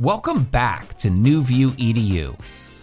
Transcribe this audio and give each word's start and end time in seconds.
Welcome 0.00 0.44
back 0.44 0.92
to 0.98 1.08
New 1.08 1.40
View 1.40 1.70
EDU, 1.70 2.38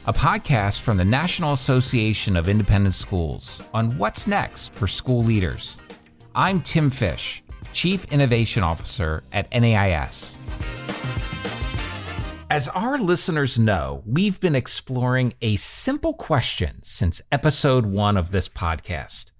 a 0.08 0.14
podcast 0.14 0.82
from 0.82 0.98
the 0.98 1.06
National 1.06 1.54
Association 1.54 2.36
of 2.36 2.50
Independent 2.50 2.96
Schools 2.96 3.62
on 3.72 3.96
what's 4.00 4.26
next 4.26 4.74
for 4.74 4.88
school 4.88 5.24
leaders. 5.24 5.78
I'm 6.34 6.60
Tim 6.60 6.90
Fish, 6.90 7.44
Chief 7.72 8.04
Innovation 8.06 8.64
Officer 8.64 9.24
at 9.32 9.48
NAIS. 9.52 10.40
As 12.50 12.68
our 12.70 12.98
listeners 12.98 13.60
know, 13.60 14.02
we've 14.08 14.40
been 14.40 14.56
exploring 14.56 15.36
a 15.40 15.56
simple 15.58 16.16
question 16.16 16.82
since 16.82 17.22
episode 17.32 17.86
one 17.86 18.18
of 18.18 18.32
this 18.32 18.50
podcast. 18.50 19.34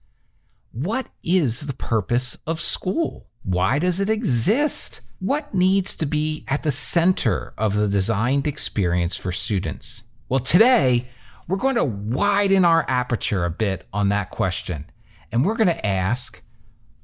What 0.72 1.08
is 1.24 1.62
the 1.62 1.74
purpose 1.74 2.38
of 2.46 2.62
school? 2.62 3.26
Why 3.42 3.80
does 3.80 4.00
it 4.00 4.12
exist? 4.12 5.02
What 5.24 5.54
needs 5.54 5.96
to 5.96 6.06
be 6.06 6.44
at 6.50 6.64
the 6.64 6.72
center 6.72 7.54
of 7.58 7.76
the 7.76 7.88
designed 7.88 8.46
experience 8.46 9.16
for 9.16 9.32
students? 9.32 10.04
Well, 10.28 10.42
today 10.42 11.08
we're 11.48 11.56
going 11.56 11.78
to 11.78 11.86
widen 11.86 12.66
our 12.66 12.84
aperture 12.90 13.46
a 13.46 13.50
bit 13.50 13.88
on 13.94 14.10
that 14.10 14.32
question. 14.32 14.92
And 15.32 15.46
we're 15.46 15.56
going 15.56 15.70
to 15.70 15.86
ask 15.86 16.44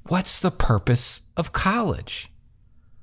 what's 0.08 0.38
the 0.38 0.50
purpose 0.50 1.28
of 1.34 1.52
college? 1.52 2.30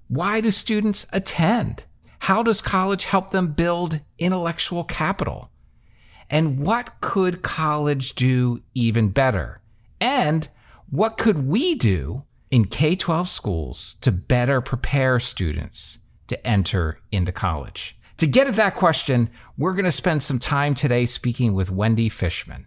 Why 0.07 0.39
do 0.39 0.51
students 0.51 1.07
attend? 1.11 1.85
How 2.19 2.43
does 2.43 2.61
college 2.61 3.05
help 3.05 3.31
them 3.31 3.53
build 3.53 4.01
intellectual 4.19 4.83
capital? 4.83 5.49
And 6.29 6.59
what 6.59 7.01
could 7.01 7.41
college 7.41 8.13
do 8.13 8.61
even 8.75 9.09
better? 9.09 9.61
And 9.99 10.47
what 10.91 11.17
could 11.17 11.47
we 11.47 11.73
do 11.73 12.26
in 12.49 12.65
K 12.65 12.95
12 12.95 13.27
schools 13.27 13.95
to 14.01 14.11
better 14.11 14.61
prepare 14.61 15.19
students 15.19 15.99
to 16.27 16.47
enter 16.47 16.99
into 17.11 17.31
college? 17.31 17.97
To 18.17 18.27
get 18.27 18.47
at 18.47 18.55
that 18.55 18.75
question, 18.75 19.29
we're 19.57 19.73
going 19.73 19.85
to 19.85 19.91
spend 19.91 20.23
some 20.23 20.39
time 20.39 20.73
today 20.73 21.05
speaking 21.05 21.53
with 21.53 21.69
Wendy 21.69 22.09
Fishman. 22.09 22.65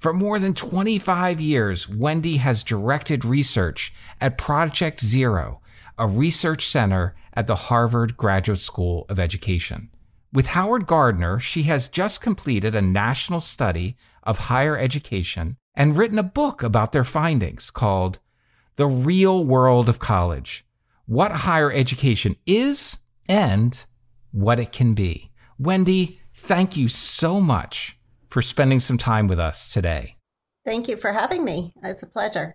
For 0.00 0.12
more 0.12 0.38
than 0.38 0.54
25 0.54 1.40
years, 1.40 1.88
Wendy 1.88 2.36
has 2.38 2.64
directed 2.64 3.24
research 3.24 3.92
at 4.20 4.38
Project 4.38 5.00
Zero, 5.00 5.60
a 5.98 6.06
research 6.06 6.66
center 6.66 7.16
at 7.34 7.46
the 7.46 7.54
Harvard 7.54 8.16
Graduate 8.16 8.60
School 8.60 9.06
of 9.08 9.18
Education. 9.18 9.90
With 10.32 10.48
Howard 10.48 10.86
Gardner, 10.86 11.40
she 11.40 11.64
has 11.64 11.88
just 11.88 12.20
completed 12.20 12.74
a 12.74 12.82
national 12.82 13.40
study 13.40 13.96
of 14.22 14.38
higher 14.38 14.76
education 14.76 15.56
and 15.74 15.96
written 15.96 16.18
a 16.18 16.24
book 16.24 16.62
about 16.62 16.92
their 16.92 17.04
findings 17.04 17.70
called 17.70 18.18
The 18.78 18.86
Real 18.86 19.44
World 19.44 19.88
of 19.88 19.98
College 19.98 20.64
What 21.06 21.32
Higher 21.32 21.72
Education 21.72 22.36
Is 22.46 23.00
and 23.28 23.84
What 24.30 24.60
It 24.60 24.70
Can 24.70 24.94
Be. 24.94 25.32
Wendy, 25.58 26.20
thank 26.32 26.76
you 26.76 26.86
so 26.86 27.40
much 27.40 27.98
for 28.28 28.40
spending 28.40 28.78
some 28.78 28.96
time 28.96 29.26
with 29.26 29.40
us 29.40 29.72
today. 29.72 30.16
Thank 30.64 30.86
you 30.86 30.96
for 30.96 31.12
having 31.12 31.44
me. 31.44 31.72
It's 31.82 32.04
a 32.04 32.06
pleasure. 32.06 32.54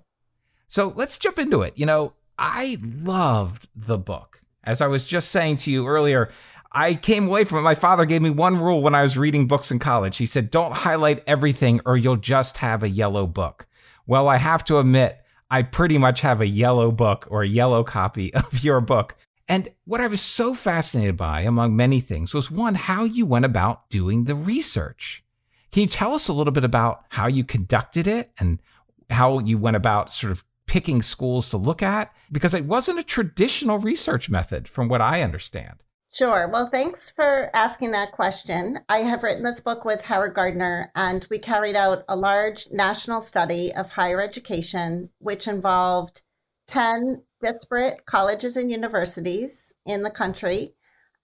So 0.70 0.94
let's 0.96 1.20
jump 1.20 1.40
into 1.40 1.62
it. 1.62 1.74
You 1.76 1.88
know, 1.88 2.14
I 2.38 2.78
loved 2.82 3.68
the 3.76 3.98
book. 3.98 4.44
As 4.64 4.80
I 4.80 4.88
was 4.88 5.06
just 5.06 5.30
saying 5.30 5.58
to 5.58 5.72
you 5.72 5.86
earlier, 5.88 6.32
I 6.72 6.94
came 6.96 7.28
away 7.28 7.44
from 7.44 7.58
it. 7.58 7.64
My 7.64 7.76
father 7.76 8.06
gave 8.06 8.22
me 8.22 8.30
one 8.30 8.62
rule 8.62 8.82
when 8.82 8.96
I 8.96 9.04
was 9.04 9.18
reading 9.18 9.46
books 9.46 9.72
in 9.72 9.80
college. 9.80 10.16
He 10.16 10.26
said, 10.26 10.52
Don't 10.52 10.74
highlight 10.74 11.22
everything 11.28 11.82
or 11.86 11.98
you'll 11.98 12.16
just 12.16 12.60
have 12.60 12.82
a 12.82 12.88
yellow 12.88 13.28
book. 13.28 13.68
Well, 14.08 14.30
I 14.30 14.38
have 14.38 14.64
to 14.66 14.80
admit, 14.80 15.20
I 15.54 15.62
pretty 15.62 16.00
much 16.00 16.22
have 16.22 16.42
a 16.42 16.48
yellow 16.48 16.92
book 16.92 17.28
or 17.30 17.44
a 17.44 17.48
yellow 17.48 17.84
copy 17.84 18.34
of 18.34 18.64
your 18.64 18.82
book. 18.82 19.16
And 19.48 19.70
what 19.86 20.02
I 20.02 20.08
was 20.08 20.20
so 20.20 20.56
fascinated 20.56 21.16
by, 21.16 21.42
among 21.42 21.76
many 21.76 22.00
things, 22.00 22.34
was 22.34 22.50
one, 22.50 22.74
how 22.74 23.04
you 23.04 23.28
went 23.28 23.46
about 23.46 23.88
doing 23.92 24.24
the 24.24 24.34
research. 24.34 25.24
Can 25.72 25.82
you 25.82 25.88
tell 25.88 26.16
us 26.16 26.28
a 26.28 26.34
little 26.34 26.54
bit 26.54 26.64
about 26.64 27.04
how 27.10 27.28
you 27.28 27.44
conducted 27.44 28.08
it 28.08 28.32
and 28.40 28.64
how 29.12 29.38
you 29.38 29.60
went 29.60 29.76
about 29.76 30.12
sort 30.12 30.32
of 30.32 30.44
picking 30.66 31.04
schools 31.04 31.52
to 31.52 31.58
look 31.58 31.84
at? 31.84 32.12
Because 32.32 32.56
it 32.56 32.66
wasn't 32.66 32.98
a 32.98 33.04
traditional 33.04 33.78
research 33.78 34.32
method, 34.32 34.68
from 34.68 34.88
what 34.88 35.02
I 35.02 35.22
understand. 35.22 35.83
Sure. 36.16 36.48
Well, 36.48 36.68
thanks 36.68 37.10
for 37.10 37.50
asking 37.56 37.90
that 37.92 38.12
question. 38.12 38.82
I 38.88 39.00
have 39.00 39.24
written 39.24 39.42
this 39.42 39.60
book 39.60 39.84
with 39.84 40.04
Howard 40.04 40.36
Gardner, 40.36 40.92
and 40.94 41.26
we 41.32 41.40
carried 41.40 41.76
out 41.76 42.06
a 42.08 42.16
large 42.16 42.70
national 42.70 43.20
study 43.20 43.74
of 43.74 43.90
higher 43.90 44.22
education, 44.22 45.10
which 45.18 45.48
involved 45.48 46.22
10 46.68 47.24
disparate 47.42 48.06
colleges 48.06 48.58
and 48.58 48.70
universities 48.70 49.74
in 49.88 50.04
the 50.04 50.12
country. 50.12 50.76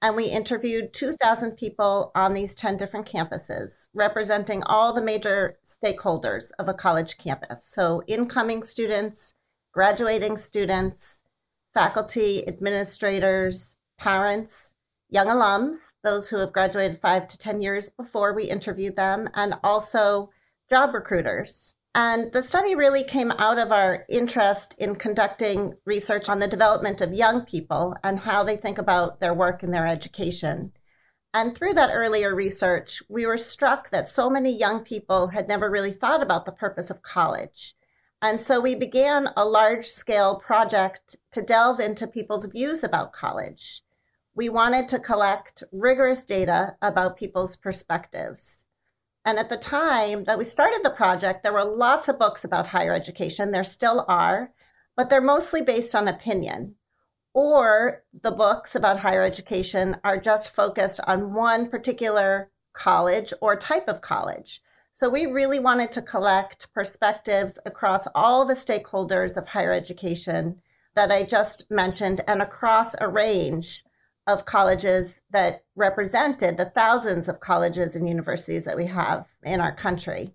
And 0.01 0.15
we 0.15 0.25
interviewed 0.25 0.91
2,000 0.91 1.51
people 1.51 2.11
on 2.15 2.33
these 2.33 2.55
10 2.55 2.75
different 2.77 3.05
campuses, 3.05 3.89
representing 3.93 4.63
all 4.63 4.91
the 4.91 5.03
major 5.03 5.59
stakeholders 5.63 6.49
of 6.57 6.67
a 6.67 6.73
college 6.73 7.19
campus. 7.19 7.63
So, 7.63 8.01
incoming 8.07 8.63
students, 8.63 9.35
graduating 9.71 10.37
students, 10.37 11.21
faculty, 11.75 12.47
administrators, 12.47 13.77
parents, 13.99 14.73
young 15.09 15.27
alums, 15.27 15.91
those 16.03 16.29
who 16.29 16.37
have 16.37 16.53
graduated 16.53 17.01
five 17.01 17.27
to 17.27 17.37
10 17.37 17.61
years 17.61 17.89
before 17.89 18.33
we 18.33 18.43
interviewed 18.43 18.95
them, 18.95 19.27
and 19.33 19.55
also 19.63 20.29
job 20.69 20.93
recruiters. 20.93 21.75
And 21.95 22.31
the 22.31 22.43
study 22.43 22.75
really 22.75 23.03
came 23.03 23.31
out 23.31 23.57
of 23.57 23.71
our 23.71 24.05
interest 24.07 24.75
in 24.77 24.95
conducting 24.95 25.73
research 25.85 26.29
on 26.29 26.37
the 26.37 26.47
development 26.47 27.01
of 27.01 27.13
young 27.13 27.41
people 27.41 27.95
and 28.03 28.19
how 28.19 28.43
they 28.43 28.55
think 28.55 28.77
about 28.77 29.19
their 29.19 29.33
work 29.33 29.63
and 29.63 29.73
their 29.73 29.87
education. 29.87 30.71
And 31.33 31.55
through 31.55 31.73
that 31.73 31.91
earlier 31.91 32.35
research, 32.35 33.01
we 33.09 33.25
were 33.25 33.37
struck 33.37 33.89
that 33.89 34.07
so 34.07 34.29
many 34.29 34.51
young 34.51 34.83
people 34.83 35.27
had 35.27 35.47
never 35.47 35.69
really 35.69 35.91
thought 35.91 36.21
about 36.21 36.45
the 36.45 36.51
purpose 36.51 36.91
of 36.91 37.01
college. 37.01 37.75
And 38.21 38.39
so 38.39 38.59
we 38.59 38.75
began 38.75 39.29
a 39.35 39.45
large 39.45 39.87
scale 39.87 40.35
project 40.35 41.15
to 41.31 41.41
delve 41.41 41.79
into 41.79 42.05
people's 42.05 42.45
views 42.45 42.83
about 42.83 43.13
college 43.13 43.81
we 44.39 44.47
wanted 44.47 44.87
to 44.87 44.99
collect 44.99 45.65
rigorous 45.73 46.25
data 46.25 46.73
about 46.81 47.17
people's 47.17 47.57
perspectives. 47.57 48.67
And 49.25 49.37
at 49.37 49.49
the 49.49 49.57
time 49.57 50.23
that 50.23 50.37
we 50.37 50.45
started 50.45 50.79
the 50.81 50.91
project, 50.91 51.43
there 51.43 51.51
were 51.51 51.65
lots 51.65 52.07
of 52.07 52.17
books 52.17 52.45
about 52.45 52.67
higher 52.67 52.93
education. 52.93 53.51
There 53.51 53.65
still 53.65 54.05
are, 54.07 54.53
but 54.95 55.09
they're 55.09 55.19
mostly 55.19 55.61
based 55.61 55.93
on 55.93 56.07
opinion. 56.07 56.75
Or 57.33 58.05
the 58.13 58.31
books 58.31 58.75
about 58.75 58.99
higher 58.99 59.23
education 59.23 59.97
are 60.05 60.17
just 60.17 60.55
focused 60.55 61.01
on 61.05 61.33
one 61.33 61.69
particular 61.69 62.49
college 62.71 63.33
or 63.41 63.57
type 63.57 63.89
of 63.89 63.99
college. 63.99 64.61
So 64.93 65.09
we 65.09 65.25
really 65.25 65.59
wanted 65.59 65.91
to 65.91 66.01
collect 66.01 66.73
perspectives 66.73 67.59
across 67.65 68.07
all 68.15 68.45
the 68.45 68.53
stakeholders 68.53 69.35
of 69.35 69.49
higher 69.49 69.73
education 69.73 70.61
that 70.95 71.11
I 71.11 71.23
just 71.23 71.69
mentioned 71.69 72.21
and 72.25 72.41
across 72.41 72.95
a 73.01 73.09
range 73.09 73.83
of 74.29 74.45
colleges 74.45 75.21
that 75.31 75.63
represented 75.75 76.57
the 76.57 76.65
thousands 76.65 77.27
of 77.27 77.39
colleges 77.39 77.95
and 77.95 78.07
universities 78.07 78.65
that 78.65 78.77
we 78.77 78.85
have 78.85 79.27
in 79.43 79.59
our 79.59 79.73
country. 79.73 80.31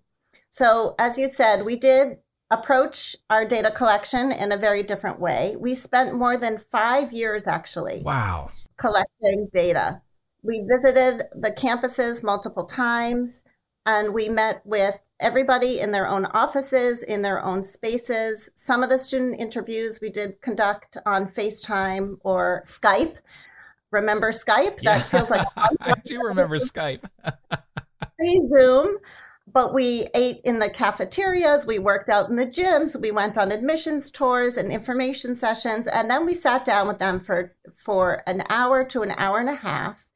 So, 0.49 0.95
as 0.99 1.17
you 1.17 1.27
said, 1.27 1.65
we 1.65 1.77
did 1.77 2.17
approach 2.51 3.15
our 3.29 3.45
data 3.45 3.71
collection 3.71 4.31
in 4.31 4.51
a 4.51 4.57
very 4.57 4.83
different 4.83 5.19
way. 5.19 5.55
We 5.59 5.73
spent 5.73 6.13
more 6.13 6.37
than 6.37 6.57
five 6.57 7.11
years 7.11 7.47
actually. 7.47 8.01
Wow. 8.03 8.51
Collecting 8.77 9.49
data. 9.51 10.01
We 10.43 10.61
visited 10.69 11.23
the 11.33 11.51
campuses 11.51 12.21
multiple 12.21 12.65
times 12.65 13.43
and 13.85 14.13
we 14.13 14.29
met 14.29 14.61
with 14.65 14.99
everybody 15.19 15.79
in 15.79 15.91
their 15.91 16.07
own 16.07 16.25
offices, 16.25 17.01
in 17.01 17.21
their 17.21 17.43
own 17.43 17.63
spaces. 17.63 18.49
Some 18.55 18.83
of 18.83 18.89
the 18.89 18.99
student 18.99 19.39
interviews 19.39 19.99
we 20.01 20.09
did 20.09 20.41
conduct 20.41 20.97
on 21.05 21.27
FaceTime 21.27 22.17
or 22.21 22.63
Skype 22.67 23.17
remember 23.95 24.31
Skype? 24.31 24.79
That 24.81 25.03
feels 25.03 25.29
like 25.29 25.47
I 25.57 25.93
do 26.05 26.21
remember 26.21 26.57
Skype. 26.57 27.03
We 28.17 28.47
Zoom. 28.49 28.97
But 29.47 29.73
we 29.73 30.07
ate 30.13 30.39
in 30.43 30.59
the 30.59 30.69
cafeterias, 30.69 31.65
we 31.65 31.79
worked 31.79 32.09
out 32.09 32.29
in 32.29 32.35
the 32.35 32.47
gyms, 32.47 32.99
we 32.99 33.11
went 33.11 33.37
on 33.37 33.51
admissions 33.51 34.09
tours 34.09 34.57
and 34.57 34.71
information 34.71 35.35
sessions, 35.35 35.87
and 35.87 36.09
then 36.09 36.25
we 36.25 36.33
sat 36.33 36.65
down 36.65 36.87
with 36.87 36.99
them 36.99 37.19
for 37.19 37.53
for 37.75 38.23
an 38.25 38.43
hour 38.49 38.83
to 38.85 39.01
an 39.03 39.11
hour 39.17 39.39
and 39.39 39.49
a 39.49 39.55
half, 39.55 40.07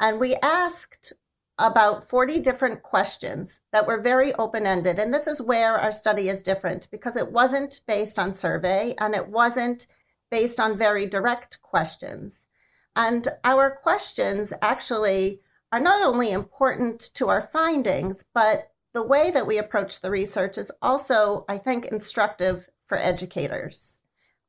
and 0.00 0.18
we 0.18 0.34
asked 0.42 1.12
about 1.58 2.08
40 2.08 2.40
different 2.40 2.82
questions 2.82 3.60
that 3.72 3.86
were 3.86 4.00
very 4.00 4.32
open 4.34 4.66
ended. 4.66 4.98
And 4.98 5.12
this 5.12 5.26
is 5.26 5.40
where 5.40 5.78
our 5.78 5.92
study 5.92 6.28
is 6.28 6.42
different 6.42 6.88
because 6.90 7.16
it 7.16 7.30
wasn't 7.30 7.82
based 7.86 8.18
on 8.18 8.34
survey 8.34 8.94
and 8.98 9.14
it 9.14 9.28
wasn't 9.28 9.86
based 10.30 10.58
on 10.58 10.76
very 10.76 11.06
direct 11.06 11.62
questions. 11.62 12.48
And 12.96 13.28
our 13.44 13.70
questions 13.70 14.52
actually 14.62 15.40
are 15.72 15.80
not 15.80 16.02
only 16.02 16.30
important 16.30 17.10
to 17.14 17.28
our 17.28 17.42
findings, 17.42 18.24
but 18.34 18.72
the 18.92 19.02
way 19.02 19.30
that 19.30 19.46
we 19.46 19.58
approach 19.58 20.00
the 20.00 20.10
research 20.10 20.58
is 20.58 20.70
also, 20.82 21.44
I 21.48 21.58
think, 21.58 21.86
instructive 21.86 22.68
for 22.86 22.98
educators. 22.98 24.02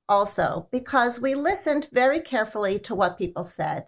Also, 0.10 0.68
because 0.72 1.22
we 1.22 1.36
listened 1.36 1.88
very 1.94 2.20
carefully 2.20 2.78
to 2.80 2.96
what 2.96 3.18
people 3.18 3.44
said. 3.46 3.88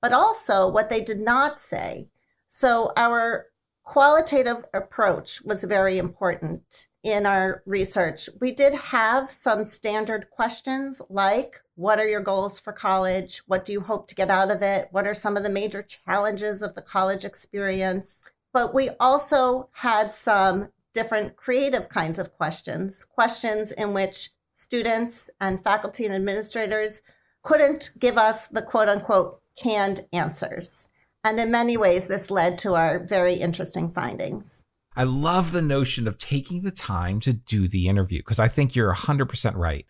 but 0.00 0.12
also 0.12 0.68
what 0.68 0.88
they 0.88 1.02
did 1.04 1.20
not 1.20 1.58
say. 1.58 2.08
So 2.48 2.92
our 2.96 3.46
qualitative 3.84 4.64
approach 4.74 5.42
was 5.42 5.64
very 5.64 5.98
important 5.98 6.88
in 7.02 7.24
our 7.24 7.62
research. 7.66 8.28
We 8.40 8.52
did 8.52 8.74
have 8.74 9.30
some 9.30 9.64
standard 9.64 10.28
questions 10.30 11.00
like 11.08 11.60
what 11.76 11.98
are 11.98 12.08
your 12.08 12.20
goals 12.20 12.58
for 12.58 12.72
college? 12.72 13.38
What 13.46 13.64
do 13.64 13.72
you 13.72 13.80
hope 13.80 14.06
to 14.08 14.14
get 14.14 14.30
out 14.30 14.50
of 14.50 14.62
it? 14.62 14.88
What 14.90 15.06
are 15.06 15.14
some 15.14 15.36
of 15.36 15.42
the 15.42 15.48
major 15.48 15.82
challenges 15.82 16.60
of 16.60 16.74
the 16.74 16.82
college 16.82 17.24
experience? 17.24 18.30
But 18.52 18.74
we 18.74 18.90
also 19.00 19.68
had 19.72 20.12
some 20.12 20.68
different 20.92 21.36
creative 21.36 21.88
kinds 21.88 22.18
of 22.18 22.32
questions, 22.32 23.04
questions 23.04 23.72
in 23.72 23.94
which 23.94 24.30
students 24.54 25.30
and 25.40 25.62
faculty 25.64 26.04
and 26.04 26.14
administrators 26.14 27.00
couldn't 27.42 27.92
give 27.98 28.18
us 28.18 28.46
the 28.48 28.60
quote 28.60 28.88
unquote 28.88 29.40
canned 29.56 30.00
answers. 30.12 30.88
And 31.24 31.40
in 31.40 31.50
many 31.50 31.76
ways, 31.76 32.08
this 32.08 32.30
led 32.30 32.58
to 32.58 32.74
our 32.74 32.98
very 32.98 33.34
interesting 33.34 33.92
findings. 33.92 34.64
I 34.96 35.04
love 35.04 35.52
the 35.52 35.62
notion 35.62 36.08
of 36.08 36.18
taking 36.18 36.62
the 36.62 36.70
time 36.70 37.20
to 37.20 37.32
do 37.32 37.68
the 37.68 37.88
interview 37.88 38.18
because 38.18 38.38
I 38.38 38.48
think 38.48 38.74
you're 38.74 38.94
100% 38.94 39.56
right. 39.56 39.86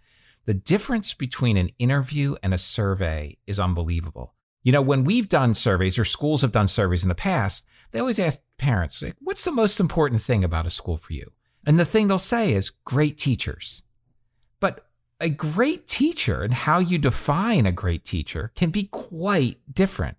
The 0.47 0.55
difference 0.55 1.14
between 1.14 1.56
an 1.56 1.70
interview 1.79 2.37
and 2.43 2.52
a 2.52 2.58
survey 2.58 3.38
is 3.47 3.61
unbelievable. 3.61 4.35
You 4.62 4.73
know, 4.73 4.82
when 4.82 5.05
we've 5.05 5.29
done 5.29 5.55
surveys 5.55 5.99
or 5.99 6.05
schools 6.05 6.43
have 6.43 6.52
done 6.52 6.69
surveys 6.69 7.02
in 7.02 7.08
the 7.08 7.14
past, 7.14 7.64
they 7.93 8.00
always 8.00 8.19
ask 8.19 8.43
parents, 8.58 9.02
like, 9.02 9.17
what's 9.20 9.44
the 9.44 9.52
most 9.52 9.81
important 9.81 10.20
thing 10.20 10.44
about 10.44 10.67
a 10.67 10.70
school 10.70 10.99
for 10.99 11.12
you? 11.12 11.32
And 11.67 11.79
the 11.79 11.85
thing 11.85 12.08
they'll 12.08 12.19
say 12.19 12.52
is 12.52 12.70
great 12.85 13.17
teachers. 13.19 13.82
But 14.61 14.87
a 15.20 15.29
great 15.31 15.87
teacher 15.87 16.43
and 16.43 16.52
how 16.52 16.79
you 16.79 16.99
define 16.99 17.67
a 17.67 17.73
great 17.73 18.05
teacher 18.05 18.52
can 18.55 18.70
be 18.70 18.85
quite 18.85 19.58
different. 19.73 20.17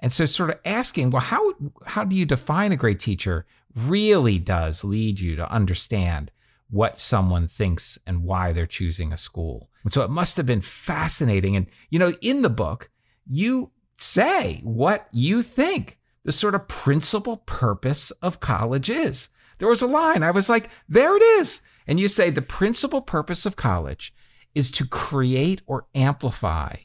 And 0.00 0.12
so 0.12 0.26
sort 0.26 0.50
of 0.50 0.60
asking, 0.64 1.10
well, 1.10 1.22
how 1.22 1.54
how 1.86 2.04
do 2.04 2.14
you 2.14 2.24
define 2.24 2.70
a 2.70 2.76
great 2.76 3.00
teacher 3.00 3.46
really 3.74 4.38
does 4.38 4.84
lead 4.84 5.20
you 5.20 5.36
to 5.36 5.50
understand 5.50 6.30
what 6.70 7.00
someone 7.00 7.48
thinks 7.48 7.98
and 8.06 8.24
why 8.24 8.52
they're 8.52 8.66
choosing 8.66 9.12
a 9.12 9.16
school. 9.16 9.70
And 9.84 9.92
so 9.92 10.02
it 10.02 10.10
must 10.10 10.36
have 10.36 10.46
been 10.46 10.60
fascinating. 10.60 11.56
And 11.56 11.66
you 11.90 11.98
know, 11.98 12.12
in 12.20 12.42
the 12.42 12.50
book, 12.50 12.90
you 13.26 13.72
say 13.96 14.60
what 14.62 15.08
you 15.12 15.42
think 15.42 15.98
the 16.24 16.32
sort 16.32 16.54
of 16.54 16.68
principal 16.68 17.38
purpose 17.38 18.10
of 18.22 18.40
college 18.40 18.90
is. 18.90 19.28
There 19.58 19.68
was 19.68 19.82
a 19.82 19.86
line, 19.86 20.22
I 20.22 20.30
was 20.30 20.48
like, 20.48 20.70
there 20.88 21.16
it 21.16 21.22
is. 21.22 21.62
And 21.86 21.98
you 21.98 22.06
say 22.06 22.30
the 22.30 22.42
principal 22.42 23.00
purpose 23.00 23.46
of 23.46 23.56
college 23.56 24.14
is 24.54 24.70
to 24.72 24.86
create 24.86 25.62
or 25.66 25.86
amplify 25.94 26.76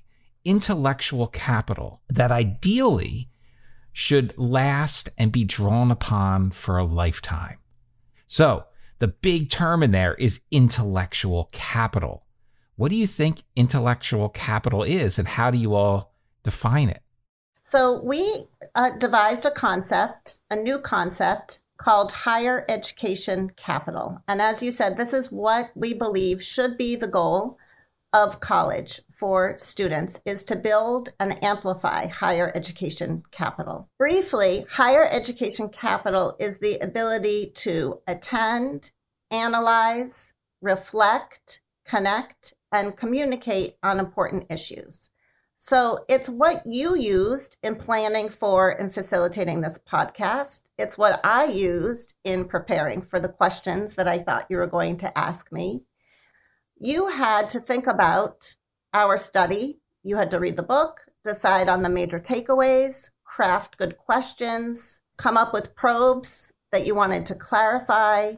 intellectual 0.46 1.28
capital 1.28 2.02
that 2.10 2.32
ideally 2.32 3.30
should 3.94 4.38
last 4.38 5.08
and 5.18 5.32
be 5.32 5.44
drawn 5.46 5.92
upon 5.92 6.52
for 6.52 6.78
a 6.78 6.84
lifetime. 6.84 7.58
So, 8.26 8.66
the 9.00 9.08
big 9.08 9.50
term 9.50 9.84
in 9.84 9.92
there 9.92 10.16
is 10.16 10.42
intellectual 10.52 11.50
capital. 11.52 12.26
What 12.76 12.90
do 12.90 12.96
you 12.96 13.08
think 13.08 13.44
intellectual 13.56 14.30
capital 14.30 14.84
is, 14.84 15.20
and 15.20 15.28
how 15.28 15.52
do 15.52 15.58
you 15.58 15.76
all 15.76 16.14
define 16.42 16.90
it? 16.90 17.02
So, 17.62 18.04
we 18.04 18.48
uh, 18.76 18.98
devised 18.98 19.46
a 19.46 19.52
concept, 19.52 20.40
a 20.50 20.56
new 20.56 20.80
concept 20.80 21.62
called 21.78 22.12
higher 22.12 22.66
education 22.70 23.52
capital. 23.56 24.22
And 24.28 24.42
as 24.42 24.64
you 24.64 24.72
said, 24.72 24.98
this 24.98 25.14
is 25.14 25.32
what 25.32 25.70
we 25.76 25.94
believe 25.94 26.42
should 26.42 26.78
be 26.78 26.96
the 26.96 27.08
goal 27.08 27.58
of 28.14 28.40
college 28.40 29.02
for 29.12 29.58
students 29.58 30.22
is 30.26 30.46
to 30.46 30.56
build 30.56 31.10
and 31.20 31.44
amplify 31.44 32.06
higher 32.06 32.52
education 32.54 33.24
capital. 33.32 33.90
Briefly, 33.98 34.66
higher 34.70 35.08
education 35.12 35.70
capital 35.70 36.36
is 36.40 36.60
the 36.60 36.78
ability 36.80 37.52
to 37.56 38.00
attend, 38.08 38.92
analyze, 39.32 40.36
reflect, 40.62 41.62
connect, 41.86 42.54
and 42.72 42.96
communicate 42.96 43.76
on 43.82 44.00
important 44.00 44.46
issues. 44.50 45.12
So 45.56 46.04
it's 46.10 46.28
what 46.28 46.66
you 46.66 46.98
used 46.98 47.58
in 47.64 47.78
planning 47.78 48.28
for 48.28 48.70
and 48.70 48.94
facilitating 48.94 49.62
this 49.62 49.80
podcast. 49.80 50.70
It's 50.78 50.98
what 50.98 51.22
I 51.24 51.46
used 51.46 52.16
in 52.26 52.46
preparing 52.46 53.02
for 53.02 53.20
the 53.20 53.30
questions 53.30 53.96
that 53.96 54.08
I 54.08 54.20
thought 54.20 54.48
you 54.50 54.58
were 54.58 54.68
going 54.68 54.98
to 54.98 55.18
ask 55.18 55.52
me 55.54 55.84
you 56.80 57.08
had 57.08 57.50
to 57.50 57.60
think 57.60 57.88
about 57.88 58.56
our 58.94 59.18
study. 59.18 59.80
You 60.04 60.18
had 60.18 60.32
to 60.32 60.40
read 60.40 60.58
the 60.58 60.64
book, 60.64 61.00
decide 61.24 61.70
on 61.70 61.82
the 61.82 61.90
major 61.90 62.20
takeaways, 62.20 63.12
craft 63.24 63.78
good 63.78 63.98
questions, 63.98 65.02
come 65.18 65.38
up 65.38 65.54
with 65.54 65.76
probes 65.76 66.52
that 66.72 66.86
you 66.86 66.94
wanted 66.94 67.26
to 67.28 67.36
clarify, 67.36 68.34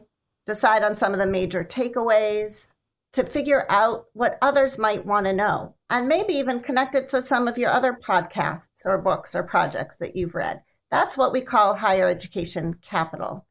decide 0.46 0.84
on 0.84 0.94
some 0.94 1.12
of 1.12 1.18
the 1.18 1.26
major 1.26 1.64
takeaways, 1.64 2.72
to 3.12 3.24
figure 3.24 3.66
out 3.68 4.06
what 4.12 4.38
others 4.42 4.78
might 4.78 5.04
want 5.04 5.26
to 5.26 5.32
know, 5.32 5.74
and 5.90 6.06
maybe 6.06 6.34
even 6.34 6.60
connect 6.60 6.94
it 6.94 7.08
to 7.08 7.22
some 7.22 7.48
of 7.48 7.58
your 7.58 7.70
other 7.70 7.94
podcasts 7.94 8.84
or 8.84 8.98
books 8.98 9.34
or 9.34 9.42
projects 9.42 9.96
that 9.96 10.14
you've 10.14 10.34
read. 10.34 10.62
That's 10.90 11.18
what 11.18 11.32
we 11.32 11.40
call 11.40 11.74
higher 11.74 12.06
education 12.06 12.74
capital. 12.74 13.46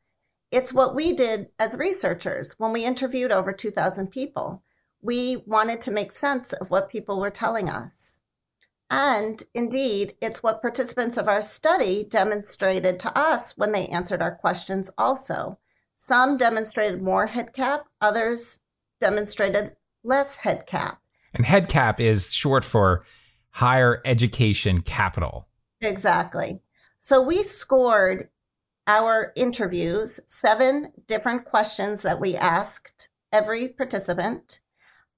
It's 0.51 0.71
what 0.71 0.95
we 0.95 1.13
did 1.13 1.47
as 1.59 1.75
researchers 1.75 2.55
when 2.59 2.71
we 2.71 2.85
interviewed 2.85 3.31
over 3.31 3.51
2,000 3.51 4.07
people 4.07 4.63
we 5.05 5.43
wanted 5.45 5.81
to 5.81 5.91
make 5.91 6.11
sense 6.11 6.51
of 6.53 6.71
what 6.71 6.89
people 6.89 7.19
were 7.19 7.29
telling 7.29 7.69
us. 7.69 8.19
And 8.89 9.41
indeed, 9.53 10.15
it's 10.19 10.41
what 10.41 10.61
participants 10.61 11.17
of 11.17 11.27
our 11.27 11.41
study 11.41 12.03
demonstrated 12.03 12.99
to 13.01 13.15
us 13.17 13.55
when 13.55 13.71
they 13.71 13.87
answered 13.87 14.21
our 14.21 14.35
questions, 14.35 14.89
also. 14.97 15.59
Some 15.97 16.37
demonstrated 16.37 17.01
more 17.01 17.27
head 17.27 17.53
cap, 17.53 17.85
others 18.01 18.59
demonstrated 18.99 19.75
less 20.03 20.37
head 20.37 20.65
cap. 20.65 21.01
And 21.33 21.45
head 21.45 21.69
cap 21.69 21.99
is 21.99 22.33
short 22.33 22.63
for 22.63 23.05
higher 23.51 24.01
education 24.05 24.81
capital. 24.81 25.47
Exactly. 25.81 26.59
So 26.99 27.21
we 27.21 27.43
scored 27.43 28.29
our 28.87 29.33
interviews, 29.35 30.19
seven 30.25 30.91
different 31.07 31.45
questions 31.45 32.01
that 32.01 32.19
we 32.19 32.35
asked 32.35 33.09
every 33.31 33.69
participant. 33.69 34.61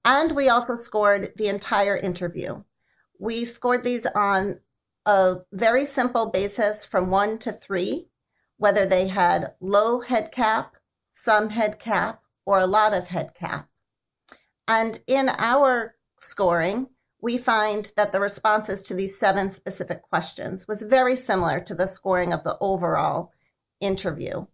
And 0.08 0.32
we 0.32 0.48
also 0.48 0.74
scored 0.74 1.34
the 1.36 1.48
entire 1.48 1.94
interview. 1.94 2.62
We 3.18 3.44
scored 3.44 3.84
these 3.84 4.06
on 4.06 4.58
a 5.04 5.36
very 5.52 5.84
simple 5.84 6.30
basis 6.30 6.86
from 6.86 7.10
one 7.10 7.36
to 7.40 7.52
three, 7.52 8.08
whether 8.56 8.86
they 8.86 9.08
had 9.08 9.52
low 9.60 10.00
head 10.00 10.32
cap, 10.32 10.76
some 11.12 11.50
head 11.50 11.78
cap, 11.78 12.22
or 12.46 12.58
a 12.58 12.66
lot 12.66 12.94
of 12.94 13.08
head 13.08 13.34
cap. 13.34 13.68
And 14.66 14.98
in 15.06 15.28
our 15.28 15.94
scoring, 16.18 16.88
we 17.20 17.36
find 17.36 17.92
that 17.98 18.10
the 18.10 18.20
responses 18.20 18.82
to 18.84 18.94
these 18.94 19.18
seven 19.18 19.50
specific 19.50 20.00
questions 20.00 20.66
was 20.66 20.80
very 20.80 21.16
similar 21.16 21.60
to 21.60 21.74
the 21.74 21.86
scoring 21.86 22.32
of 22.32 22.44
the 22.44 22.56
overall 22.62 23.34
interview. 23.78 24.46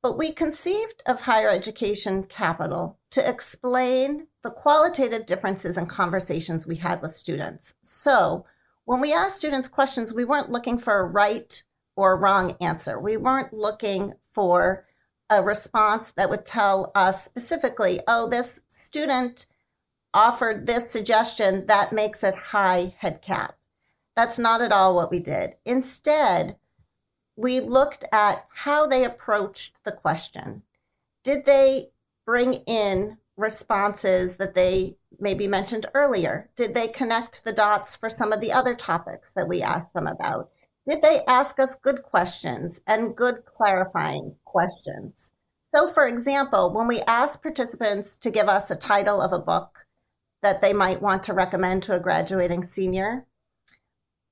But 0.00 0.16
we 0.16 0.30
conceived 0.30 1.02
of 1.06 1.22
higher 1.22 1.48
education 1.48 2.22
capital 2.22 3.00
to 3.10 3.28
explain 3.28 4.28
the 4.42 4.50
qualitative 4.50 5.26
differences 5.26 5.76
in 5.76 5.86
conversations 5.86 6.66
we 6.66 6.76
had 6.76 7.02
with 7.02 7.14
students. 7.14 7.74
So, 7.82 8.46
when 8.84 9.00
we 9.00 9.12
asked 9.12 9.36
students 9.36 9.68
questions, 9.68 10.14
we 10.14 10.24
weren't 10.24 10.50
looking 10.50 10.78
for 10.78 11.00
a 11.00 11.06
right 11.06 11.62
or 11.96 12.16
wrong 12.16 12.56
answer. 12.60 12.98
We 12.98 13.16
weren't 13.16 13.52
looking 13.52 14.14
for 14.32 14.86
a 15.28 15.42
response 15.42 16.12
that 16.12 16.30
would 16.30 16.44
tell 16.44 16.90
us 16.94 17.24
specifically, 17.24 18.00
oh, 18.08 18.28
this 18.28 18.62
student 18.68 19.46
offered 20.12 20.66
this 20.66 20.90
suggestion 20.90 21.66
that 21.66 21.92
makes 21.92 22.24
it 22.24 22.34
high 22.34 22.94
head 22.98 23.22
cap. 23.22 23.56
That's 24.16 24.38
not 24.38 24.60
at 24.60 24.72
all 24.72 24.96
what 24.96 25.10
we 25.10 25.20
did. 25.20 25.54
Instead, 25.64 26.56
we 27.36 27.60
looked 27.60 28.04
at 28.12 28.46
how 28.52 28.86
they 28.86 29.04
approached 29.04 29.84
the 29.84 29.92
question. 29.92 30.62
Did 31.22 31.46
they 31.46 31.90
bring 32.26 32.54
in 32.54 33.18
responses 33.40 34.36
that 34.36 34.54
they 34.54 34.96
maybe 35.18 35.48
mentioned 35.48 35.86
earlier? 35.94 36.50
Did 36.56 36.74
they 36.74 36.88
connect 36.88 37.44
the 37.44 37.52
dots 37.52 37.96
for 37.96 38.08
some 38.08 38.32
of 38.32 38.40
the 38.40 38.52
other 38.52 38.74
topics 38.74 39.32
that 39.32 39.48
we 39.48 39.62
asked 39.62 39.94
them 39.94 40.06
about? 40.06 40.50
Did 40.88 41.02
they 41.02 41.24
ask 41.26 41.58
us 41.58 41.74
good 41.74 42.02
questions 42.02 42.80
and 42.86 43.16
good 43.16 43.44
clarifying 43.44 44.36
questions? 44.44 45.32
So, 45.74 45.88
for 45.88 46.06
example, 46.06 46.72
when 46.72 46.88
we 46.88 47.00
asked 47.02 47.42
participants 47.42 48.16
to 48.18 48.30
give 48.30 48.48
us 48.48 48.70
a 48.70 48.76
title 48.76 49.20
of 49.20 49.32
a 49.32 49.38
book 49.38 49.86
that 50.42 50.60
they 50.60 50.72
might 50.72 51.02
want 51.02 51.22
to 51.24 51.34
recommend 51.34 51.82
to 51.84 51.94
a 51.94 52.00
graduating 52.00 52.64
senior, 52.64 53.26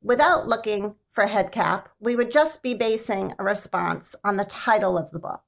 without 0.03 0.47
looking 0.47 0.95
for 1.11 1.27
head 1.27 1.53
cap, 1.53 1.91
we 2.01 2.17
would 2.17 2.31
just 2.31 2.63
be 2.63 2.75
basing 2.75 3.35
a 3.39 3.45
response 3.45 4.17
on 4.25 4.37
the 4.37 4.45
title 4.45 4.99
of 4.99 5.11
the 5.11 5.19
book. 5.19 5.43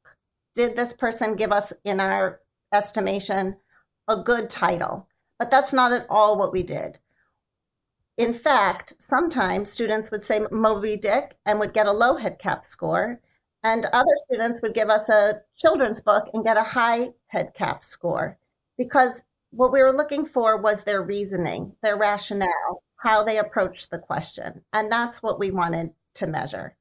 Did 0.55 0.77
this 0.77 0.93
person 0.93 1.37
give 1.37 1.53
us, 1.53 1.73
in 1.85 1.99
our 1.99 2.41
estimation, 2.73 3.57
a 4.09 4.17
good 4.17 4.51
title? 4.51 5.09
But 5.39 5.51
that's 5.51 5.73
not 5.73 5.93
at 5.93 6.07
all 6.11 6.39
what 6.39 6.53
we 6.53 6.63
did. 6.63 6.99
In 8.17 8.35
fact, 8.35 8.95
sometimes 8.99 9.71
students 9.71 10.11
would 10.11 10.25
say 10.25 10.47
Moby 10.51 10.97
Dick 10.97 11.39
and 11.47 11.59
would 11.59 11.73
get 11.73 11.87
a 11.87 11.93
low 11.93 12.17
head 12.17 12.39
cap 12.39 12.67
score, 12.67 13.21
and 13.63 13.87
other 13.87 14.15
students 14.27 14.61
would 14.63 14.75
give 14.75 14.91
us 14.91 15.09
a 15.09 15.41
children's 15.57 16.01
book 16.01 16.29
and 16.35 16.45
get 16.45 16.57
a 16.57 16.63
high 16.63 17.15
head 17.29 17.55
cap 17.55 17.85
score 17.85 18.39
because 18.81 19.25
what 19.51 19.73
we 19.73 19.83
were 19.83 19.93
looking 19.93 20.25
for 20.25 20.57
was 20.57 20.85
their 20.85 21.03
reasoning, 21.03 21.77
their 21.83 21.99
rationale, 21.99 22.83
how 22.97 23.23
they 23.23 23.37
approached 23.37 23.91
the 23.91 23.99
question. 23.99 24.63
And 24.73 24.91
that's 24.91 25.23
what 25.23 25.39
we 25.39 25.51
wanted 25.51 25.91
to 26.15 26.27
measure. 26.27 26.77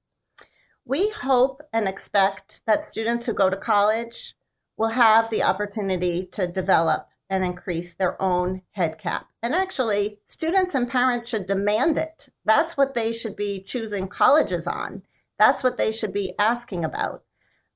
We 0.85 1.09
hope 1.09 1.61
and 1.73 1.89
expect 1.89 2.65
that 2.67 2.85
students 2.85 3.25
who 3.25 3.33
go 3.33 3.49
to 3.49 3.57
college 3.57 4.33
will 4.79 4.87
have 4.87 5.29
the 5.29 5.43
opportunity 5.43 6.25
to 6.25 6.47
develop 6.47 7.09
and 7.29 7.43
increase 7.43 7.93
their 7.93 8.19
own 8.21 8.61
head 8.71 8.97
cap. 8.97 9.27
And 9.43 9.53
actually, 9.53 10.19
students 10.25 10.73
and 10.73 10.87
parents 10.87 11.27
should 11.27 11.45
demand 11.45 11.97
it. 11.97 12.29
That's 12.45 12.77
what 12.77 12.95
they 12.95 13.11
should 13.11 13.35
be 13.35 13.61
choosing 13.61 14.07
colleges 14.07 14.67
on. 14.67 15.03
That's 15.37 15.63
what 15.63 15.77
they 15.77 15.91
should 15.91 16.13
be 16.13 16.33
asking 16.39 16.85
about. 16.85 17.23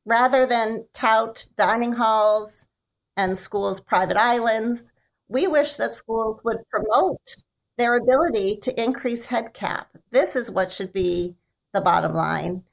Rather 0.05 0.45
than 0.45 0.85
tout 0.93 1.45
dining 1.57 1.91
halls 1.91 2.69
and 3.17 3.37
schools' 3.37 3.81
private 3.81 4.17
islands, 4.17 4.93
we 5.27 5.45
wish 5.45 5.75
that 5.75 5.93
schools 5.93 6.41
would 6.45 6.67
promote 6.69 7.43
their 7.77 7.95
ability 7.95 8.57
to 8.61 8.81
increase 8.81 9.25
head 9.25 9.53
cap. 9.53 9.89
This 10.11 10.37
is 10.37 10.49
what 10.49 10.71
should 10.71 10.93
be 10.93 11.35
the 11.73 11.81
bottom 11.81 12.13
line. 12.13 12.63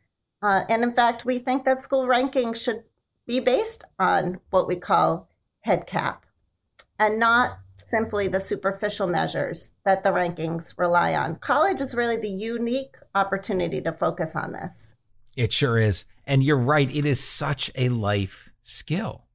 Uh, 0.43 0.63
and 0.69 0.83
in 0.85 0.93
fact, 0.93 1.25
we 1.25 1.39
think 1.39 1.65
that 1.65 1.81
school 1.81 2.07
rankings 2.07 2.63
should 2.63 2.85
be 3.31 3.39
based 3.39 3.85
on 4.01 4.41
what 4.51 4.67
we 4.67 4.75
call 4.75 5.29
head 5.61 5.87
cap 5.87 6.27
and 6.99 7.21
not 7.21 7.61
simply 7.77 8.27
the 8.27 8.41
superficial 8.41 9.07
measures 9.07 9.73
that 9.85 10.03
the 10.03 10.11
rankings 10.11 10.77
rely 10.77 11.15
on. 11.15 11.37
College 11.37 11.81
is 11.81 11.95
really 11.95 12.17
the 12.17 12.29
unique 12.29 12.97
opportunity 13.15 13.81
to 13.81 13.93
focus 13.93 14.35
on 14.35 14.51
this. 14.51 14.97
It 15.37 15.53
sure 15.53 15.79
is. 15.79 16.07
And 16.27 16.43
you're 16.43 16.57
right, 16.57 16.93
it 16.93 17.05
is 17.05 17.23
such 17.23 17.71
a 17.77 17.89
life 17.91 18.51
skill. 18.65 19.27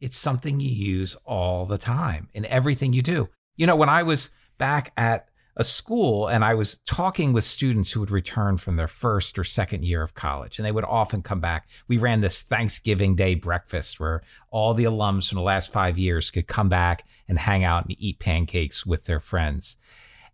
It's 0.00 0.16
something 0.16 0.60
you 0.60 0.70
use 0.70 1.16
all 1.24 1.66
the 1.66 1.78
time 1.78 2.28
in 2.32 2.44
everything 2.46 2.92
you 2.92 3.02
do. 3.02 3.28
You 3.56 3.66
know, 3.66 3.76
when 3.76 3.88
I 3.88 4.04
was 4.04 4.30
back 4.56 4.92
at 4.96 5.26
a 5.56 5.64
school 5.64 6.28
and 6.28 6.44
I 6.44 6.54
was 6.54 6.78
talking 6.86 7.32
with 7.32 7.44
students 7.44 7.92
who 7.92 8.00
would 8.00 8.10
return 8.10 8.56
from 8.56 8.76
their 8.76 8.88
first 8.88 9.38
or 9.38 9.44
second 9.44 9.84
year 9.84 10.02
of 10.02 10.14
college, 10.14 10.58
and 10.58 10.64
they 10.64 10.72
would 10.72 10.84
often 10.84 11.22
come 11.22 11.40
back. 11.40 11.68
We 11.88 11.98
ran 11.98 12.20
this 12.20 12.42
Thanksgiving 12.42 13.14
Day 13.14 13.34
breakfast 13.34 14.00
where 14.00 14.22
all 14.50 14.72
the 14.72 14.84
alums 14.84 15.28
from 15.28 15.36
the 15.36 15.42
last 15.42 15.70
five 15.70 15.98
years 15.98 16.30
could 16.30 16.46
come 16.46 16.68
back 16.68 17.06
and 17.28 17.38
hang 17.38 17.64
out 17.64 17.84
and 17.84 17.96
eat 17.98 18.18
pancakes 18.18 18.86
with 18.86 19.04
their 19.04 19.20
friends. 19.20 19.76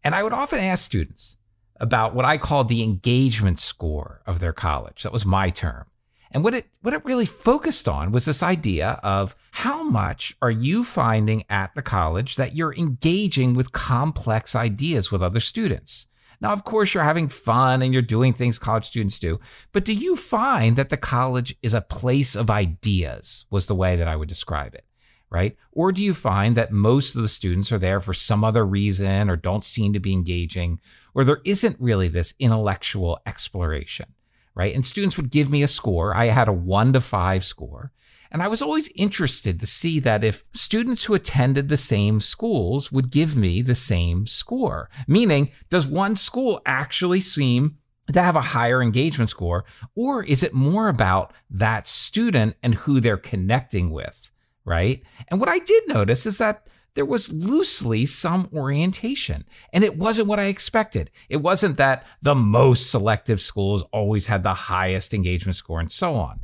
And 0.05 0.15
I 0.15 0.23
would 0.23 0.33
often 0.33 0.61
ask 0.61 0.85
students 0.85 1.37
about 1.81 2.15
what 2.15 2.25
I 2.25 2.39
called 2.39 2.69
the 2.69 2.83
engagement 2.83 3.59
score 3.59 4.23
of 4.27 4.41
their 4.41 4.53
college. 4.53 5.03
That 5.03 5.13
was 5.13 5.27
my 5.27 5.51
term. 5.51 5.87
And 6.31 6.45
what 6.45 6.55
it 6.55 6.67
what 6.83 6.95
it 6.95 7.05
really 7.05 7.27
focused 7.27 7.89
on 7.89 8.13
was 8.13 8.25
this 8.25 8.43
idea 8.43 9.01
of 9.03 9.35
how 9.53 9.83
much 9.83 10.37
are 10.43 10.51
you 10.51 10.85
finding 10.85 11.45
at 11.49 11.75
the 11.75 11.83
college 11.83 12.37
that 12.37 12.55
you're 12.55 12.75
engaging 12.75 13.55
with 13.55 13.73
complex 13.73 14.55
ideas 14.55 15.11
with 15.11 15.23
other 15.23 15.41
students. 15.41 16.07
Now, 16.41 16.53
of 16.53 16.63
course, 16.63 16.95
you're 16.95 17.03
having 17.03 17.29
fun 17.29 17.83
and 17.83 17.93
you're 17.93 18.03
doing 18.03 18.33
things 18.33 18.59
college 18.59 18.85
students 18.85 19.19
do, 19.19 19.41
but 19.73 19.85
do 19.85 19.93
you 19.93 20.15
find 20.15 20.77
that 20.77 20.89
the 20.89 20.97
college 20.97 21.57
is 21.63 21.75
a 21.75 21.81
place 21.81 22.37
of 22.37 22.51
ideas? 22.51 23.45
Was 23.51 23.67
the 23.67 23.75
way 23.75 23.97
that 23.97 24.07
I 24.07 24.15
would 24.15 24.29
describe 24.29 24.75
it, 24.75 24.85
right? 25.31 25.57
Or 25.73 25.91
do 25.91 26.03
you 26.03 26.15
find 26.15 26.57
that 26.57 26.71
most 26.71 27.17
of 27.17 27.23
the 27.23 27.29
students 27.29 27.73
are 27.73 27.79
there 27.79 28.01
for 28.01 28.15
some 28.15 28.45
other 28.45 28.65
reason 28.65 29.29
or 29.29 29.37
don't 29.37 29.65
seem 29.65 29.93
to 29.95 30.01
be 30.01 30.13
engaging, 30.13 30.79
or 31.15 31.25
there 31.25 31.41
isn't 31.45 31.81
really 31.81 32.07
this 32.07 32.35
intellectual 32.39 33.19
exploration? 33.27 34.15
Right? 34.59 34.75
And 34.75 34.85
students 34.85 35.17
would 35.17 35.31
give 35.31 35.49
me 35.49 35.63
a 35.63 35.69
score. 35.69 36.15
I 36.15 36.27
had 36.27 36.49
a 36.49 36.53
one 36.53 36.93
to 36.93 37.01
five 37.01 37.45
score. 37.45 37.93
And 38.31 38.43
I 38.43 38.49
was 38.49 38.61
always 38.61 38.91
interested 38.95 39.59
to 39.61 39.67
see 39.67 40.01
that 40.01 40.25
if 40.25 40.45
students 40.53 41.05
who 41.05 41.15
attended 41.15 41.69
the 41.69 41.79
same 41.79 42.21
schools 42.21 42.93
would 42.93 43.11
give 43.11 43.37
me 43.37 43.63
the 43.63 43.77
same 43.77 44.27
score, 44.27 44.91
meaning, 45.07 45.51
does 45.71 45.87
one 45.87 46.17
school 46.17 46.61
actually 46.67 47.21
seem 47.21 47.79
to 48.13 48.21
have 48.21 48.37
a 48.37 48.41
higher 48.41 48.83
engagement 48.83 49.31
score, 49.31 49.65
or 49.95 50.25
is 50.25 50.43
it 50.43 50.53
more 50.53 50.89
about 50.89 51.33
that 51.49 51.87
student 51.87 52.57
and 52.63 52.75
who 52.75 53.01
they're 53.01 53.17
connecting 53.17 53.91
with, 53.91 54.31
right? 54.65 55.03
And 55.29 55.41
what 55.41 55.49
I 55.49 55.59
did 55.61 55.89
notice 55.89 56.27
is 56.27 56.39
that 56.39 56.69
there 56.95 57.05
was 57.05 57.33
loosely 57.33 58.07
some 58.07 58.49
orientation. 58.53 59.45
And 59.73 59.85
it 59.85 59.97
wasn't 59.97 60.29
what 60.29 60.41
I 60.41 60.47
expected. 60.47 61.11
It 61.29 61.37
wasn't 61.37 61.77
that 61.77 62.05
the 62.23 62.35
most 62.35 62.91
selective 62.91 63.41
schools 63.41 63.85
always 63.93 64.27
had 64.27 64.43
the 64.43 64.55
highest 64.55 65.15
engagement 65.15 65.57
score 65.57 65.81
and 65.81 65.93
so 65.93 66.15
on. 66.15 66.41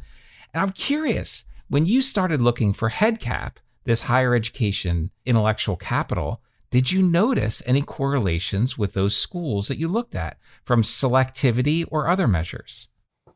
And 0.53 0.63
I'm 0.63 0.71
curious, 0.71 1.45
when 1.69 1.87
you 1.87 2.01
started 2.01 2.41
looking 2.41 2.73
for 2.73 2.91
HEADCAP, 2.91 3.57
this 3.85 4.03
higher 4.03 4.35
education 4.35 5.11
intellectual 5.27 5.77
capital, 5.77 6.41
did 6.71 6.91
you 6.91 7.03
notice 7.03 7.63
any 7.67 7.83
correlations 7.83 8.77
with 8.77 8.95
those 8.95 9.17
schools 9.17 9.69
that 9.69 9.79
you 9.79 9.89
looked 9.89 10.15
at 10.15 10.39
from 10.65 10.83
selectivity 10.83 11.85
or 11.91 12.09
other 12.09 12.27
measures? 12.27 12.89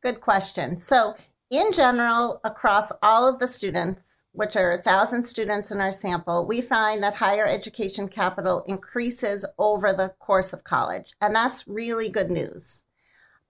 Good 0.03 0.21
question. 0.21 0.77
So, 0.77 1.15
in 1.51 1.73
general, 1.73 2.41
across 2.45 2.93
all 3.03 3.29
of 3.29 3.39
the 3.39 3.49
students, 3.49 4.18
which 4.33 4.57
are 4.57 4.71
1,000 4.73 5.23
students 5.25 5.71
in 5.71 5.81
our 5.81 5.91
sample, 5.91 6.47
we 6.47 6.61
find 6.61 7.03
that 7.03 7.15
higher 7.15 7.47
education 7.47 8.09
capital 8.09 8.63
increases 8.67 9.45
over 9.59 9.93
the 9.93 10.13
course 10.19 10.53
of 10.53 10.65
college. 10.65 11.15
And 11.21 11.35
that's 11.35 11.67
really 11.67 12.09
good 12.09 12.31
news. 12.31 12.85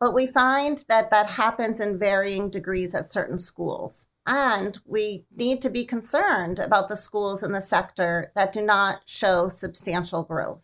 But 0.01 0.15
we 0.15 0.27
find 0.27 0.85
that 0.89 1.11
that 1.11 1.27
happens 1.27 1.81
in 1.81 1.99
varying 1.99 2.51
degrees 2.51 2.95
at 2.95 3.11
certain 3.11 3.39
schools. 3.39 4.07
And 4.27 4.79
we 4.85 5.25
need 5.35 5.63
to 5.63 5.71
be 5.71 5.85
concerned 5.85 6.59
about 6.59 6.89
the 6.89 6.97
schools 6.97 7.43
in 7.43 7.53
the 7.53 7.63
sector 7.63 8.31
that 8.37 8.53
do 8.53 8.63
not 8.63 9.01
show 9.07 9.49
substantial 9.49 10.23
growth. 10.23 10.61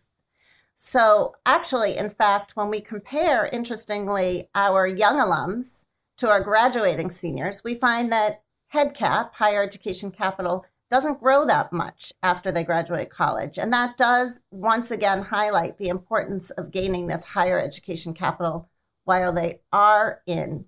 So, 0.75 1.35
actually, 1.45 1.97
in 1.97 2.09
fact, 2.09 2.55
when 2.55 2.69
we 2.69 2.81
compare, 2.81 3.47
interestingly, 3.47 4.49
our 4.55 4.85
young 4.85 5.17
alums 5.17 5.85
to 6.17 6.29
our 6.29 6.41
graduating 6.41 7.09
seniors, 7.09 7.63
we 7.63 7.75
find 7.75 8.11
that 8.11 8.43
headcap, 8.75 9.33
higher 9.33 9.63
education 9.63 10.11
capital, 10.11 10.65
doesn't 10.89 11.19
grow 11.19 11.45
that 11.45 11.71
much 11.73 12.13
after 12.21 12.51
they 12.51 12.63
graduate 12.63 13.09
college. 13.09 13.57
And 13.57 13.71
that 13.73 13.97
does 13.97 14.41
once 14.51 14.91
again 14.91 15.21
highlight 15.21 15.77
the 15.77 15.87
importance 15.87 16.51
of 16.51 16.71
gaining 16.71 17.07
this 17.07 17.23
higher 17.23 17.59
education 17.59 18.13
capital 18.13 18.69
while 19.05 19.33
they 19.33 19.61
are 19.71 20.21
in 20.27 20.65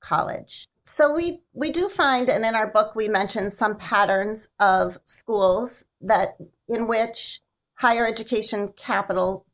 college. 0.00 0.68
So 0.84 1.12
we 1.12 1.42
we 1.52 1.72
do 1.72 1.88
find 1.88 2.28
and 2.28 2.44
in 2.44 2.54
our 2.54 2.68
book 2.68 2.94
we 2.94 3.08
mention 3.08 3.50
some 3.50 3.76
patterns 3.76 4.48
of 4.60 5.00
schools 5.04 5.84
that 6.00 6.36
in 6.68 6.86
which 6.86 7.40
higher 7.74 8.06
education 8.06 8.72
capital 8.76 9.44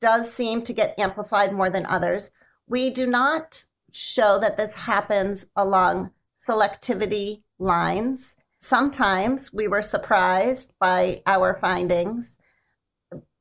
does 0.00 0.32
seem 0.32 0.62
to 0.62 0.72
get 0.72 0.98
amplified 0.98 1.52
more 1.52 1.68
than 1.68 1.84
others. 1.84 2.30
We 2.66 2.90
do 2.90 3.06
not 3.06 3.66
show 3.92 4.38
that 4.38 4.56
this 4.56 4.74
happens 4.74 5.46
along 5.56 6.12
selectivity 6.46 7.42
lines. 7.58 8.36
Sometimes 8.60 9.52
we 9.52 9.68
were 9.68 9.82
surprised 9.82 10.74
by 10.78 11.22
our 11.26 11.54
findings. 11.54 12.38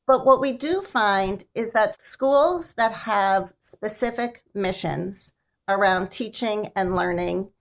But 0.08 0.26
what 0.26 0.42
we 0.42 0.54
do 0.54 0.82
find 0.82 1.44
is 1.54 1.74
that 1.74 2.02
schools 2.02 2.74
that 2.74 2.92
have 2.92 3.54
specific 3.60 4.44
missions 4.54 5.36
around 5.68 6.10
teaching 6.10 6.72
and 6.76 6.96
learning 6.96 7.52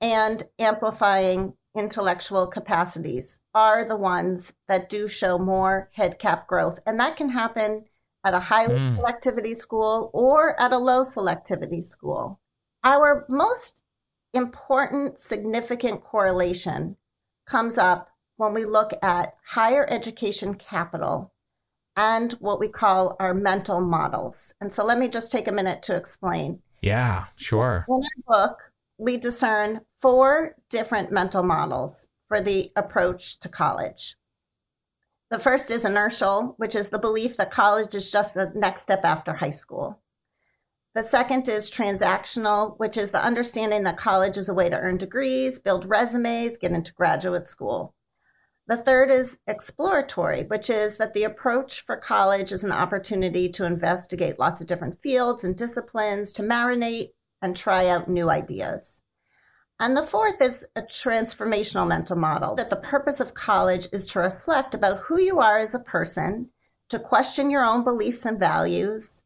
and 0.00 0.42
amplifying 0.58 1.54
intellectual 1.76 2.46
capacities 2.46 3.40
are 3.54 3.84
the 3.84 3.96
ones 3.96 4.54
that 4.68 4.88
do 4.88 5.08
show 5.08 5.38
more 5.38 5.90
head 5.92 6.18
cap 6.18 6.46
growth. 6.46 6.80
And 6.86 6.98
that 7.00 7.16
can 7.16 7.28
happen 7.28 7.84
at 8.24 8.34
a 8.34 8.40
high 8.40 8.66
mm. 8.66 8.96
selectivity 8.96 9.54
school 9.54 10.10
or 10.14 10.58
at 10.60 10.72
a 10.72 10.78
low 10.78 11.02
selectivity 11.02 11.84
school. 11.84 12.40
Our 12.82 13.26
most 13.28 13.82
important, 14.34 15.18
significant 15.18 16.02
correlation 16.02 16.96
comes 17.46 17.78
up 17.78 18.10
when 18.36 18.52
we 18.52 18.64
look 18.64 18.92
at 19.02 19.34
higher 19.46 19.86
education 19.88 20.54
capital 20.54 21.32
and 21.96 22.32
what 22.34 22.58
we 22.58 22.68
call 22.68 23.16
our 23.20 23.34
mental 23.34 23.80
models. 23.80 24.54
And 24.60 24.72
so 24.72 24.84
let 24.84 24.98
me 24.98 25.08
just 25.08 25.30
take 25.30 25.46
a 25.46 25.52
minute 25.52 25.82
to 25.84 25.96
explain. 25.96 26.60
Yeah, 26.82 27.26
sure. 27.36 27.86
In 27.88 27.94
our 27.94 28.46
book, 28.46 28.58
we 28.98 29.16
discern 29.16 29.80
four 29.96 30.56
different 30.70 31.12
mental 31.12 31.42
models 31.42 32.08
for 32.28 32.40
the 32.40 32.72
approach 32.76 33.40
to 33.40 33.48
college. 33.48 34.16
The 35.30 35.38
first 35.38 35.70
is 35.70 35.84
inertial, 35.84 36.54
which 36.58 36.74
is 36.74 36.90
the 36.90 36.98
belief 36.98 37.36
that 37.36 37.50
college 37.50 37.94
is 37.94 38.10
just 38.10 38.34
the 38.34 38.52
next 38.54 38.82
step 38.82 39.04
after 39.04 39.32
high 39.32 39.50
school. 39.50 40.00
The 40.94 41.02
second 41.02 41.48
is 41.48 41.68
transactional, 41.68 42.78
which 42.78 42.96
is 42.96 43.10
the 43.10 43.24
understanding 43.24 43.82
that 43.82 43.96
college 43.96 44.36
is 44.36 44.48
a 44.48 44.54
way 44.54 44.68
to 44.68 44.78
earn 44.78 44.96
degrees, 44.96 45.58
build 45.58 45.86
resumes, 45.86 46.56
get 46.56 46.70
into 46.70 46.94
graduate 46.94 47.48
school. 47.48 47.96
The 48.68 48.76
third 48.76 49.10
is 49.10 49.40
exploratory, 49.48 50.44
which 50.44 50.70
is 50.70 50.96
that 50.98 51.12
the 51.12 51.24
approach 51.24 51.80
for 51.80 51.96
college 51.96 52.52
is 52.52 52.62
an 52.62 52.70
opportunity 52.70 53.48
to 53.50 53.66
investigate 53.66 54.38
lots 54.38 54.60
of 54.60 54.68
different 54.68 55.02
fields 55.02 55.42
and 55.42 55.56
disciplines, 55.56 56.32
to 56.34 56.42
marinate 56.42 57.10
and 57.42 57.56
try 57.56 57.88
out 57.88 58.08
new 58.08 58.30
ideas. 58.30 59.02
And 59.80 59.96
the 59.96 60.06
fourth 60.06 60.40
is 60.40 60.64
a 60.76 60.82
transformational 60.82 61.88
mental 61.88 62.16
model 62.16 62.54
that 62.54 62.70
the 62.70 62.76
purpose 62.76 63.18
of 63.18 63.34
college 63.34 63.88
is 63.92 64.06
to 64.12 64.20
reflect 64.20 64.74
about 64.74 65.00
who 65.00 65.18
you 65.18 65.40
are 65.40 65.58
as 65.58 65.74
a 65.74 65.80
person, 65.80 66.50
to 66.90 67.00
question 67.00 67.50
your 67.50 67.64
own 67.64 67.82
beliefs 67.82 68.24
and 68.24 68.38
values, 68.38 69.24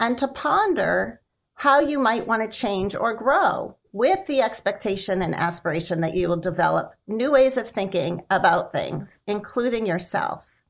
and 0.00 0.18
to 0.18 0.28
ponder 0.28 1.20
how 1.54 1.80
you 1.80 1.98
might 1.98 2.26
want 2.26 2.42
to 2.42 2.58
change 2.58 2.94
or 2.94 3.14
grow 3.14 3.76
with 3.92 4.26
the 4.26 4.42
expectation 4.42 5.22
and 5.22 5.34
aspiration 5.34 6.02
that 6.02 6.14
you 6.14 6.28
will 6.28 6.36
develop 6.36 6.94
new 7.06 7.32
ways 7.32 7.56
of 7.56 7.68
thinking 7.68 8.22
about 8.30 8.70
things, 8.70 9.20
including 9.26 9.86
yourself. 9.86 10.62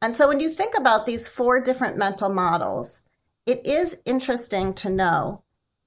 And 0.00 0.14
so 0.14 0.28
when 0.28 0.38
you 0.38 0.48
think 0.48 0.76
about 0.76 1.04
these 1.04 1.26
four 1.26 1.60
different 1.60 1.96
mental 1.96 2.28
models, 2.28 3.02
it 3.44 3.66
is 3.66 4.00
interesting 4.04 4.72
to 4.74 4.90
know 4.90 5.42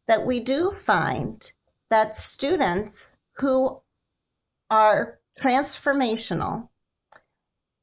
that 0.08 0.25
we 0.25 0.41
do 0.41 0.72
find 0.72 1.50
that 1.89 2.15
students 2.15 3.17
who 3.38 3.79
are 4.70 5.20
transformational 5.39 6.67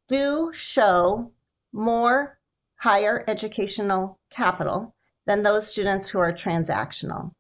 do 0.09 0.51
show 0.53 1.33
more 1.73 2.38
higher 2.79 3.25
educational 3.29 4.19
capital 4.31 4.95
than 5.27 5.43
those 5.43 5.71
students 5.71 6.09
who 6.09 6.19
are 6.19 6.33
transactional. 6.33 7.33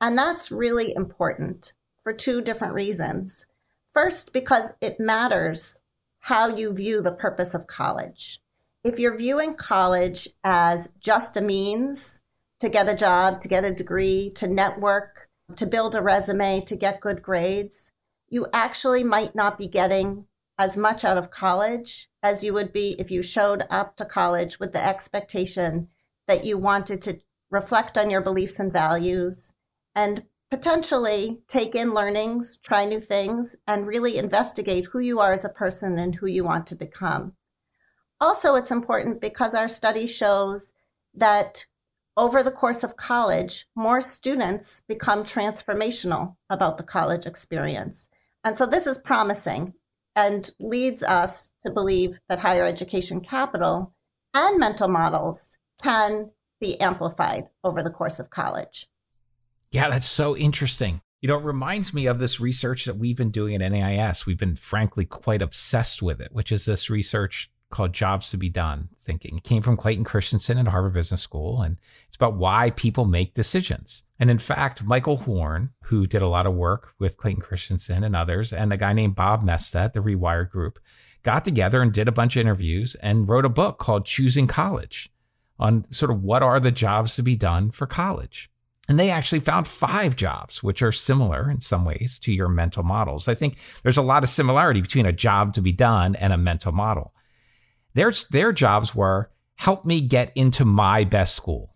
And 0.00 0.16
that's 0.16 0.52
really 0.52 0.94
important 0.94 1.72
for 2.04 2.12
two 2.12 2.40
different 2.40 2.74
reasons. 2.74 3.46
First, 3.92 4.32
because 4.32 4.74
it 4.80 5.00
matters 5.00 5.82
how 6.20 6.48
you 6.48 6.72
view 6.72 7.02
the 7.02 7.12
purpose 7.12 7.54
of 7.54 7.66
college. 7.66 8.40
If 8.84 8.98
you're 8.98 9.16
viewing 9.16 9.54
college 9.54 10.28
as 10.44 10.88
just 11.00 11.36
a 11.36 11.40
means 11.40 12.22
to 12.60 12.68
get 12.68 12.88
a 12.88 12.96
job, 12.96 13.40
to 13.40 13.48
get 13.48 13.64
a 13.64 13.74
degree, 13.74 14.30
to 14.36 14.46
network, 14.46 15.28
to 15.56 15.66
build 15.66 15.94
a 15.94 16.02
resume, 16.02 16.60
to 16.62 16.76
get 16.76 17.00
good 17.00 17.22
grades, 17.22 17.90
you 18.28 18.46
actually 18.52 19.02
might 19.02 19.34
not 19.34 19.58
be 19.58 19.66
getting 19.66 20.26
as 20.58 20.76
much 20.76 21.04
out 21.04 21.16
of 21.16 21.30
college 21.30 22.08
as 22.22 22.42
you 22.42 22.52
would 22.52 22.72
be 22.72 22.96
if 22.98 23.10
you 23.10 23.22
showed 23.22 23.64
up 23.70 23.96
to 23.96 24.04
college 24.04 24.58
with 24.58 24.72
the 24.72 24.84
expectation 24.84 25.88
that 26.26 26.44
you 26.44 26.58
wanted 26.58 27.00
to 27.00 27.20
reflect 27.50 27.96
on 27.96 28.10
your 28.10 28.20
beliefs 28.20 28.58
and 28.58 28.72
values 28.72 29.54
and 29.94 30.24
potentially 30.50 31.42
take 31.48 31.74
in 31.74 31.92
learnings, 31.92 32.58
try 32.58 32.84
new 32.84 33.00
things, 33.00 33.56
and 33.66 33.86
really 33.86 34.18
investigate 34.18 34.86
who 34.86 34.98
you 34.98 35.20
are 35.20 35.32
as 35.32 35.44
a 35.44 35.50
person 35.50 35.98
and 35.98 36.14
who 36.14 36.26
you 36.26 36.42
want 36.44 36.66
to 36.66 36.74
become. 36.74 37.32
Also, 38.20 38.54
it's 38.54 38.70
important 38.70 39.20
because 39.20 39.54
our 39.54 39.68
study 39.68 40.06
shows 40.06 40.72
that 41.14 41.64
over 42.16 42.42
the 42.42 42.50
course 42.50 42.82
of 42.82 42.96
college, 42.96 43.66
more 43.76 44.00
students 44.00 44.82
become 44.88 45.22
transformational 45.22 46.34
about 46.50 46.76
the 46.76 46.82
college 46.82 47.26
experience. 47.26 48.10
And 48.42 48.58
so 48.58 48.66
this 48.66 48.86
is 48.86 48.98
promising 48.98 49.74
and 50.18 50.50
leads 50.58 51.04
us 51.04 51.52
to 51.64 51.70
believe 51.70 52.18
that 52.28 52.40
higher 52.40 52.64
education 52.64 53.20
capital 53.20 53.94
and 54.34 54.58
mental 54.58 54.88
models 54.88 55.58
can 55.80 56.30
be 56.60 56.78
amplified 56.80 57.44
over 57.62 57.84
the 57.84 57.90
course 57.90 58.18
of 58.18 58.28
college. 58.28 58.88
Yeah, 59.70 59.88
that's 59.88 60.08
so 60.08 60.36
interesting. 60.36 61.02
You 61.20 61.28
know, 61.28 61.38
it 61.38 61.44
reminds 61.44 61.94
me 61.94 62.06
of 62.06 62.18
this 62.18 62.40
research 62.40 62.84
that 62.84 62.98
we've 62.98 63.16
been 63.16 63.30
doing 63.30 63.62
at 63.62 63.70
NAIS. 63.70 64.26
We've 64.26 64.38
been 64.38 64.56
frankly 64.56 65.04
quite 65.04 65.40
obsessed 65.40 66.02
with 66.02 66.20
it, 66.20 66.32
which 66.32 66.50
is 66.50 66.64
this 66.64 66.90
research 66.90 67.48
called 67.70 67.92
Jobs 67.92 68.30
to 68.30 68.36
Be 68.36 68.48
Done 68.48 68.88
thinking. 68.96 69.38
It 69.38 69.44
came 69.44 69.62
from 69.62 69.76
Clayton 69.76 70.04
Christensen 70.04 70.58
at 70.58 70.68
Harvard 70.68 70.94
Business 70.94 71.22
School, 71.22 71.62
and 71.62 71.76
it's 72.06 72.16
about 72.16 72.36
why 72.36 72.70
people 72.70 73.04
make 73.04 73.34
decisions. 73.34 74.04
And 74.18 74.30
in 74.30 74.38
fact, 74.38 74.84
Michael 74.84 75.18
Horn, 75.18 75.70
who 75.84 76.06
did 76.06 76.22
a 76.22 76.28
lot 76.28 76.46
of 76.46 76.54
work 76.54 76.94
with 76.98 77.16
Clayton 77.16 77.42
Christensen 77.42 78.04
and 78.04 78.16
others, 78.16 78.52
and 78.52 78.72
a 78.72 78.76
guy 78.76 78.92
named 78.92 79.14
Bob 79.14 79.42
Moesta 79.42 79.78
at 79.78 79.92
the 79.92 80.00
Rewired 80.00 80.50
Group, 80.50 80.78
got 81.22 81.44
together 81.44 81.82
and 81.82 81.92
did 81.92 82.08
a 82.08 82.12
bunch 82.12 82.36
of 82.36 82.40
interviews 82.40 82.94
and 82.96 83.28
wrote 83.28 83.44
a 83.44 83.50
book 83.50 83.78
called 83.78 84.06
Choosing 84.06 84.46
College 84.46 85.10
on 85.58 85.84
sort 85.92 86.10
of 86.10 86.22
what 86.22 86.42
are 86.42 86.60
the 86.60 86.70
jobs 86.70 87.16
to 87.16 87.22
be 87.22 87.36
done 87.36 87.70
for 87.70 87.86
college. 87.86 88.50
And 88.88 88.98
they 88.98 89.10
actually 89.10 89.40
found 89.40 89.68
five 89.68 90.16
jobs, 90.16 90.62
which 90.62 90.80
are 90.80 90.92
similar 90.92 91.50
in 91.50 91.60
some 91.60 91.84
ways 91.84 92.18
to 92.20 92.32
your 92.32 92.48
mental 92.48 92.82
models. 92.82 93.28
I 93.28 93.34
think 93.34 93.58
there's 93.82 93.98
a 93.98 94.02
lot 94.02 94.22
of 94.22 94.30
similarity 94.30 94.80
between 94.80 95.04
a 95.04 95.12
job 95.12 95.52
to 95.54 95.60
be 95.60 95.72
done 95.72 96.16
and 96.16 96.32
a 96.32 96.38
mental 96.38 96.72
model. 96.72 97.12
Their, 97.94 98.12
their 98.30 98.52
jobs 98.52 98.94
were 98.94 99.30
help 99.56 99.84
me 99.84 100.00
get 100.00 100.32
into 100.34 100.64
my 100.64 101.04
best 101.04 101.34
school, 101.34 101.74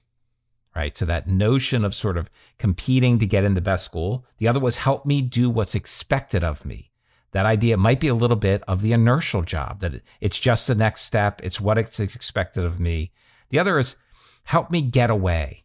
right? 0.74 0.96
So 0.96 1.04
that 1.04 1.26
notion 1.26 1.84
of 1.84 1.94
sort 1.94 2.16
of 2.16 2.30
competing 2.58 3.18
to 3.18 3.26
get 3.26 3.44
in 3.44 3.54
the 3.54 3.60
best 3.60 3.84
school. 3.84 4.24
The 4.38 4.48
other 4.48 4.60
was 4.60 4.76
help 4.76 5.04
me 5.04 5.20
do 5.20 5.50
what's 5.50 5.74
expected 5.74 6.44
of 6.44 6.64
me. 6.64 6.92
That 7.32 7.46
idea 7.46 7.76
might 7.76 7.98
be 7.98 8.08
a 8.08 8.14
little 8.14 8.36
bit 8.36 8.62
of 8.68 8.82
the 8.82 8.92
inertial 8.92 9.42
job, 9.42 9.80
that 9.80 10.02
it's 10.20 10.38
just 10.38 10.66
the 10.66 10.74
next 10.74 11.02
step, 11.02 11.40
it's 11.42 11.60
what 11.60 11.78
it's 11.78 11.98
expected 11.98 12.64
of 12.64 12.78
me. 12.78 13.10
The 13.48 13.58
other 13.58 13.78
is 13.78 13.96
help 14.44 14.70
me 14.70 14.82
get 14.82 15.10
away. 15.10 15.64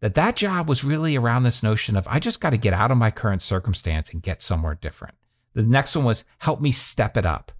That 0.00 0.14
that 0.14 0.36
job 0.36 0.68
was 0.68 0.84
really 0.84 1.16
around 1.16 1.42
this 1.42 1.62
notion 1.62 1.96
of 1.96 2.06
I 2.08 2.20
just 2.20 2.40
got 2.40 2.50
to 2.50 2.56
get 2.56 2.72
out 2.72 2.92
of 2.92 2.96
my 2.96 3.10
current 3.10 3.42
circumstance 3.42 4.10
and 4.10 4.22
get 4.22 4.42
somewhere 4.42 4.78
different. 4.80 5.16
The 5.54 5.62
next 5.62 5.96
one 5.96 6.04
was 6.04 6.24
help 6.38 6.60
me 6.60 6.70
step 6.70 7.16
it 7.16 7.26
up 7.26 7.50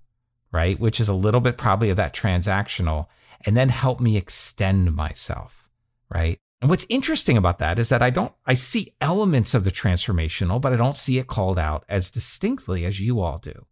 right? 0.53 0.79
Which 0.79 1.01
is 1.01 1.09
a 1.09 1.15
little 1.15 1.41
bit 1.41 1.57
probably 1.57 1.91
of 1.91 1.97
that 1.97 2.15
transactional, 2.15 3.07
and 3.45 3.57
then 3.57 3.69
help 3.69 4.01
me 4.01 4.17
extend 4.17 4.95
myself, 4.95 5.69
right? 6.09 6.39
And 6.61 6.69
what's 6.69 6.87
interesting 6.89 7.37
about 7.37 7.61
that 7.61 7.79
is 7.79 7.89
that 7.91 8.03
I 8.03 8.11
don't, 8.11 8.33
I 8.45 8.55
see 8.55 8.95
elements 9.01 9.55
of 9.55 9.63
the 9.65 9.71
transformational, 9.71 10.61
but 10.61 10.73
I 10.73 10.77
don't 10.77 10.97
see 10.97 11.19
it 11.19 11.29
called 11.29 11.59
out 11.59 11.85
as 11.89 12.11
distinctly 12.11 12.85
as 12.85 12.99
you 12.99 13.21
all 13.21 13.39
do. 13.39 13.67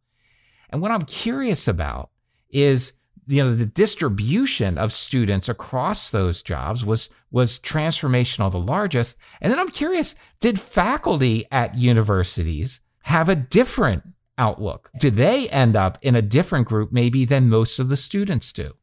And 0.70 0.80
what 0.80 0.92
I'm 0.92 1.04
curious 1.04 1.66
about 1.66 2.10
is, 2.48 2.92
you 3.26 3.42
know, 3.42 3.54
the 3.54 3.66
distribution 3.66 4.78
of 4.78 4.92
students 4.92 5.48
across 5.48 6.10
those 6.10 6.44
jobs 6.44 6.84
was, 6.84 7.10
was 7.32 7.58
transformational 7.58 8.52
the 8.52 8.60
largest. 8.60 9.16
And 9.40 9.52
then 9.52 9.58
I'm 9.58 9.70
curious, 9.70 10.14
did 10.38 10.60
faculty 10.60 11.44
at 11.50 11.76
universities 11.76 12.80
have 13.02 13.28
a 13.28 13.34
different 13.34 14.04
outlook? 14.38 14.90
Do 14.98 15.10
they 15.10 15.48
end 15.48 15.76
up 15.76 15.98
in 16.02 16.14
a 16.14 16.22
different 16.22 16.66
group 16.66 16.92
maybe 16.92 17.24
than 17.24 17.48
most 17.48 17.78
of 17.78 17.88
the 17.88 17.96
students 17.96 18.52
do? 18.52 18.74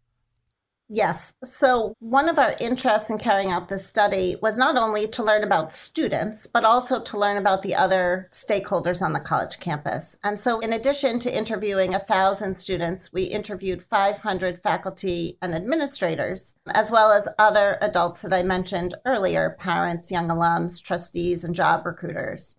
Yes. 0.90 1.34
So, 1.44 1.96
one 2.00 2.30
of 2.30 2.38
our 2.38 2.56
interests 2.60 3.10
in 3.10 3.18
carrying 3.18 3.50
out 3.50 3.68
this 3.68 3.88
study 3.88 4.36
was 4.42 4.60
not 4.60 4.78
only 4.78 5.08
to 5.08 5.24
learn 5.24 5.44
about 5.44 5.74
students, 5.74 6.46
but 6.46 6.66
also 6.66 7.02
to 7.02 7.18
learn 7.18 7.38
about 7.38 7.64
the 7.64 7.74
other 7.74 8.28
stakeholders 8.30 9.02
on 9.02 9.14
the 9.14 9.20
college 9.20 9.60
campus. 9.60 10.18
And 10.24 10.40
so, 10.40 10.60
in 10.60 10.74
addition 10.74 11.18
to 11.20 11.36
interviewing 11.36 11.94
1,000 11.94 12.54
students, 12.56 13.12
we 13.12 13.24
interviewed 13.24 13.82
500 13.82 14.62
faculty 14.62 15.38
and 15.42 15.56
administrators, 15.56 16.56
as 16.76 16.92
well 16.92 17.12
as 17.12 17.30
other 17.40 17.78
adults 17.82 18.22
that 18.22 18.34
I 18.34 18.44
mentioned 18.44 18.94
earlier 19.06 19.56
parents, 19.60 20.12
young 20.12 20.28
alums, 20.28 20.80
trustees, 20.80 21.44
and 21.44 21.56
job 21.56 21.86
recruiters. 21.86 22.56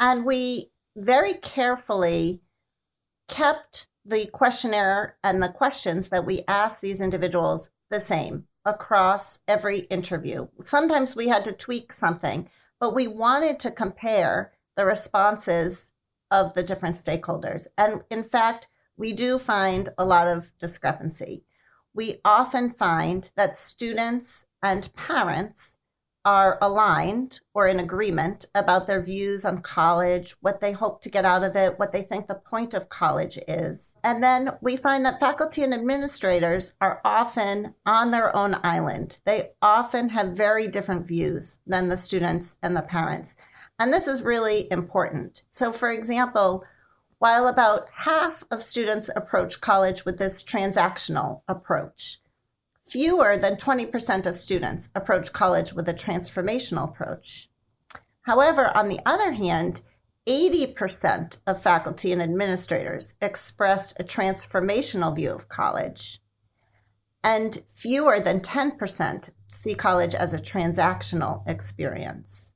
And 0.00 0.24
we 0.24 0.70
very 0.96 1.34
carefully 1.34 2.40
kept 3.28 3.88
the 4.04 4.26
questionnaire 4.26 5.16
and 5.24 5.42
the 5.42 5.48
questions 5.48 6.10
that 6.10 6.26
we 6.26 6.44
asked 6.46 6.80
these 6.80 7.00
individuals 7.00 7.70
the 7.90 8.00
same 8.00 8.46
across 8.64 9.40
every 9.48 9.80
interview. 9.80 10.46
Sometimes 10.62 11.16
we 11.16 11.28
had 11.28 11.44
to 11.44 11.52
tweak 11.52 11.92
something, 11.92 12.48
but 12.80 12.94
we 12.94 13.06
wanted 13.06 13.58
to 13.60 13.70
compare 13.70 14.52
the 14.76 14.84
responses 14.84 15.92
of 16.30 16.54
the 16.54 16.62
different 16.62 16.96
stakeholders. 16.96 17.66
And 17.78 18.02
in 18.10 18.24
fact, 18.24 18.68
we 18.96 19.12
do 19.12 19.38
find 19.38 19.88
a 19.98 20.04
lot 20.04 20.26
of 20.28 20.52
discrepancy. 20.58 21.44
We 21.94 22.20
often 22.24 22.70
find 22.70 23.30
that 23.36 23.56
students 23.56 24.46
and 24.62 24.92
parents 24.96 25.78
are 26.24 26.58
aligned 26.62 27.40
or 27.52 27.66
in 27.68 27.80
agreement 27.80 28.46
about 28.54 28.86
their 28.86 29.02
views 29.02 29.44
on 29.44 29.60
college, 29.60 30.36
what 30.40 30.60
they 30.60 30.72
hope 30.72 31.02
to 31.02 31.10
get 31.10 31.24
out 31.24 31.44
of 31.44 31.54
it, 31.56 31.78
what 31.78 31.92
they 31.92 32.02
think 32.02 32.26
the 32.26 32.34
point 32.34 32.74
of 32.74 32.88
college 32.88 33.38
is. 33.46 33.96
And 34.02 34.22
then 34.22 34.56
we 34.60 34.76
find 34.76 35.04
that 35.04 35.20
faculty 35.20 35.62
and 35.62 35.74
administrators 35.74 36.76
are 36.80 37.00
often 37.04 37.74
on 37.84 38.10
their 38.10 38.34
own 38.34 38.56
island. 38.62 39.18
They 39.24 39.50
often 39.60 40.08
have 40.08 40.36
very 40.36 40.68
different 40.68 41.06
views 41.06 41.58
than 41.66 41.88
the 41.88 41.96
students 41.96 42.56
and 42.62 42.76
the 42.76 42.82
parents. 42.82 43.36
And 43.78 43.92
this 43.92 44.06
is 44.06 44.22
really 44.22 44.70
important. 44.70 45.44
So, 45.50 45.72
for 45.72 45.90
example, 45.90 46.64
while 47.18 47.48
about 47.48 47.88
half 47.92 48.44
of 48.50 48.62
students 48.62 49.10
approach 49.14 49.60
college 49.60 50.04
with 50.04 50.18
this 50.18 50.42
transactional 50.42 51.42
approach, 51.48 52.20
fewer 52.84 53.36
than 53.36 53.56
20% 53.56 54.26
of 54.26 54.36
students 54.36 54.90
approach 54.94 55.32
college 55.32 55.72
with 55.72 55.88
a 55.88 55.94
transformational 55.94 56.84
approach. 56.84 57.48
However, 58.22 58.74
on 58.76 58.88
the 58.88 59.00
other 59.06 59.32
hand, 59.32 59.82
80% 60.26 61.40
of 61.46 61.62
faculty 61.62 62.12
and 62.12 62.22
administrators 62.22 63.14
expressed 63.20 63.98
a 64.00 64.04
transformational 64.04 65.14
view 65.14 65.32
of 65.32 65.48
college, 65.48 66.20
and 67.22 67.58
fewer 67.74 68.20
than 68.20 68.40
10% 68.40 69.30
see 69.48 69.74
college 69.74 70.14
as 70.14 70.32
a 70.32 70.38
transactional 70.38 71.46
experience. 71.48 72.52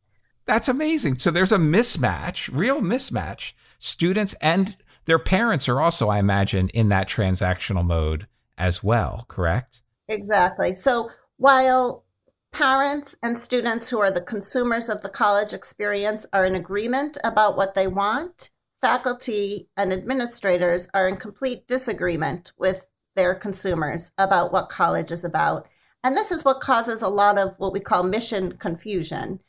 That's 0.46 0.68
amazing. 0.68 1.18
So 1.18 1.30
there's 1.30 1.52
a 1.52 1.58
mismatch, 1.58 2.50
real 2.52 2.80
mismatch. 2.80 3.52
Students 3.78 4.34
and 4.40 4.76
their 5.04 5.18
parents 5.18 5.68
are 5.68 5.80
also, 5.80 6.08
I 6.08 6.18
imagine, 6.18 6.70
in 6.70 6.88
that 6.88 7.08
transactional 7.08 7.84
mode 7.84 8.26
as 8.56 8.82
well, 8.82 9.26
correct? 9.28 9.82
Exactly. 10.08 10.72
So 10.72 11.10
while 11.36 12.04
parents 12.52 13.16
and 13.22 13.38
students 13.38 13.88
who 13.88 14.00
are 14.00 14.10
the 14.10 14.20
consumers 14.22 14.88
of 14.88 15.02
the 15.02 15.08
college 15.08 15.52
experience 15.52 16.26
are 16.32 16.46
in 16.46 16.54
agreement 16.54 17.18
about 17.24 17.56
what 17.56 17.74
they 17.74 17.86
want, 17.86 18.50
faculty 18.80 19.68
and 19.76 19.92
administrators 19.92 20.88
are 20.94 21.08
in 21.08 21.16
complete 21.16 21.66
disagreement 21.66 22.52
with 22.58 22.86
their 23.16 23.34
consumers 23.34 24.12
about 24.18 24.52
what 24.52 24.68
college 24.68 25.10
is 25.10 25.24
about. 25.24 25.68
And 26.04 26.16
this 26.16 26.30
is 26.30 26.44
what 26.44 26.60
causes 26.60 27.02
a 27.02 27.08
lot 27.08 27.38
of 27.38 27.58
what 27.58 27.72
we 27.72 27.80
call 27.80 28.02
mission 28.04 28.56
confusion 28.56 29.40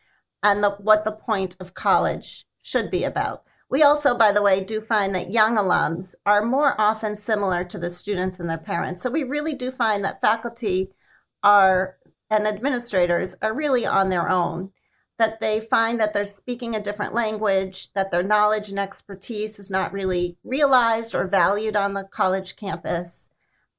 and 0.44 0.64
the, 0.64 0.72
what 0.72 1.06
the 1.06 1.12
point 1.12 1.56
of 1.60 1.74
college 1.74 2.46
should 2.64 2.92
be 2.92 3.04
about. 3.04 3.44
We 3.70 3.84
also, 3.84 4.18
by 4.18 4.32
the 4.32 4.42
way, 4.42 4.64
do 4.64 4.82
find 4.82 5.14
that 5.14 5.32
young 5.32 5.58
alums 5.58 6.16
are 6.26 6.44
more 6.44 6.74
often 6.80 7.16
similar 7.16 7.64
to 7.66 7.78
the 7.78 7.92
students 7.92 8.40
and 8.40 8.50
their 8.50 8.58
parents. 8.58 9.04
So 9.04 9.12
we 9.12 9.24
really 9.24 9.54
do 9.54 9.70
find 9.70 10.04
that 10.04 10.22
faculty 10.22 10.92
are 11.44 11.98
and 12.32 12.48
administrators 12.48 13.36
are 13.42 13.54
really 13.54 13.86
on 13.86 14.10
their 14.10 14.30
own, 14.30 14.72
that 15.18 15.40
they 15.40 15.60
find 15.60 16.00
that 16.00 16.14
they're 16.14 16.26
speaking 16.26 16.76
a 16.76 16.82
different 16.82 17.14
language, 17.14 17.92
that 17.94 18.12
their 18.12 18.24
knowledge 18.24 18.70
and 18.70 18.80
expertise 18.80 19.58
is 19.58 19.72
not 19.72 19.94
really 19.94 20.38
realized 20.44 21.16
or 21.16 21.28
valued 21.28 21.76
on 21.76 21.94
the 21.94 22.04
college 22.04 22.56
campus, 22.56 23.30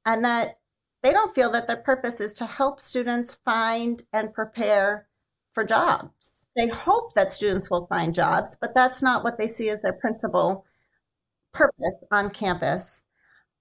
and 0.04 0.24
that 0.24 0.58
they 1.02 1.12
don't 1.12 1.34
feel 1.34 1.50
that 1.50 1.66
their 1.66 1.76
purpose 1.76 2.20
is 2.20 2.32
to 2.34 2.44
help 2.44 2.80
students 2.80 3.38
find 3.44 4.02
and 4.12 4.34
prepare 4.34 5.06
for 5.52 5.64
jobs. 5.64 6.39
They 6.60 6.68
hope 6.68 7.14
that 7.14 7.32
students 7.32 7.70
will 7.70 7.86
find 7.86 8.14
jobs, 8.14 8.54
but 8.60 8.74
that's 8.74 9.02
not 9.02 9.24
what 9.24 9.38
they 9.38 9.48
see 9.48 9.70
as 9.70 9.80
their 9.80 9.94
principal 9.94 10.66
purpose 11.54 12.04
on 12.12 12.28
campus. 12.28 13.06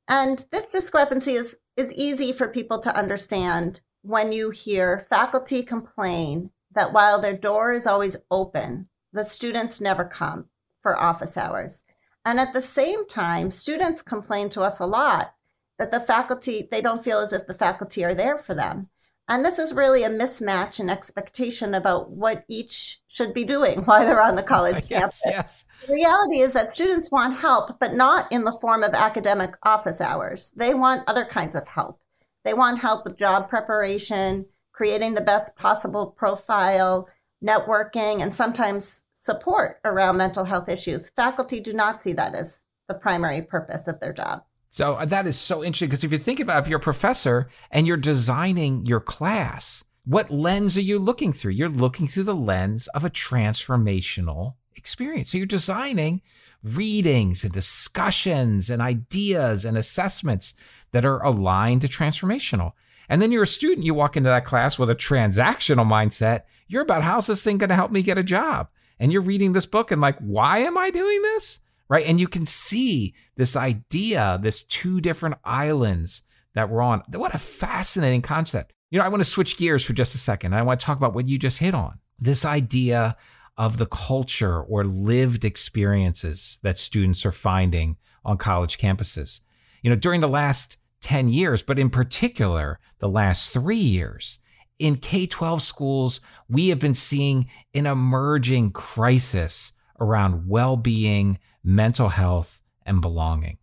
And 0.09 0.45
this 0.51 0.73
discrepancy 0.73 1.31
is, 1.31 1.61
is 1.77 1.93
easy 1.93 2.33
for 2.33 2.49
people 2.49 2.77
to 2.79 2.93
understand 2.93 3.79
when 4.01 4.33
you 4.33 4.49
hear 4.49 4.99
faculty 4.99 5.63
complain 5.63 6.51
that 6.73 6.91
while 6.91 7.19
their 7.21 7.37
door 7.37 7.71
is 7.71 7.87
always 7.87 8.17
open, 8.29 8.89
the 9.13 9.23
students 9.23 9.79
never 9.79 10.03
come 10.03 10.49
for 10.81 10.99
office 10.99 11.37
hours. 11.37 11.85
And 12.25 12.37
at 12.37 12.51
the 12.51 12.61
same 12.61 13.07
time, 13.07 13.49
students 13.49 14.01
complain 14.01 14.49
to 14.49 14.61
us 14.61 14.81
a 14.81 14.85
lot 14.85 15.35
that 15.77 15.91
the 15.91 16.01
faculty, 16.01 16.67
they 16.69 16.81
don't 16.81 17.05
feel 17.05 17.19
as 17.19 17.31
if 17.31 17.47
the 17.47 17.53
faculty 17.53 18.03
are 18.03 18.13
there 18.13 18.37
for 18.37 18.55
them. 18.55 18.89
And 19.29 19.45
this 19.45 19.59
is 19.59 19.75
really 19.75 20.03
a 20.03 20.09
mismatch 20.09 20.79
in 20.79 20.89
expectation 20.89 21.75
about 21.75 22.09
what 22.09 22.43
each 22.49 22.99
should 23.07 23.31
be 23.31 23.43
doing 23.43 23.81
while 23.85 24.03
they're 24.03 24.21
on 24.21 24.35
the 24.35 24.43
college 24.43 24.85
yes, 24.89 25.21
campus. 25.21 25.21
Yes. 25.25 25.65
The 25.85 25.93
reality 25.93 26.39
is 26.39 26.53
that 26.53 26.71
students 26.71 27.11
want 27.11 27.37
help, 27.37 27.79
but 27.79 27.93
not 27.93 28.29
in 28.31 28.43
the 28.43 28.57
form 28.59 28.83
of 28.83 28.93
academic 28.93 29.55
office 29.63 30.01
hours. 30.01 30.51
They 30.55 30.73
want 30.73 31.07
other 31.07 31.25
kinds 31.25 31.53
of 31.53 31.67
help. 31.67 32.01
They 32.43 32.55
want 32.55 32.79
help 32.79 33.05
with 33.05 33.17
job 33.17 33.49
preparation, 33.49 34.47
creating 34.71 35.13
the 35.13 35.21
best 35.21 35.55
possible 35.55 36.07
profile, 36.07 37.07
networking, 37.45 38.23
and 38.23 38.33
sometimes 38.33 39.05
support 39.19 39.79
around 39.85 40.17
mental 40.17 40.45
health 40.45 40.69
issues. 40.69 41.09
Faculty 41.09 41.59
do 41.59 41.73
not 41.73 42.01
see 42.01 42.13
that 42.13 42.33
as 42.33 42.63
the 42.87 42.95
primary 42.95 43.43
purpose 43.43 43.87
of 43.87 43.99
their 43.99 44.13
job. 44.13 44.43
So 44.69 44.93
uh, 44.93 45.05
that 45.05 45.27
is 45.27 45.37
so 45.37 45.63
interesting 45.63 45.89
because 45.89 46.03
if 46.03 46.11
you 46.11 46.17
think 46.17 46.39
about 46.39 46.63
if 46.63 46.69
you're 46.69 46.79
a 46.79 46.81
professor 46.81 47.49
and 47.71 47.87
you're 47.87 47.97
designing 47.97 48.85
your 48.85 48.99
class, 48.99 49.83
what 50.05 50.29
lens 50.29 50.77
are 50.77 50.81
you 50.81 50.99
looking 50.99 51.33
through? 51.33 51.53
You're 51.53 51.69
looking 51.69 52.07
through 52.07 52.23
the 52.23 52.35
lens 52.35 52.87
of 52.89 53.03
a 53.03 53.09
transformational 53.09 54.55
experience. 54.75 55.31
So 55.31 55.37
you're 55.37 55.47
designing 55.47 56.21
readings 56.63 57.43
and 57.43 57.53
discussions 57.53 58.69
and 58.69 58.81
ideas 58.81 59.65
and 59.65 59.77
assessments 59.77 60.53
that 60.91 61.05
are 61.05 61.23
aligned 61.23 61.81
to 61.81 61.87
transformational. 61.87 62.73
And 63.07 63.21
then 63.21 63.31
you're 63.31 63.43
a 63.43 63.47
student, 63.47 63.85
you 63.85 63.93
walk 63.93 64.17
into 64.17 64.29
that 64.29 64.45
class 64.45 64.77
with 64.77 64.89
a 64.89 64.95
transactional 64.95 65.85
mindset. 65.85 66.43
You're 66.67 66.83
about 66.83 67.03
how's 67.03 67.27
this 67.27 67.43
thing 67.43 67.57
going 67.57 67.69
to 67.69 67.75
help 67.75 67.91
me 67.91 68.01
get 68.03 68.17
a 68.17 68.23
job? 68.23 68.69
And 68.99 69.11
you're 69.11 69.21
reading 69.21 69.53
this 69.53 69.65
book 69.65 69.91
and 69.91 70.01
like, 70.01 70.17
why 70.19 70.59
am 70.59 70.77
I 70.77 70.91
doing 70.91 71.21
this? 71.21 71.59
Right. 71.89 72.05
And 72.05 72.19
you 72.19 72.27
can 72.27 72.45
see 72.45 73.15
this 73.35 73.55
idea, 73.55 74.39
this 74.41 74.63
two 74.63 75.01
different 75.01 75.35
islands 75.43 76.21
that 76.53 76.69
we're 76.69 76.81
on. 76.81 77.01
What 77.13 77.33
a 77.33 77.39
fascinating 77.39 78.21
concept. 78.21 78.73
You 78.91 78.99
know, 78.99 79.05
I 79.05 79.09
want 79.09 79.21
to 79.21 79.29
switch 79.29 79.57
gears 79.57 79.83
for 79.83 79.93
just 79.93 80.13
a 80.13 80.19
second. 80.19 80.53
I 80.53 80.61
want 80.61 80.79
to 80.79 80.85
talk 80.85 80.97
about 80.97 81.13
what 81.13 81.27
you 81.27 81.39
just 81.39 81.57
hit 81.57 81.73
on 81.73 81.99
this 82.19 82.45
idea 82.45 83.15
of 83.57 83.77
the 83.77 83.85
culture 83.85 84.61
or 84.61 84.83
lived 84.85 85.43
experiences 85.43 86.59
that 86.63 86.77
students 86.77 87.25
are 87.25 87.31
finding 87.31 87.97
on 88.23 88.37
college 88.37 88.77
campuses. 88.77 89.41
You 89.81 89.89
know, 89.89 89.95
during 89.95 90.21
the 90.21 90.27
last 90.27 90.77
10 91.01 91.29
years, 91.29 91.63
but 91.63 91.79
in 91.79 91.89
particular, 91.89 92.79
the 92.99 93.09
last 93.09 93.53
three 93.53 93.77
years, 93.77 94.39
in 94.77 94.95
K 94.95 95.27
12 95.27 95.61
schools, 95.61 96.21
we 96.47 96.69
have 96.69 96.79
been 96.79 96.93
seeing 96.93 97.49
an 97.73 97.85
emerging 97.85 98.71
crisis 98.71 99.73
around 99.99 100.47
well 100.47 100.77
being, 100.77 101.37
mental 101.69 102.09
health, 102.09 102.61
and 102.83 102.99
belonging. 102.99 103.59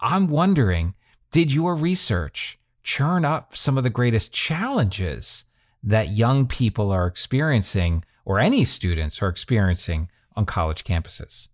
I'm 0.00 0.28
wondering 0.28 0.94
did 1.30 1.52
your 1.52 1.74
research 1.74 2.58
churn 2.82 3.24
up 3.24 3.56
some 3.56 3.76
of 3.76 3.84
the 3.84 3.90
greatest 3.90 4.32
challenges 4.32 5.44
that 5.82 6.10
young 6.10 6.46
people 6.46 6.90
are 6.90 7.06
experiencing 7.06 8.04
or 8.24 8.38
any 8.38 8.64
students 8.64 9.20
are 9.20 9.28
experiencing 9.28 10.08
on 10.36 10.46
college 10.46 10.84
campuses? 10.84 11.48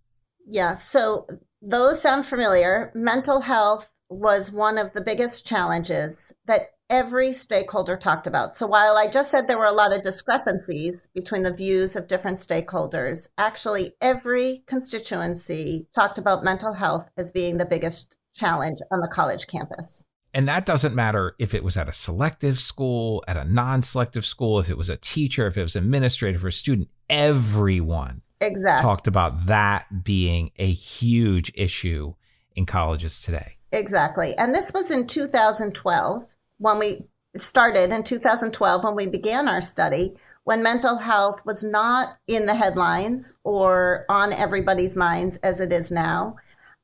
Yeah, 0.47 0.75
so 0.75 1.27
those 1.61 2.01
sound 2.01 2.25
familiar. 2.25 2.91
Mental 2.95 3.41
health 3.41 3.91
was 4.09 4.51
one 4.51 4.77
of 4.77 4.93
the 4.93 5.01
biggest 5.01 5.45
challenges 5.45 6.31
that 6.45 6.61
every 6.91 7.31
stakeholder 7.31 7.95
talked 7.95 8.27
about. 8.27 8.53
So 8.53 8.67
while 8.67 8.97
I 8.97 9.07
just 9.07 9.31
said 9.31 9.47
there 9.47 9.57
were 9.57 9.65
a 9.65 9.71
lot 9.71 9.95
of 9.95 10.03
discrepancies 10.03 11.09
between 11.15 11.41
the 11.41 11.53
views 11.53 11.95
of 11.95 12.07
different 12.07 12.37
stakeholders, 12.37 13.29
actually 13.37 13.93
every 14.01 14.61
constituency 14.67 15.87
talked 15.95 16.17
about 16.17 16.43
mental 16.43 16.73
health 16.73 17.09
as 17.17 17.31
being 17.31 17.57
the 17.57 17.65
biggest 17.65 18.17
challenge 18.35 18.79
on 18.91 18.99
the 18.99 19.07
college 19.07 19.47
campus. 19.47 20.05
And 20.33 20.47
that 20.49 20.65
doesn't 20.65 20.93
matter 20.93 21.33
if 21.39 21.53
it 21.53 21.63
was 21.63 21.77
at 21.77 21.89
a 21.89 21.93
selective 21.93 22.59
school, 22.59 23.23
at 23.27 23.37
a 23.37 23.45
non 23.45 23.83
selective 23.83 24.25
school, 24.25 24.59
if 24.59 24.69
it 24.69 24.77
was 24.77 24.89
a 24.89 24.97
teacher, 24.97 25.47
if 25.47 25.57
it 25.57 25.63
was 25.63 25.75
administrative 25.75 26.43
or 26.43 26.49
a 26.49 26.53
student, 26.53 26.89
everyone 27.09 28.21
exactly. 28.41 28.83
talked 28.83 29.07
about 29.07 29.45
that 29.47 30.03
being 30.03 30.51
a 30.57 30.69
huge 30.69 31.51
issue 31.55 32.13
in 32.55 32.65
colleges 32.65 33.21
today. 33.21 33.57
Exactly. 33.73 34.37
And 34.37 34.53
this 34.53 34.73
was 34.73 34.91
in 34.91 35.07
2012 35.07 36.35
when 36.61 36.79
we 36.79 37.05
started 37.37 37.91
in 37.91 38.03
2012 38.03 38.83
when 38.83 38.95
we 38.95 39.07
began 39.07 39.47
our 39.47 39.61
study 39.61 40.13
when 40.43 40.63
mental 40.63 40.97
health 40.97 41.41
was 41.45 41.63
not 41.63 42.17
in 42.27 42.45
the 42.45 42.55
headlines 42.55 43.39
or 43.43 44.05
on 44.09 44.33
everybody's 44.33 44.95
minds 44.95 45.37
as 45.37 45.59
it 45.59 45.71
is 45.71 45.91
now. 45.91 46.35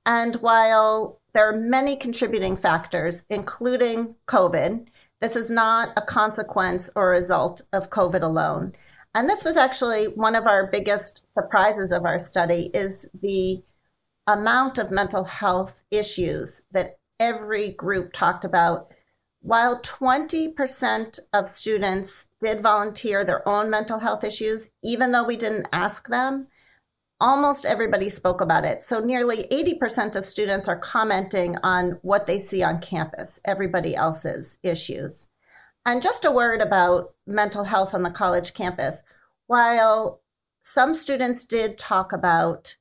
And 0.06 0.36
while 0.36 1.20
there 1.38 1.48
are 1.48 1.56
many 1.56 1.96
contributing 1.96 2.58
factors, 2.58 3.24
including 3.30 4.16
COVID. 4.28 4.88
This 5.22 5.36
is 5.36 5.52
not 5.52 5.90
a 5.96 6.02
consequence 6.02 6.90
or 6.96 7.10
result 7.10 7.62
of 7.74 7.92
COVID 7.92 8.24
alone. 8.24 8.74
And 9.14 9.30
this 9.30 9.44
was 9.44 9.56
actually 9.56 10.06
one 10.16 10.34
of 10.34 10.48
our 10.48 10.66
biggest 10.66 11.32
surprises 11.36 11.92
of 11.92 12.06
our 12.06 12.18
study 12.18 12.72
is 12.74 13.08
the 13.22 13.62
amount 14.26 14.80
of 14.80 14.90
mental 14.90 15.24
health 15.24 15.84
issues 15.92 16.64
that 16.72 16.98
every 17.20 17.74
group 17.74 18.14
talked 18.14 18.44
about. 18.44 18.92
While 19.42 19.82
20% 19.82 21.20
of 21.34 21.48
students 21.48 22.28
did 22.42 22.62
volunteer 22.62 23.24
their 23.24 23.48
own 23.48 23.70
mental 23.70 24.00
health 24.00 24.24
issues, 24.24 24.72
even 24.84 25.12
though 25.12 25.24
we 25.24 25.38
didn't 25.38 25.68
ask 25.72 26.08
them, 26.08 26.48
almost 27.20 27.66
everybody 27.66 28.10
spoke 28.10 28.42
about 28.42 28.66
it. 28.66 28.84
So 28.84 29.00
nearly 29.00 29.48
80% 29.52 30.16
of 30.16 30.26
students 30.26 30.68
are 30.68 30.80
commenting 30.80 31.56
on 31.64 32.00
what 32.02 32.28
they 32.28 32.40
see 32.40 32.64
on 32.64 32.82
campus, 32.82 33.40
everybody 33.46 33.96
else's 33.96 34.60
issues. 34.64 35.30
And 35.86 36.02
just 36.02 36.26
a 36.26 36.32
word 36.32 36.62
about 36.62 37.14
mental 37.26 37.64
health 37.64 37.94
on 37.94 38.04
the 38.04 38.12
college 38.12 38.54
campus. 38.54 39.04
While 39.48 40.22
some 40.64 40.94
students 40.94 41.46
did 41.46 41.78
talk 41.78 42.12
about 42.12 42.76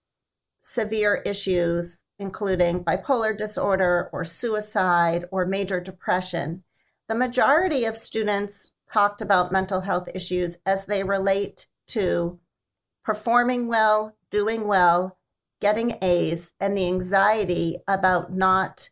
severe 0.63 1.23
issues, 1.25 2.03
including 2.19 2.85
bipolar 2.85 3.37
disorder 3.37 4.09
or 4.13 4.25
suicide 4.25 5.25
or 5.31 5.45
major 5.45 5.81
depression, 5.81 6.63
the 7.09 7.15
majority 7.15 7.85
of 7.85 7.97
students 7.97 8.73
talked 8.93 9.21
about 9.21 9.53
mental 9.53 9.81
health 9.81 10.09
issues 10.15 10.57
as 10.67 10.87
they 10.87 11.05
relate 11.05 11.67
to 11.89 12.39
performing 13.05 13.69
well, 13.69 14.17
doing 14.31 14.67
well, 14.67 15.17
getting 15.61 15.99
A's 16.03 16.53
and 16.61 16.77
the 16.77 16.87
anxiety 16.87 17.79
about 17.89 18.33
not 18.33 18.91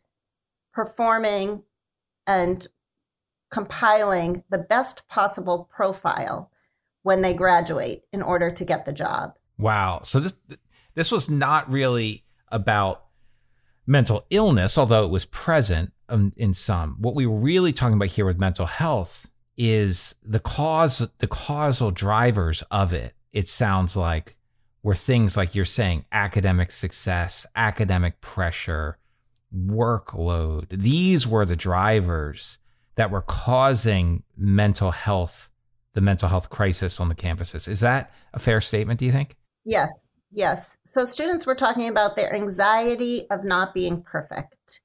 performing 0.73 1.63
and 2.27 2.67
compiling 3.51 4.43
the 4.51 4.59
best 4.59 5.07
possible 5.09 5.69
profile 5.73 6.51
when 7.03 7.23
they 7.23 7.35
graduate 7.35 8.03
in 8.13 8.23
order 8.23 8.51
to 8.51 8.65
get 8.65 8.85
the 8.85 8.93
job. 8.93 9.35
Wow. 9.59 10.01
So 10.03 10.21
this 10.21 10.35
this 10.95 11.13
was 11.13 11.29
not 11.29 11.71
really 11.71 12.25
about 12.49 13.04
mental 13.87 14.25
illness, 14.31 14.79
although 14.79 15.05
it 15.05 15.11
was 15.11 15.25
present 15.27 15.93
um, 16.09 16.33
in 16.37 16.55
some. 16.55 16.97
What 17.01 17.15
we 17.15 17.27
were 17.27 17.39
really 17.39 17.73
talking 17.73 17.95
about 17.95 18.09
here 18.09 18.27
with 18.27 18.39
mental 18.39 18.67
health 18.67 19.31
is 19.57 20.15
the 20.23 20.41
cause, 20.41 21.09
the 21.19 21.27
causal 21.27 21.91
drivers 21.91 22.63
of 22.71 22.93
it. 22.93 23.15
It 23.33 23.49
sounds 23.49 23.97
like 23.97 24.37
were 24.83 24.95
things 24.95 25.37
like 25.37 25.55
you're 25.55 25.65
saying 25.65 26.05
academic 26.13 26.71
success, 26.71 27.47
academic 27.57 28.21
pressure, 28.21 28.99
workload. 29.55 30.67
These 30.71 31.27
were 31.27 31.45
the 31.45 31.57
drivers 31.57 32.59
that 32.97 33.11
were 33.11 33.23
causing 33.23 34.23
mental 34.37 34.91
health, 34.91 35.51
the 35.95 36.01
mental 36.01 36.29
health 36.29 36.51
crisis 36.51 37.01
on 37.01 37.09
the 37.09 37.15
campuses. 37.15 37.69
Is 37.69 37.81
that 37.81 38.13
a 38.33 38.39
fair 38.39 38.61
statement, 38.61 39.01
do 39.01 39.07
you 39.07 39.13
think? 39.13 39.37
Yes, 39.65 40.13
yes. 40.31 40.77
So 40.95 41.05
students 41.05 41.45
were 41.45 41.57
talking 41.57 41.89
about 41.89 42.15
their 42.15 42.33
anxiety 42.33 43.27
of 43.29 43.43
not 43.43 43.75
being 43.75 44.01
perfect, 44.01 44.81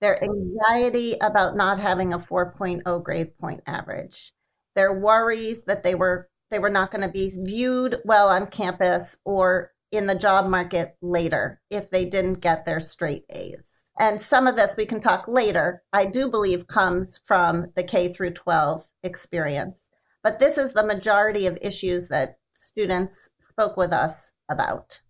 their 0.00 0.20
anxiety 0.20 1.14
about 1.20 1.54
not 1.54 1.78
having 1.78 2.12
a 2.12 2.18
4.0 2.18 3.04
grade 3.04 3.38
point 3.38 3.62
average, 3.64 4.32
their 4.74 4.92
worries 4.92 5.62
that 5.66 5.84
they 5.84 5.94
were 5.94 6.28
they 6.50 6.58
were 6.58 6.68
not 6.68 6.90
going 6.90 7.06
to 7.06 7.12
be 7.12 7.30
viewed 7.44 8.00
well 8.04 8.28
on 8.28 8.48
campus 8.48 9.18
or 9.24 9.70
in 9.92 10.08
the 10.08 10.16
job 10.16 10.50
market 10.50 10.96
later 11.00 11.60
if 11.70 11.90
they 11.90 12.06
didn't 12.06 12.40
get 12.40 12.64
their 12.64 12.80
straight 12.80 13.24
A's. 13.30 13.84
And 14.00 14.20
some 14.20 14.48
of 14.48 14.56
this 14.56 14.74
we 14.76 14.84
can 14.84 14.98
talk 14.98 15.28
later, 15.28 15.84
I 15.92 16.06
do 16.06 16.28
believe 16.28 16.66
comes 16.66 17.20
from 17.24 17.70
the 17.76 17.84
K 17.84 18.12
through 18.12 18.32
12 18.32 18.84
experience. 19.04 19.90
But 20.24 20.40
this 20.40 20.58
is 20.58 20.72
the 20.72 20.84
majority 20.84 21.46
of 21.46 21.56
issues 21.62 22.08
that 22.08 22.38
students 22.52 23.30
spoke 23.38 23.76
with 23.76 23.92
us 23.92 24.32
about. 24.48 25.00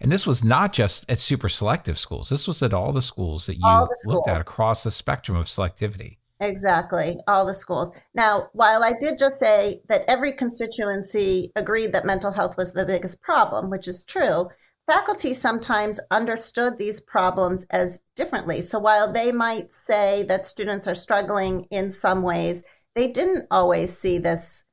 And 0.00 0.10
this 0.10 0.26
was 0.26 0.42
not 0.42 0.72
just 0.72 1.04
at 1.10 1.18
super 1.18 1.48
selective 1.48 1.98
schools. 1.98 2.30
This 2.30 2.48
was 2.48 2.62
at 2.62 2.72
all 2.72 2.92
the 2.92 3.02
schools 3.02 3.46
that 3.46 3.56
you 3.56 3.88
looked 4.06 4.28
at 4.28 4.40
across 4.40 4.82
the 4.82 4.90
spectrum 4.90 5.36
of 5.36 5.46
selectivity. 5.46 6.16
Exactly, 6.40 7.18
all 7.28 7.44
the 7.44 7.52
schools. 7.52 7.92
Now, 8.14 8.48
while 8.54 8.82
I 8.82 8.94
did 8.98 9.18
just 9.18 9.38
say 9.38 9.82
that 9.88 10.04
every 10.08 10.32
constituency 10.32 11.52
agreed 11.54 11.92
that 11.92 12.06
mental 12.06 12.32
health 12.32 12.56
was 12.56 12.72
the 12.72 12.86
biggest 12.86 13.20
problem, 13.20 13.68
which 13.68 13.86
is 13.86 14.04
true, 14.04 14.48
faculty 14.86 15.34
sometimes 15.34 16.00
understood 16.10 16.78
these 16.78 17.02
problems 17.02 17.66
as 17.70 18.00
differently. 18.16 18.62
So 18.62 18.78
while 18.78 19.12
they 19.12 19.32
might 19.32 19.70
say 19.72 20.22
that 20.24 20.46
students 20.46 20.88
are 20.88 20.94
struggling 20.94 21.66
in 21.70 21.90
some 21.90 22.22
ways, 22.22 22.64
they 22.94 23.08
didn't 23.12 23.46
always 23.50 23.96
see 23.96 24.16
this 24.16 24.64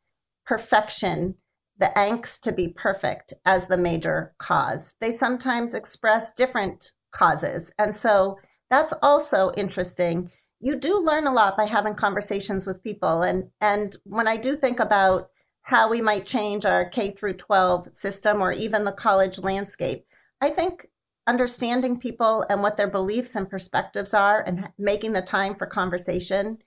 perfection, 0.45 1.35
the 1.79 1.91
angst 1.95 2.41
to 2.41 2.51
be 2.51 2.69
perfect, 2.69 3.33
as 3.45 3.67
the 3.67 3.77
major 3.77 4.33
cause. 4.39 4.95
They 4.99 5.11
sometimes 5.11 5.73
express 5.73 6.33
different 6.33 6.93
causes. 7.11 7.71
And 7.77 7.95
so 7.95 8.37
that's 8.69 8.93
also 9.01 9.51
interesting 9.55 10.31
you 10.59 10.75
do 10.75 10.99
learn 10.99 11.27
a 11.27 11.33
lot 11.33 11.55
by 11.55 11.65
having 11.65 11.93
conversations 11.93 12.65
with 12.65 12.83
people 12.83 13.21
and 13.21 13.49
and 13.61 13.95
when 14.03 14.27
i 14.27 14.37
do 14.37 14.55
think 14.55 14.79
about 14.79 15.29
how 15.61 15.89
we 15.89 16.01
might 16.01 16.25
change 16.25 16.65
our 16.65 16.89
k 16.89 17.11
through 17.11 17.33
12 17.33 17.93
system 17.93 18.41
or 18.41 18.51
even 18.51 18.83
the 18.83 18.91
college 18.91 19.39
landscape 19.39 20.05
i 20.41 20.49
think 20.49 20.87
understanding 21.27 21.99
people 21.99 22.45
and 22.49 22.61
what 22.61 22.77
their 22.77 22.89
beliefs 22.89 23.35
and 23.35 23.49
perspectives 23.49 24.13
are 24.13 24.41
and 24.47 24.69
making 24.77 25.13
the 25.13 25.21
time 25.21 25.55
for 25.55 25.67
conversation 25.67 26.57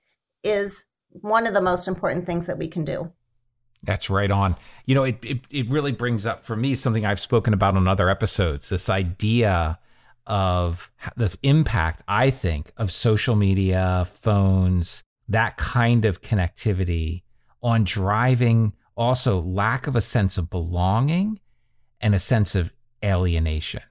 is 0.43 0.85
one 1.09 1.47
of 1.47 1.53
the 1.53 1.61
most 1.61 1.87
important 1.87 2.25
things 2.25 2.45
that 2.47 2.57
we 2.57 2.67
can 2.67 2.85
do 2.85 3.11
that's 3.83 4.09
right 4.09 4.29
on. 4.29 4.55
You 4.85 4.95
know, 4.95 5.03
it, 5.03 5.23
it, 5.23 5.39
it 5.49 5.69
really 5.69 5.91
brings 5.91 6.25
up 6.25 6.43
for 6.43 6.55
me 6.55 6.75
something 6.75 7.05
I've 7.05 7.19
spoken 7.19 7.53
about 7.53 7.75
on 7.75 7.87
other 7.87 8.09
episodes 8.09 8.69
this 8.69 8.89
idea 8.89 9.79
of 10.27 10.91
the 11.17 11.35
impact, 11.41 12.03
I 12.07 12.29
think, 12.29 12.71
of 12.77 12.91
social 12.91 13.35
media, 13.35 14.05
phones, 14.07 15.03
that 15.27 15.57
kind 15.57 16.05
of 16.05 16.21
connectivity 16.21 17.23
on 17.63 17.83
driving 17.83 18.73
also 18.95 19.39
lack 19.41 19.87
of 19.87 19.95
a 19.95 20.01
sense 20.01 20.37
of 20.37 20.49
belonging 20.49 21.39
and 21.99 22.13
a 22.13 22.19
sense 22.19 22.55
of 22.55 22.73
alienation. 23.03 23.81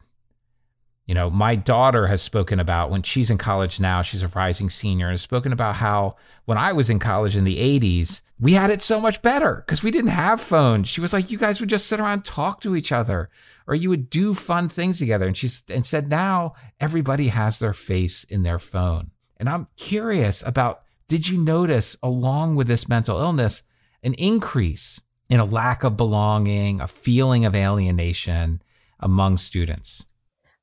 You 1.11 1.15
know, 1.15 1.29
my 1.29 1.57
daughter 1.57 2.07
has 2.07 2.23
spoken 2.23 2.61
about 2.61 2.89
when 2.89 3.03
she's 3.03 3.33
in 3.33 3.37
college 3.37 3.81
now, 3.81 4.01
she's 4.01 4.23
a 4.23 4.29
rising 4.29 4.71
senior, 4.71 5.07
and 5.07 5.15
has 5.15 5.21
spoken 5.21 5.53
about 5.53 5.75
how 5.75 6.15
when 6.45 6.57
I 6.57 6.71
was 6.71 6.89
in 6.89 7.01
college 7.01 7.37
in 7.37 7.43
the 7.43 7.57
80s, 7.57 8.23
we 8.39 8.53
had 8.53 8.71
it 8.71 8.81
so 8.81 9.01
much 9.01 9.21
better 9.21 9.65
because 9.67 9.83
we 9.83 9.91
didn't 9.91 10.13
have 10.13 10.41
phones. 10.41 10.87
She 10.87 11.01
was 11.01 11.13
like, 11.13 11.29
you 11.29 11.37
guys 11.37 11.59
would 11.59 11.69
just 11.69 11.89
sit 11.89 11.99
around 11.99 12.25
talk 12.25 12.61
to 12.61 12.77
each 12.77 12.93
other 12.93 13.29
or 13.67 13.75
you 13.75 13.89
would 13.91 14.09
do 14.09 14.35
fun 14.35 14.69
things 14.69 15.01
together. 15.01 15.27
And 15.27 15.37
she 15.37 15.49
and 15.69 15.85
said, 15.85 16.09
now 16.09 16.53
everybody 16.79 17.27
has 17.27 17.59
their 17.59 17.75
face 17.75 18.23
in 18.23 18.45
their 18.45 18.61
phone. 18.61 19.11
And 19.37 19.49
I'm 19.49 19.67
curious 19.77 20.47
about 20.47 20.83
did 21.09 21.29
you 21.29 21.39
notice, 21.39 21.97
along 22.05 22.55
with 22.55 22.69
this 22.69 22.89
mental 22.89 23.19
illness, 23.19 23.65
an 24.05 24.15
increase 24.15 25.01
in 25.29 25.41
a 25.41 25.45
lack 25.45 25.83
of 25.83 25.97
belonging, 25.97 26.81
a 26.81 26.87
feeling 26.87 27.45
of 27.45 27.57
alienation 27.57 28.63
among 29.01 29.39
students? 29.39 30.07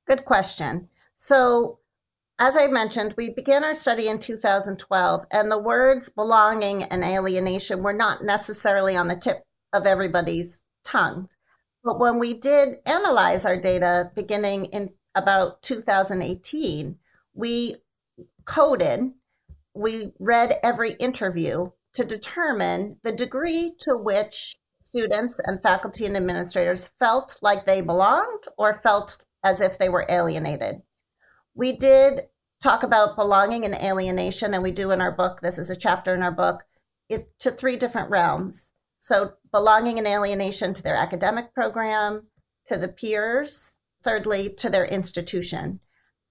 Good 0.08 0.24
question. 0.24 0.88
So, 1.16 1.80
as 2.40 2.56
I 2.56 2.68
mentioned, 2.68 3.16
we 3.18 3.30
began 3.30 3.66
our 3.66 3.76
study 3.76 4.08
in 4.08 4.20
2012, 4.20 5.26
and 5.32 5.52
the 5.52 5.58
words 5.58 6.08
belonging 6.08 6.84
and 6.84 7.04
alienation 7.04 7.84
were 7.84 7.94
not 7.94 8.24
necessarily 8.24 8.96
on 8.96 9.10
the 9.10 9.18
tip 9.18 9.44
of 9.74 9.86
everybody's 9.86 10.64
tongue. 10.86 11.28
But 11.84 12.00
when 12.00 12.20
we 12.20 12.36
did 12.36 12.78
analyze 12.86 13.46
our 13.46 13.58
data 13.58 14.12
beginning 14.16 14.66
in 14.66 14.92
about 15.16 15.62
2018, 15.64 16.98
we 17.34 17.76
coded, 18.46 19.12
we 19.74 20.14
read 20.20 20.60
every 20.64 20.94
interview 20.94 21.70
to 21.96 22.06
determine 22.06 22.98
the 23.04 23.12
degree 23.12 23.76
to 23.80 23.98
which 23.98 24.56
students 24.84 25.40
and 25.44 25.62
faculty 25.62 26.06
and 26.06 26.16
administrators 26.16 26.88
felt 27.00 27.38
like 27.42 27.66
they 27.66 27.82
belonged 27.82 28.44
or 28.58 28.74
felt 28.74 29.26
as 29.48 29.62
if 29.62 29.78
they 29.78 29.88
were 29.88 30.06
alienated. 30.10 30.82
We 31.56 31.78
did 31.78 32.24
talk 32.62 32.84
about 32.84 33.16
belonging 33.16 33.64
and 33.64 33.76
alienation, 33.76 34.54
and 34.54 34.62
we 34.62 34.72
do 34.72 34.92
in 34.92 35.00
our 35.00 35.12
book, 35.12 35.40
this 35.40 35.58
is 35.58 35.70
a 35.70 35.76
chapter 35.76 36.14
in 36.14 36.22
our 36.22 36.34
book, 36.34 36.66
it, 37.08 37.40
to 37.40 37.52
three 37.52 37.78
different 37.78 38.10
realms. 38.10 38.74
So, 39.00 39.34
belonging 39.54 40.00
and 40.00 40.08
alienation 40.08 40.74
to 40.74 40.84
their 40.84 40.96
academic 40.96 41.54
program, 41.54 42.28
to 42.66 42.76
the 42.76 42.90
peers, 42.90 43.78
thirdly, 44.04 44.54
to 44.56 44.70
their 44.70 44.86
institution. 44.86 45.80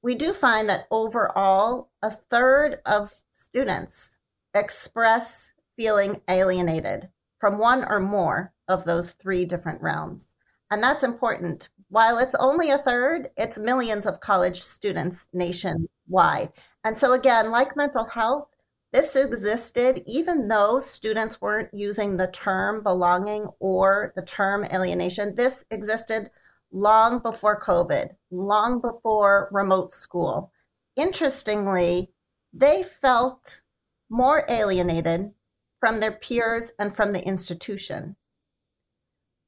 We 0.03 0.15
do 0.15 0.35
find 0.35 0.69
that 0.69 0.87
overall, 0.91 1.91
a 2.03 2.11
third 2.11 2.81
of 2.85 3.15
students 3.35 4.19
express 4.53 5.55
feeling 5.75 6.21
alienated 6.29 7.09
from 7.39 7.57
one 7.57 7.83
or 7.83 8.01
more 8.01 8.53
of 8.69 8.85
those 8.85 9.13
three 9.13 9.47
different 9.47 9.81
realms. 9.81 10.35
And 10.71 10.83
that's 10.83 11.03
important. 11.03 11.71
While 11.97 12.19
it's 12.19 12.35
only 12.35 12.73
a 12.73 12.77
third, 12.77 13.31
it's 13.39 13.57
millions 13.57 14.05
of 14.05 14.21
college 14.21 14.63
students 14.63 15.29
nationwide. 15.33 16.53
And 16.85 16.99
so, 16.99 17.15
again, 17.15 17.51
like 17.51 17.75
mental 17.75 18.05
health, 18.05 18.49
this 18.93 19.17
existed 19.17 20.03
even 20.05 20.47
though 20.47 20.79
students 20.79 21.41
weren't 21.41 21.73
using 21.73 22.19
the 22.19 22.27
term 22.27 22.83
belonging 22.83 23.49
or 23.61 24.13
the 24.15 24.21
term 24.21 24.67
alienation. 24.67 25.37
This 25.37 25.65
existed 25.71 26.31
long 26.71 27.21
before 27.21 27.59
COVID, 27.59 28.15
long 28.31 28.83
before 28.83 29.49
remote 29.51 29.95
school. 29.95 30.53
Interestingly, 30.97 32.13
they 32.53 32.83
felt 32.83 33.63
more 34.11 34.45
alienated 34.51 35.33
from 35.81 36.01
their 36.01 36.13
peers 36.13 36.73
and 36.79 36.95
from 36.95 37.15
the 37.15 37.27
institution 37.27 38.17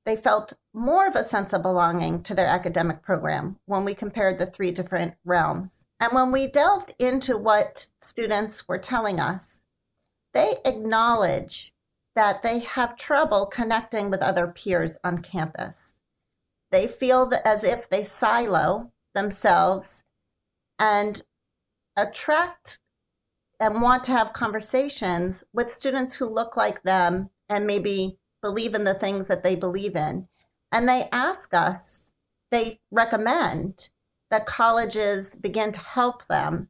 they 0.08 0.16
felt 0.16 0.54
more 0.72 1.06
of 1.06 1.14
a 1.16 1.22
sense 1.22 1.52
of 1.52 1.60
belonging 1.60 2.22
to 2.22 2.34
their 2.34 2.46
academic 2.46 3.02
program 3.02 3.58
when 3.66 3.84
we 3.84 3.94
compared 3.94 4.38
the 4.38 4.46
three 4.46 4.70
different 4.70 5.12
realms. 5.22 5.84
And 6.00 6.12
when 6.14 6.32
we 6.32 6.46
delved 6.46 6.94
into 6.98 7.36
what 7.36 7.88
students 8.00 8.66
were 8.66 8.78
telling 8.78 9.20
us, 9.20 9.60
they 10.32 10.54
acknowledge 10.64 11.74
that 12.16 12.42
they 12.42 12.60
have 12.60 12.96
trouble 12.96 13.44
connecting 13.44 14.08
with 14.08 14.22
other 14.22 14.46
peers 14.46 14.96
on 15.04 15.18
campus. 15.18 16.00
They 16.70 16.86
feel 16.86 17.30
as 17.44 17.62
if 17.62 17.90
they 17.90 18.02
silo 18.02 18.90
themselves 19.14 20.04
and 20.78 21.22
attract 21.96 22.80
and 23.60 23.82
want 23.82 24.04
to 24.04 24.12
have 24.12 24.32
conversations 24.32 25.44
with 25.52 25.70
students 25.70 26.14
who 26.14 26.30
look 26.30 26.56
like 26.56 26.82
them 26.82 27.28
and 27.50 27.66
maybe 27.66 28.18
believe 28.42 28.74
in 28.74 28.84
the 28.84 28.94
things 28.94 29.26
that 29.28 29.42
they 29.42 29.56
believe 29.56 29.96
in. 29.96 30.28
And 30.72 30.88
they 30.88 31.08
ask 31.12 31.54
us, 31.54 32.12
they 32.50 32.80
recommend 32.90 33.90
that 34.30 34.46
colleges 34.46 35.34
begin 35.36 35.72
to 35.72 35.80
help 35.80 36.26
them 36.26 36.68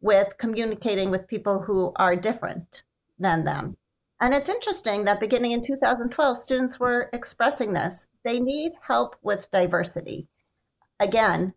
with 0.00 0.36
communicating 0.38 1.10
with 1.10 1.26
people 1.26 1.60
who 1.60 1.92
are 1.96 2.14
different 2.14 2.84
than 3.18 3.44
them. 3.44 3.76
And 4.20 4.32
it's 4.32 4.48
interesting 4.48 5.04
that 5.04 5.20
beginning 5.20 5.52
in 5.52 5.62
2012, 5.62 6.38
students 6.38 6.78
were 6.78 7.10
expressing 7.12 7.72
this. 7.72 8.08
They 8.22 8.38
need 8.38 8.72
help 8.80 9.16
with 9.22 9.50
diversity. 9.50 10.28
Again, 11.00 11.54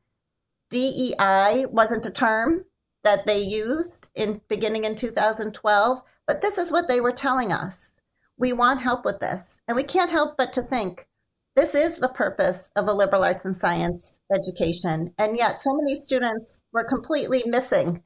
DEI 0.69 1.65
wasn't 1.69 2.05
a 2.05 2.11
term 2.11 2.65
that 3.03 3.25
they 3.25 3.39
used 3.39 4.09
in 4.15 4.41
beginning 4.49 4.83
in 4.83 4.95
2012, 4.95 6.01
but 6.25 6.41
this 6.41 6.57
is 6.57 6.71
what 6.71 6.87
they 6.87 6.99
were 6.99 7.11
telling 7.11 7.53
us. 7.53 7.93
We 8.37 8.53
want 8.53 8.81
help 8.81 9.05
with 9.05 9.19
this. 9.19 9.61
And 9.67 9.75
we 9.75 9.83
can't 9.83 10.11
help 10.11 10.37
but 10.37 10.53
to 10.53 10.61
think 10.61 11.07
this 11.55 11.73
is 11.73 11.95
the 11.95 12.09
purpose 12.09 12.71
of 12.75 12.87
a 12.87 12.93
liberal 12.93 13.23
arts 13.23 13.45
and 13.45 13.57
science 13.57 14.19
education. 14.33 15.13
And 15.17 15.35
yet, 15.35 15.59
so 15.59 15.73
many 15.73 15.95
students 15.95 16.61
were 16.71 16.83
completely 16.83 17.41
missing 17.47 18.03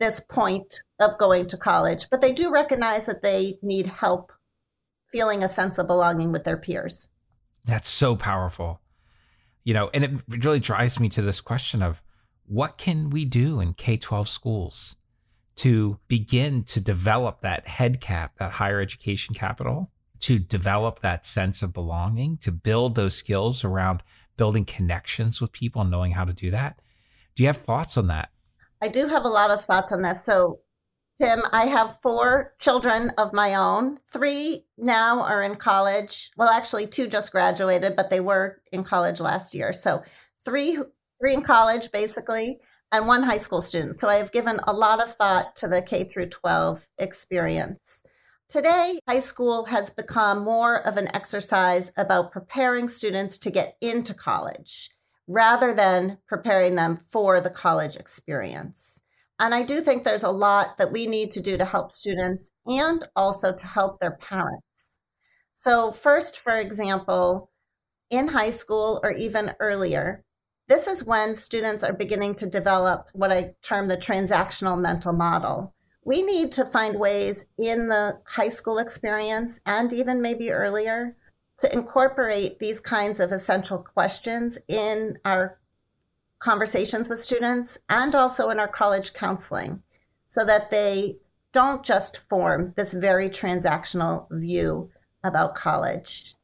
this 0.00 0.20
point 0.20 0.80
of 0.98 1.16
going 1.18 1.46
to 1.48 1.56
college, 1.56 2.08
but 2.10 2.20
they 2.20 2.32
do 2.32 2.50
recognize 2.50 3.06
that 3.06 3.22
they 3.22 3.58
need 3.62 3.86
help 3.86 4.32
feeling 5.12 5.42
a 5.42 5.48
sense 5.48 5.78
of 5.78 5.86
belonging 5.86 6.32
with 6.32 6.44
their 6.44 6.56
peers. 6.56 7.08
That's 7.64 7.88
so 7.88 8.16
powerful. 8.16 8.80
You 9.64 9.74
know, 9.74 9.90
and 9.94 10.04
it 10.04 10.20
really 10.28 10.60
drives 10.60 11.00
me 11.00 11.08
to 11.10 11.22
this 11.22 11.40
question 11.40 11.82
of 11.82 12.02
what 12.44 12.78
can 12.78 13.10
we 13.10 13.24
do 13.24 13.60
in 13.60 13.74
K 13.74 13.96
12 13.96 14.28
schools 14.28 14.96
to 15.56 15.98
begin 16.08 16.64
to 16.64 16.80
develop 16.80 17.40
that 17.40 17.66
HEDCAP, 17.66 18.30
that 18.38 18.52
higher 18.52 18.80
education 18.80 19.34
capital, 19.34 19.90
to 20.20 20.38
develop 20.38 21.00
that 21.00 21.26
sense 21.26 21.62
of 21.62 21.72
belonging, 21.72 22.38
to 22.38 22.52
build 22.52 22.94
those 22.94 23.14
skills 23.14 23.64
around 23.64 24.02
building 24.36 24.64
connections 24.64 25.40
with 25.40 25.52
people 25.52 25.82
and 25.82 25.90
knowing 25.90 26.12
how 26.12 26.24
to 26.24 26.32
do 26.32 26.50
that? 26.50 26.80
Do 27.34 27.42
you 27.42 27.48
have 27.48 27.56
thoughts 27.58 27.96
on 27.96 28.06
that? 28.08 28.30
I 28.82 28.88
do 28.88 29.06
have 29.08 29.24
a 29.24 29.28
lot 29.28 29.50
of 29.50 29.64
thoughts 29.64 29.92
on 29.92 30.02
this. 30.02 30.24
So, 30.24 30.60
Tim, 31.18 31.42
I 31.52 31.66
have 31.66 31.98
four 32.02 32.54
children 32.58 33.10
of 33.16 33.32
my 33.32 33.54
own. 33.54 33.98
Three 34.12 34.66
now 34.76 35.22
are 35.22 35.42
in 35.42 35.56
college. 35.56 36.30
Well, 36.36 36.50
actually, 36.50 36.86
two 36.86 37.06
just 37.06 37.32
graduated, 37.32 37.96
but 37.96 38.10
they 38.10 38.20
were 38.20 38.60
in 38.72 38.84
college 38.84 39.20
last 39.20 39.54
year. 39.54 39.72
So, 39.72 40.02
three 40.44 40.78
three 41.18 41.34
in 41.34 41.42
college 41.42 41.90
basically, 41.92 42.58
and 42.92 43.06
one 43.06 43.22
high 43.22 43.38
school 43.38 43.62
student. 43.62 43.96
So 43.96 44.08
I 44.08 44.16
have 44.16 44.32
given 44.32 44.58
a 44.66 44.72
lot 44.72 45.02
of 45.02 45.12
thought 45.12 45.56
to 45.56 45.68
the 45.68 45.82
K 45.82 46.04
through 46.04 46.28
12 46.28 46.88
experience. 46.98 48.02
Today, 48.48 49.00
high 49.08 49.18
school 49.18 49.64
has 49.64 49.90
become 49.90 50.44
more 50.44 50.86
of 50.86 50.96
an 50.96 51.14
exercise 51.14 51.90
about 51.96 52.30
preparing 52.30 52.88
students 52.88 53.38
to 53.38 53.50
get 53.50 53.76
into 53.80 54.14
college 54.14 54.90
rather 55.26 55.74
than 55.74 56.18
preparing 56.28 56.76
them 56.76 56.96
for 56.96 57.40
the 57.40 57.50
college 57.50 57.96
experience. 57.96 59.02
And 59.38 59.54
I 59.54 59.62
do 59.62 59.80
think 59.80 60.04
there's 60.04 60.22
a 60.22 60.30
lot 60.30 60.78
that 60.78 60.92
we 60.92 61.06
need 61.06 61.32
to 61.32 61.42
do 61.42 61.58
to 61.58 61.64
help 61.64 61.92
students 61.92 62.52
and 62.66 63.02
also 63.16 63.52
to 63.52 63.66
help 63.66 63.98
their 63.98 64.16
parents. 64.16 65.00
So, 65.54 65.90
first, 65.90 66.38
for 66.38 66.56
example, 66.56 67.50
in 68.10 68.28
high 68.28 68.50
school 68.50 69.00
or 69.02 69.10
even 69.10 69.54
earlier, 69.58 70.24
this 70.68 70.86
is 70.86 71.04
when 71.04 71.34
students 71.34 71.84
are 71.84 71.92
beginning 71.92 72.34
to 72.36 72.46
develop 72.46 73.08
what 73.12 73.32
I 73.32 73.54
term 73.62 73.88
the 73.88 73.96
transactional 73.96 74.80
mental 74.80 75.12
model. 75.12 75.72
We 76.04 76.22
need 76.22 76.52
to 76.52 76.64
find 76.64 76.98
ways 76.98 77.46
in 77.58 77.88
the 77.88 78.20
high 78.26 78.48
school 78.48 78.78
experience 78.78 79.60
and 79.66 79.92
even 79.92 80.22
maybe 80.22 80.50
earlier 80.50 81.16
to 81.58 81.72
incorporate 81.72 82.58
these 82.58 82.80
kinds 82.80 83.20
of 83.20 83.32
essential 83.32 83.78
questions 83.78 84.58
in 84.68 85.18
our 85.24 85.58
conversations 86.38 87.08
with 87.08 87.18
students 87.18 87.78
and 87.88 88.14
also 88.14 88.50
in 88.50 88.58
our 88.58 88.68
college 88.68 89.14
counseling 89.14 89.82
so 90.28 90.44
that 90.44 90.70
they 90.70 91.16
don't 91.52 91.82
just 91.82 92.28
form 92.28 92.74
this 92.76 92.92
very 92.92 93.30
transactional 93.30 94.26
view 94.30 94.90
about 95.24 95.54
college. 95.54 96.34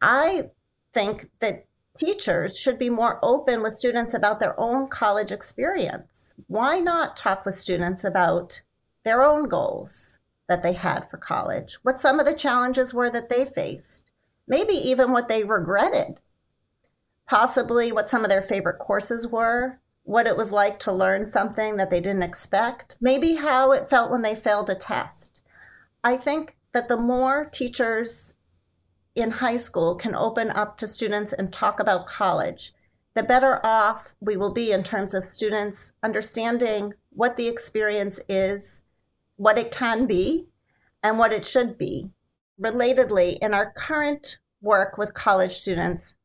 I 0.00 0.50
think 0.94 1.28
that 1.40 1.66
teachers 1.98 2.58
should 2.58 2.78
be 2.78 2.90
more 2.90 3.18
open 3.22 3.62
with 3.62 3.74
students 3.74 4.14
about 4.14 4.40
their 4.40 4.58
own 4.58 4.88
college 4.88 5.32
experience. 5.32 6.34
Why 6.46 6.80
not 6.80 7.16
talk 7.16 7.44
with 7.44 7.58
students 7.58 8.04
about 8.04 8.62
their 9.04 9.22
own 9.22 9.48
goals 9.48 10.18
that 10.48 10.62
they 10.62 10.72
had 10.72 11.08
for 11.08 11.16
college, 11.16 11.78
what 11.82 12.00
some 12.00 12.18
of 12.18 12.26
the 12.26 12.34
challenges 12.34 12.92
were 12.92 13.08
that 13.10 13.28
they 13.28 13.44
faced, 13.44 14.10
maybe 14.48 14.74
even 14.74 15.12
what 15.12 15.28
they 15.28 15.44
regretted, 15.44 16.20
possibly 17.26 17.92
what 17.92 18.08
some 18.08 18.24
of 18.24 18.30
their 18.30 18.42
favorite 18.42 18.78
courses 18.78 19.28
were, 19.28 19.78
what 20.02 20.26
it 20.26 20.36
was 20.36 20.50
like 20.50 20.80
to 20.80 20.92
learn 20.92 21.24
something 21.24 21.76
that 21.76 21.88
they 21.88 22.00
didn't 22.00 22.24
expect, 22.24 22.96
maybe 23.00 23.34
how 23.34 23.70
it 23.70 23.88
felt 23.88 24.10
when 24.10 24.22
they 24.22 24.34
failed 24.34 24.68
a 24.68 24.74
test. 24.74 25.40
I 26.02 26.16
think 26.16 26.56
that 26.72 26.88
the 26.88 26.96
more 26.96 27.44
teachers 27.44 28.34
in 29.14 29.30
high 29.30 29.56
school 29.56 29.94
can 29.94 30.14
open 30.14 30.50
up 30.50 30.78
to 30.78 30.86
students 30.86 31.32
and 31.32 31.52
talk 31.52 31.80
about 31.80 32.06
college, 32.06 32.72
the 33.14 33.22
better 33.22 33.64
off 33.64 34.14
we 34.20 34.36
will 34.36 34.52
be 34.52 34.72
in 34.72 34.82
terms 34.82 35.14
of 35.14 35.24
students 35.24 35.92
understanding 36.02 36.94
what 37.10 37.36
the 37.36 37.48
experience 37.48 38.20
is, 38.28 38.82
what 39.36 39.58
it 39.58 39.72
can 39.72 40.06
be, 40.06 40.46
and 41.02 41.18
what 41.18 41.32
it 41.32 41.44
should 41.44 41.76
be. 41.76 42.10
Relatedly, 42.60 43.38
in 43.40 43.54
our 43.54 43.72
current 43.72 44.38
work 44.62 44.96
with 44.98 45.14
college 45.14 45.52
students, 45.52 46.16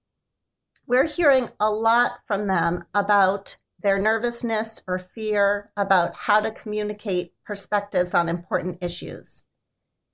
we're 0.86 1.08
hearing 1.08 1.50
a 1.60 1.72
lot 1.72 2.20
from 2.28 2.48
them 2.48 2.86
about 2.94 3.58
their 3.80 3.98
nervousness 4.00 4.84
or 4.88 5.00
fear 5.00 5.72
about 5.78 6.14
how 6.16 6.40
to 6.40 6.52
communicate 6.52 7.34
perspectives 7.44 8.14
on 8.14 8.30
important 8.30 8.84
issues. 8.84 9.45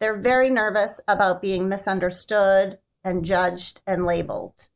They're 0.01 0.17
very 0.17 0.49
nervous 0.49 0.99
about 1.07 1.43
being 1.43 1.69
misunderstood 1.69 2.79
and 3.03 3.23
judged 3.23 3.83
and 3.85 4.03
labeled. 4.03 4.69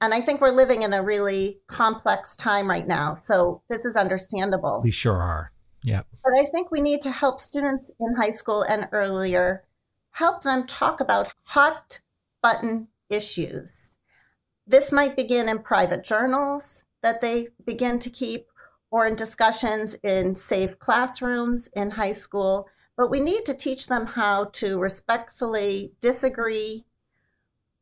And 0.00 0.14
I 0.14 0.22
think 0.22 0.40
we're 0.40 0.52
living 0.52 0.82
in 0.82 0.94
a 0.94 1.02
really 1.02 1.60
complex 1.66 2.34
time 2.34 2.68
right 2.68 2.88
now. 2.88 3.12
So 3.12 3.60
this 3.68 3.84
is 3.84 3.94
understandable. 3.94 4.80
We 4.82 4.90
sure 4.90 5.20
are. 5.20 5.52
Yeah. 5.82 6.02
But 6.24 6.32
I 6.40 6.46
think 6.46 6.70
we 6.70 6.80
need 6.80 7.02
to 7.02 7.10
help 7.10 7.42
students 7.42 7.92
in 8.00 8.14
high 8.14 8.30
school 8.30 8.62
and 8.62 8.88
earlier 8.92 9.64
help 10.12 10.42
them 10.42 10.66
talk 10.66 11.00
about 11.00 11.34
hot 11.44 12.00
button 12.42 12.88
issues. 13.10 13.98
This 14.66 14.92
might 14.92 15.14
begin 15.14 15.50
in 15.50 15.58
private 15.58 16.04
journals 16.04 16.86
that 17.02 17.20
they 17.20 17.48
begin 17.66 17.98
to 17.98 18.08
keep 18.08 18.46
or 18.90 19.06
in 19.06 19.14
discussions 19.14 19.94
in 20.02 20.34
safe 20.34 20.78
classrooms 20.78 21.68
in 21.76 21.90
high 21.90 22.12
school 22.12 22.66
but 23.00 23.10
we 23.10 23.18
need 23.18 23.46
to 23.46 23.54
teach 23.54 23.86
them 23.86 24.04
how 24.04 24.44
to 24.52 24.78
respectfully 24.78 25.90
disagree 26.02 26.84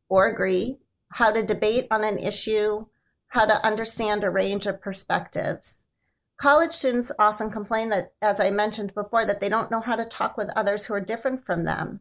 or 0.08 0.28
agree, 0.28 0.78
how 1.10 1.28
to 1.32 1.44
debate 1.44 1.88
on 1.90 2.04
an 2.04 2.20
issue, 2.20 2.86
how 3.26 3.44
to 3.44 3.66
understand 3.66 4.22
a 4.22 4.30
range 4.30 4.68
of 4.68 4.80
perspectives. 4.80 5.84
College 6.40 6.72
students 6.72 7.10
often 7.18 7.50
complain 7.50 7.88
that, 7.88 8.12
as 8.22 8.38
I 8.38 8.50
mentioned 8.50 8.94
before, 8.94 9.24
that 9.24 9.40
they 9.40 9.48
don't 9.48 9.72
know 9.72 9.80
how 9.80 9.96
to 9.96 10.04
talk 10.04 10.36
with 10.36 10.52
others 10.54 10.86
who 10.86 10.94
are 10.94 11.00
different 11.00 11.44
from 11.44 11.64
them. 11.64 11.98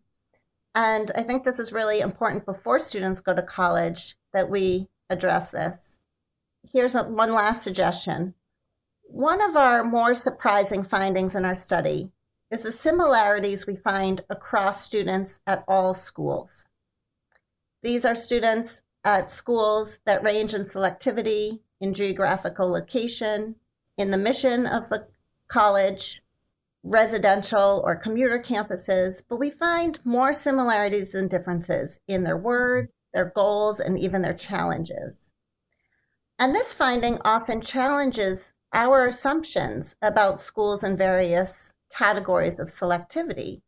And 0.75 1.09
I 1.15 1.23
think 1.23 1.43
this 1.43 1.57
is 1.57 1.73
really 1.73 2.01
important 2.01 2.45
before 2.45 2.77
students 2.77 3.19
go 3.19 3.33
to 3.33 3.41
college 3.41 4.15
that 4.31 4.47
we 4.47 4.89
address 5.09 5.49
this. 5.49 6.01
Here's 6.71 6.93
a, 6.93 7.01
one 7.05 7.33
last 7.33 7.63
suggestion. 7.63 8.35
One 9.05 9.41
of 9.41 9.57
our 9.57 9.83
more 9.83 10.13
surprising 10.13 10.83
findings 10.83 11.33
in 11.33 11.45
our 11.45 11.55
study 11.55 12.11
is 12.49 12.63
the 12.63 12.71
similarities 12.71 13.67
we 13.67 13.75
find 13.75 14.21
across 14.29 14.83
students 14.83 15.41
at 15.45 15.63
all 15.67 15.93
schools. 15.93 16.67
These 17.83 18.05
are 18.05 18.15
students 18.15 18.83
at 19.03 19.31
schools 19.31 19.99
that 20.05 20.23
range 20.23 20.53
in 20.53 20.61
selectivity, 20.61 21.59
in 21.79 21.93
geographical 21.93 22.69
location, 22.69 23.55
in 23.97 24.11
the 24.11 24.17
mission 24.17 24.65
of 24.65 24.89
the 24.89 25.07
college, 25.47 26.21
residential 26.83 27.81
or 27.85 27.95
commuter 27.95 28.39
campuses, 28.39 29.23
but 29.27 29.37
we 29.37 29.49
find 29.49 29.99
more 30.05 30.31
similarities 30.31 31.11
than 31.11 31.27
differences 31.27 31.99
in 32.07 32.23
their 32.23 32.37
words, 32.37 32.91
their 33.13 33.31
goals, 33.35 33.79
and 33.79 33.99
even 33.99 34.21
their 34.21 34.33
challenges. 34.33 35.33
And 36.39 36.53
this 36.53 36.73
finding 36.73 37.19
often 37.25 37.61
challenges 37.61 38.53
our 38.73 39.05
assumptions 39.05 39.95
about 40.01 40.39
schools 40.39 40.83
in 40.83 40.95
various 40.95 41.73
categories 41.91 42.59
of 42.59 42.67
selectivity. 42.67 43.61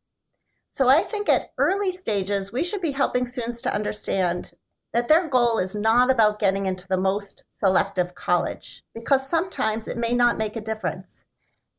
So 0.74 0.88
I 0.88 1.02
think 1.02 1.30
at 1.30 1.52
early 1.58 1.92
stages, 1.92 2.54
we 2.54 2.64
should 2.64 2.82
be 2.82 2.92
helping 2.92 3.26
students 3.26 3.62
to 3.64 3.74
understand 3.74 4.54
that 4.94 5.08
their 5.08 5.28
goal 5.28 5.60
is 5.60 5.76
not 5.76 6.10
about 6.10 6.40
getting 6.40 6.66
into 6.66 6.88
the 6.88 6.98
most 6.98 7.44
selective 7.58 8.16
college, 8.16 8.84
because 8.94 9.28
sometimes 9.28 9.88
it 9.88 9.98
may 9.98 10.14
not 10.14 10.38
make 10.38 10.56
a 10.56 10.62
difference. 10.62 11.26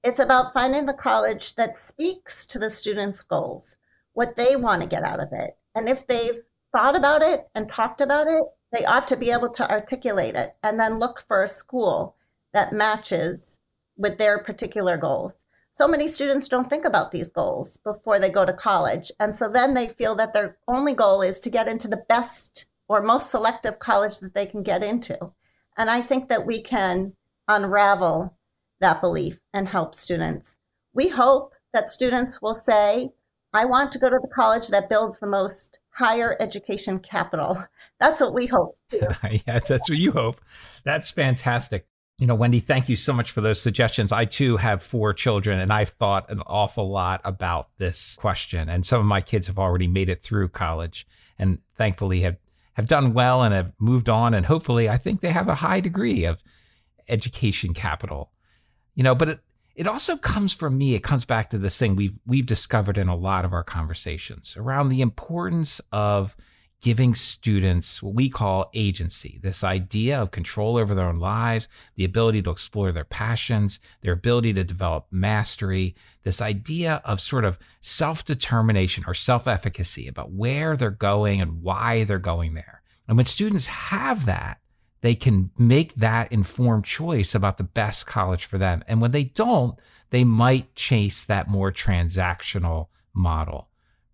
It's 0.04 0.20
about 0.20 0.52
finding 0.52 0.86
the 0.86 0.94
college 0.94 1.54
that 1.56 1.74
speaks 1.74 2.46
to 2.46 2.58
the 2.58 2.70
student's 2.70 3.22
goals, 3.22 3.76
what 4.12 4.36
they 4.36 4.56
want 4.56 4.82
to 4.82 4.88
get 4.88 5.02
out 5.02 5.20
of 5.20 5.32
it. 5.32 5.56
And 5.74 5.88
if 5.88 6.06
they've 6.06 6.40
thought 6.72 6.96
about 6.96 7.22
it 7.22 7.48
and 7.54 7.68
talked 7.68 8.00
about 8.00 8.26
it, 8.26 8.44
they 8.72 8.84
ought 8.84 9.08
to 9.08 9.16
be 9.16 9.30
able 9.30 9.50
to 9.50 9.70
articulate 9.70 10.36
it 10.36 10.54
and 10.62 10.78
then 10.78 10.98
look 10.98 11.24
for 11.26 11.42
a 11.42 11.48
school 11.48 12.16
that 12.52 12.72
matches 12.72 13.58
with 13.96 14.18
their 14.18 14.38
particular 14.38 14.96
goals. 14.96 15.44
So 15.80 15.88
many 15.88 16.08
students 16.08 16.46
don't 16.46 16.68
think 16.68 16.84
about 16.84 17.10
these 17.10 17.32
goals 17.32 17.78
before 17.78 18.18
they 18.18 18.28
go 18.28 18.44
to 18.44 18.52
college. 18.52 19.10
And 19.18 19.34
so 19.34 19.48
then 19.48 19.72
they 19.72 19.88
feel 19.88 20.14
that 20.16 20.34
their 20.34 20.58
only 20.68 20.92
goal 20.92 21.22
is 21.22 21.40
to 21.40 21.48
get 21.48 21.68
into 21.68 21.88
the 21.88 22.04
best 22.06 22.66
or 22.86 23.00
most 23.00 23.30
selective 23.30 23.78
college 23.78 24.20
that 24.20 24.34
they 24.34 24.44
can 24.44 24.62
get 24.62 24.82
into. 24.82 25.32
And 25.78 25.88
I 25.88 26.02
think 26.02 26.28
that 26.28 26.44
we 26.44 26.60
can 26.60 27.14
unravel 27.48 28.36
that 28.80 29.00
belief 29.00 29.40
and 29.54 29.66
help 29.66 29.94
students. 29.94 30.58
We 30.92 31.08
hope 31.08 31.54
that 31.72 31.88
students 31.88 32.42
will 32.42 32.56
say, 32.56 33.14
I 33.54 33.64
want 33.64 33.90
to 33.92 33.98
go 33.98 34.10
to 34.10 34.18
the 34.20 34.34
college 34.34 34.68
that 34.68 34.90
builds 34.90 35.18
the 35.18 35.28
most 35.28 35.78
higher 35.88 36.36
education 36.40 36.98
capital. 36.98 37.64
That's 38.00 38.20
what 38.20 38.34
we 38.34 38.44
hope. 38.44 38.74
yeah, 38.92 39.58
that's 39.60 39.88
what 39.88 39.98
you 39.98 40.12
hope. 40.12 40.42
That's 40.84 41.10
fantastic. 41.10 41.86
You 42.20 42.26
know, 42.26 42.34
Wendy, 42.34 42.60
thank 42.60 42.90
you 42.90 42.96
so 42.96 43.14
much 43.14 43.30
for 43.30 43.40
those 43.40 43.62
suggestions. 43.62 44.12
I 44.12 44.26
too 44.26 44.58
have 44.58 44.82
four 44.82 45.14
children 45.14 45.58
and 45.58 45.72
I've 45.72 45.88
thought 45.88 46.30
an 46.30 46.42
awful 46.46 46.90
lot 46.90 47.22
about 47.24 47.70
this 47.78 48.16
question. 48.16 48.68
And 48.68 48.84
some 48.84 49.00
of 49.00 49.06
my 49.06 49.22
kids 49.22 49.46
have 49.46 49.58
already 49.58 49.88
made 49.88 50.10
it 50.10 50.22
through 50.22 50.48
college 50.48 51.06
and 51.38 51.60
thankfully 51.78 52.20
have, 52.20 52.36
have 52.74 52.86
done 52.86 53.14
well 53.14 53.42
and 53.42 53.54
have 53.54 53.72
moved 53.78 54.10
on. 54.10 54.34
And 54.34 54.44
hopefully, 54.44 54.86
I 54.86 54.98
think 54.98 55.22
they 55.22 55.30
have 55.30 55.48
a 55.48 55.54
high 55.54 55.80
degree 55.80 56.26
of 56.26 56.42
education 57.08 57.72
capital. 57.72 58.32
You 58.94 59.02
know, 59.02 59.14
but 59.14 59.30
it, 59.30 59.40
it 59.74 59.86
also 59.86 60.18
comes 60.18 60.52
from 60.52 60.76
me 60.76 60.94
it 60.94 61.02
comes 61.02 61.24
back 61.24 61.48
to 61.50 61.58
this 61.58 61.78
thing 61.78 61.96
we've 61.96 62.18
we've 62.26 62.44
discovered 62.44 62.98
in 62.98 63.08
a 63.08 63.16
lot 63.16 63.46
of 63.46 63.54
our 63.54 63.64
conversations 63.64 64.58
around 64.58 64.90
the 64.90 65.00
importance 65.00 65.80
of 65.90 66.36
giving 66.80 67.14
students 67.14 68.02
what 68.02 68.14
we 68.14 68.28
call 68.28 68.70
agency 68.74 69.38
this 69.42 69.62
idea 69.62 70.20
of 70.20 70.30
control 70.30 70.76
over 70.76 70.94
their 70.94 71.08
own 71.08 71.18
lives 71.18 71.68
the 71.94 72.04
ability 72.04 72.42
to 72.42 72.50
explore 72.50 72.92
their 72.92 73.04
passions 73.04 73.80
their 74.00 74.14
ability 74.14 74.52
to 74.52 74.64
develop 74.64 75.06
mastery 75.10 75.94
this 76.22 76.40
idea 76.40 77.00
of 77.04 77.20
sort 77.20 77.44
of 77.44 77.58
self-determination 77.80 79.04
or 79.06 79.14
self-efficacy 79.14 80.06
about 80.08 80.32
where 80.32 80.76
they're 80.76 80.90
going 80.90 81.40
and 81.40 81.62
why 81.62 82.04
they're 82.04 82.18
going 82.18 82.54
there 82.54 82.82
and 83.08 83.16
when 83.16 83.26
students 83.26 83.66
have 83.66 84.26
that 84.26 84.60
they 85.00 85.14
can 85.14 85.50
make 85.56 85.94
that 85.94 86.30
informed 86.32 86.84
choice 86.84 87.34
about 87.34 87.56
the 87.56 87.64
best 87.64 88.06
college 88.06 88.44
for 88.44 88.58
them. 88.58 88.84
And 88.86 89.00
when 89.00 89.12
they 89.12 89.24
don't, 89.24 89.78
they 90.10 90.24
might 90.24 90.74
chase 90.74 91.24
that 91.24 91.48
more 91.48 91.72
transactional 91.72 92.88
model, 93.14 93.69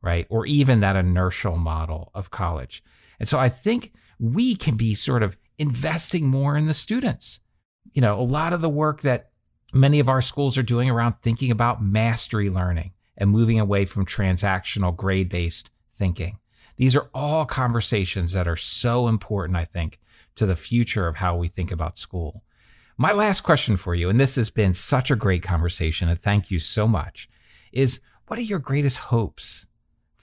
right? 0.06 0.26
Or 0.30 0.46
even 0.46 0.80
that 0.80 0.94
inertial 0.94 1.56
model 1.56 2.12
of 2.14 2.30
college. 2.30 2.82
And 3.18 3.28
so 3.28 3.40
I 3.40 3.48
think 3.48 3.92
we 4.20 4.54
can 4.54 4.76
be 4.76 4.94
sort 4.94 5.24
of 5.24 5.36
investing 5.58 6.28
more 6.28 6.56
in 6.56 6.66
the 6.66 6.74
students. 6.74 7.40
You 7.92 8.02
know, 8.02 8.18
a 8.18 8.22
lot 8.22 8.52
of 8.52 8.60
the 8.60 8.68
work 8.68 9.00
that 9.02 9.30
many 9.74 9.98
of 9.98 10.08
our 10.08 10.22
schools 10.22 10.56
are 10.56 10.62
doing 10.62 10.88
around 10.88 11.16
thinking 11.22 11.50
about 11.50 11.82
mastery 11.82 12.48
learning 12.48 12.92
and 13.18 13.30
moving 13.30 13.58
away 13.58 13.84
from 13.84 14.06
transactional 14.06 14.94
grade 14.94 15.28
based 15.28 15.70
thinking. 15.92 16.38
These 16.76 16.94
are 16.94 17.10
all 17.12 17.44
conversations 17.44 18.32
that 18.32 18.46
are 18.46 18.56
so 18.56 19.08
important, 19.08 19.56
I 19.56 19.64
think, 19.64 19.98
to 20.36 20.46
the 20.46 20.54
future 20.54 21.08
of 21.08 21.16
how 21.16 21.36
we 21.36 21.48
think 21.48 21.72
about 21.72 21.98
school. 21.98 22.44
My 22.96 23.12
last 23.12 23.40
question 23.40 23.76
for 23.76 23.94
you, 23.94 24.08
and 24.08 24.20
this 24.20 24.36
has 24.36 24.50
been 24.50 24.72
such 24.72 25.10
a 25.10 25.16
great 25.16 25.42
conversation, 25.42 26.08
and 26.08 26.20
thank 26.20 26.50
you 26.50 26.60
so 26.60 26.86
much, 26.86 27.28
is 27.72 28.00
what 28.26 28.38
are 28.38 28.42
your 28.42 28.58
greatest 28.58 28.96
hopes 28.96 29.66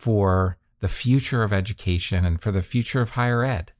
for 0.03 0.57
the 0.79 0.89
future 0.89 1.43
of 1.43 1.53
education 1.53 2.25
and 2.25 2.41
for 2.41 2.51
the 2.51 2.61
future 2.61 3.01
of 3.01 3.11
higher 3.11 3.41
ed? 3.41 3.71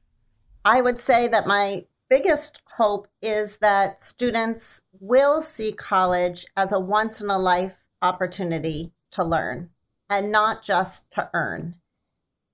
I 0.64 0.80
would 0.80 0.98
say 0.98 1.28
that 1.28 1.46
my 1.46 1.84
biggest 2.08 2.62
hope 2.66 3.08
is 3.20 3.58
that 3.58 4.00
students 4.00 4.80
will 5.00 5.42
see 5.42 5.72
college 5.72 6.46
as 6.56 6.72
a 6.72 6.80
once 6.80 7.20
in 7.20 7.28
a 7.28 7.38
life 7.38 7.84
opportunity 8.00 8.90
to 9.10 9.22
learn 9.22 9.68
and 10.08 10.32
not 10.32 10.62
just 10.62 11.12
to 11.12 11.28
earn. 11.34 11.74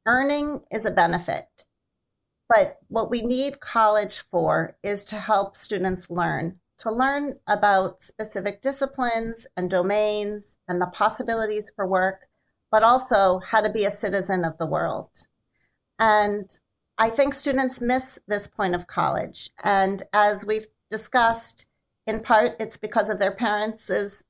Earning 0.05 0.63
is 0.73 0.85
a 0.85 0.91
benefit. 0.91 1.47
But 2.49 2.79
what 2.89 3.09
we 3.09 3.23
need 3.23 3.61
college 3.61 4.25
for 4.33 4.77
is 4.83 5.05
to 5.05 5.17
help 5.17 5.57
students 5.57 6.11
learn, 6.11 6.59
to 6.79 6.91
learn 6.91 7.39
about 7.47 8.03
specific 8.03 8.63
disciplines 8.63 9.47
and 9.57 9.71
domains 9.71 10.59
and 10.67 10.83
the 10.83 10.87
possibilities 10.87 11.71
for 11.77 11.87
work, 11.87 12.27
but 12.71 12.83
also 12.83 13.41
how 13.41 13.61
to 13.61 13.71
be 13.71 13.85
a 13.85 13.91
citizen 13.91 14.45
of 14.45 14.57
the 14.59 14.67
world. 14.67 15.27
And 15.99 16.49
I 16.99 17.11
think 17.11 17.35
students 17.35 17.81
miss 17.81 18.19
this 18.29 18.47
point 18.47 18.75
of 18.75 18.87
college. 18.87 19.51
And 19.65 20.03
as 20.13 20.47
we've 20.47 20.67
discussed, 20.91 21.67
in 22.07 22.21
part, 22.21 22.57
it's 22.61 22.77
because 22.77 23.09
of 23.09 23.19
their 23.19 23.33
parents' 23.33 24.25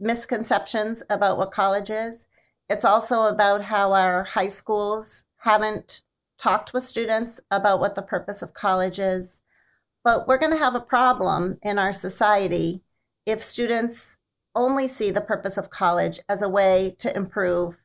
misconceptions 0.00 1.02
about 1.10 1.38
what 1.38 1.50
college 1.50 1.90
is. 1.90 2.26
It's 2.68 2.84
also 2.84 3.24
about 3.24 3.62
how 3.62 3.92
our 3.92 4.24
high 4.24 4.48
schools 4.48 5.26
haven't 5.38 6.02
talked 6.38 6.72
with 6.72 6.82
students 6.82 7.40
about 7.50 7.80
what 7.80 7.94
the 7.94 8.02
purpose 8.02 8.42
of 8.42 8.54
college 8.54 8.98
is. 8.98 9.42
But 10.02 10.26
we're 10.26 10.38
going 10.38 10.52
to 10.52 10.58
have 10.58 10.74
a 10.74 10.80
problem 10.80 11.58
in 11.62 11.78
our 11.78 11.92
society 11.92 12.82
if 13.26 13.42
students 13.42 14.18
only 14.54 14.88
see 14.88 15.10
the 15.10 15.20
purpose 15.20 15.56
of 15.56 15.70
college 15.70 16.20
as 16.28 16.42
a 16.42 16.48
way 16.48 16.94
to 16.98 17.14
improve 17.16 17.76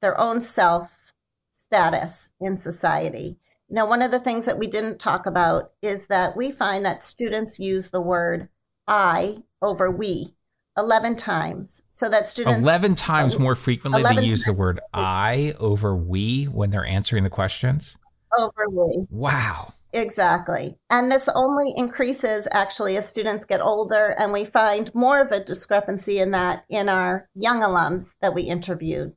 their 0.00 0.18
own 0.18 0.40
self 0.40 1.12
status 1.52 2.32
in 2.40 2.56
society. 2.56 3.38
Now, 3.68 3.88
one 3.88 4.02
of 4.02 4.10
the 4.10 4.18
things 4.18 4.46
that 4.46 4.58
we 4.58 4.66
didn't 4.66 4.98
talk 4.98 5.26
about 5.26 5.72
is 5.80 6.08
that 6.08 6.36
we 6.36 6.50
find 6.50 6.84
that 6.84 7.02
students 7.02 7.60
use 7.60 7.90
the 7.90 8.00
word 8.00 8.48
I 8.88 9.42
over 9.62 9.90
we 9.90 10.34
11 10.76 11.16
times. 11.16 11.82
So 11.92 12.08
that 12.08 12.28
students 12.28 12.58
11 12.58 12.96
times 12.96 13.36
oh, 13.36 13.38
more 13.38 13.54
frequently 13.54 14.02
they 14.02 14.24
use 14.24 14.44
the 14.44 14.52
word 14.52 14.80
I 14.92 15.54
over 15.58 15.94
we 15.94 16.44
when 16.44 16.70
they're 16.70 16.84
answering 16.84 17.22
the 17.22 17.30
questions. 17.30 17.96
Over 18.36 18.68
we. 18.68 19.06
Wow. 19.10 19.74
Exactly. 19.92 20.78
And 20.88 21.10
this 21.10 21.28
only 21.28 21.72
increases 21.76 22.46
actually 22.52 22.96
as 22.96 23.08
students 23.08 23.44
get 23.44 23.60
older 23.60 24.14
and 24.18 24.32
we 24.32 24.44
find 24.44 24.94
more 24.94 25.20
of 25.20 25.32
a 25.32 25.42
discrepancy 25.42 26.20
in 26.20 26.30
that 26.30 26.64
in 26.68 26.88
our 26.88 27.28
young 27.34 27.62
alums 27.62 28.14
that 28.20 28.34
we 28.34 28.42
interviewed. 28.42 29.14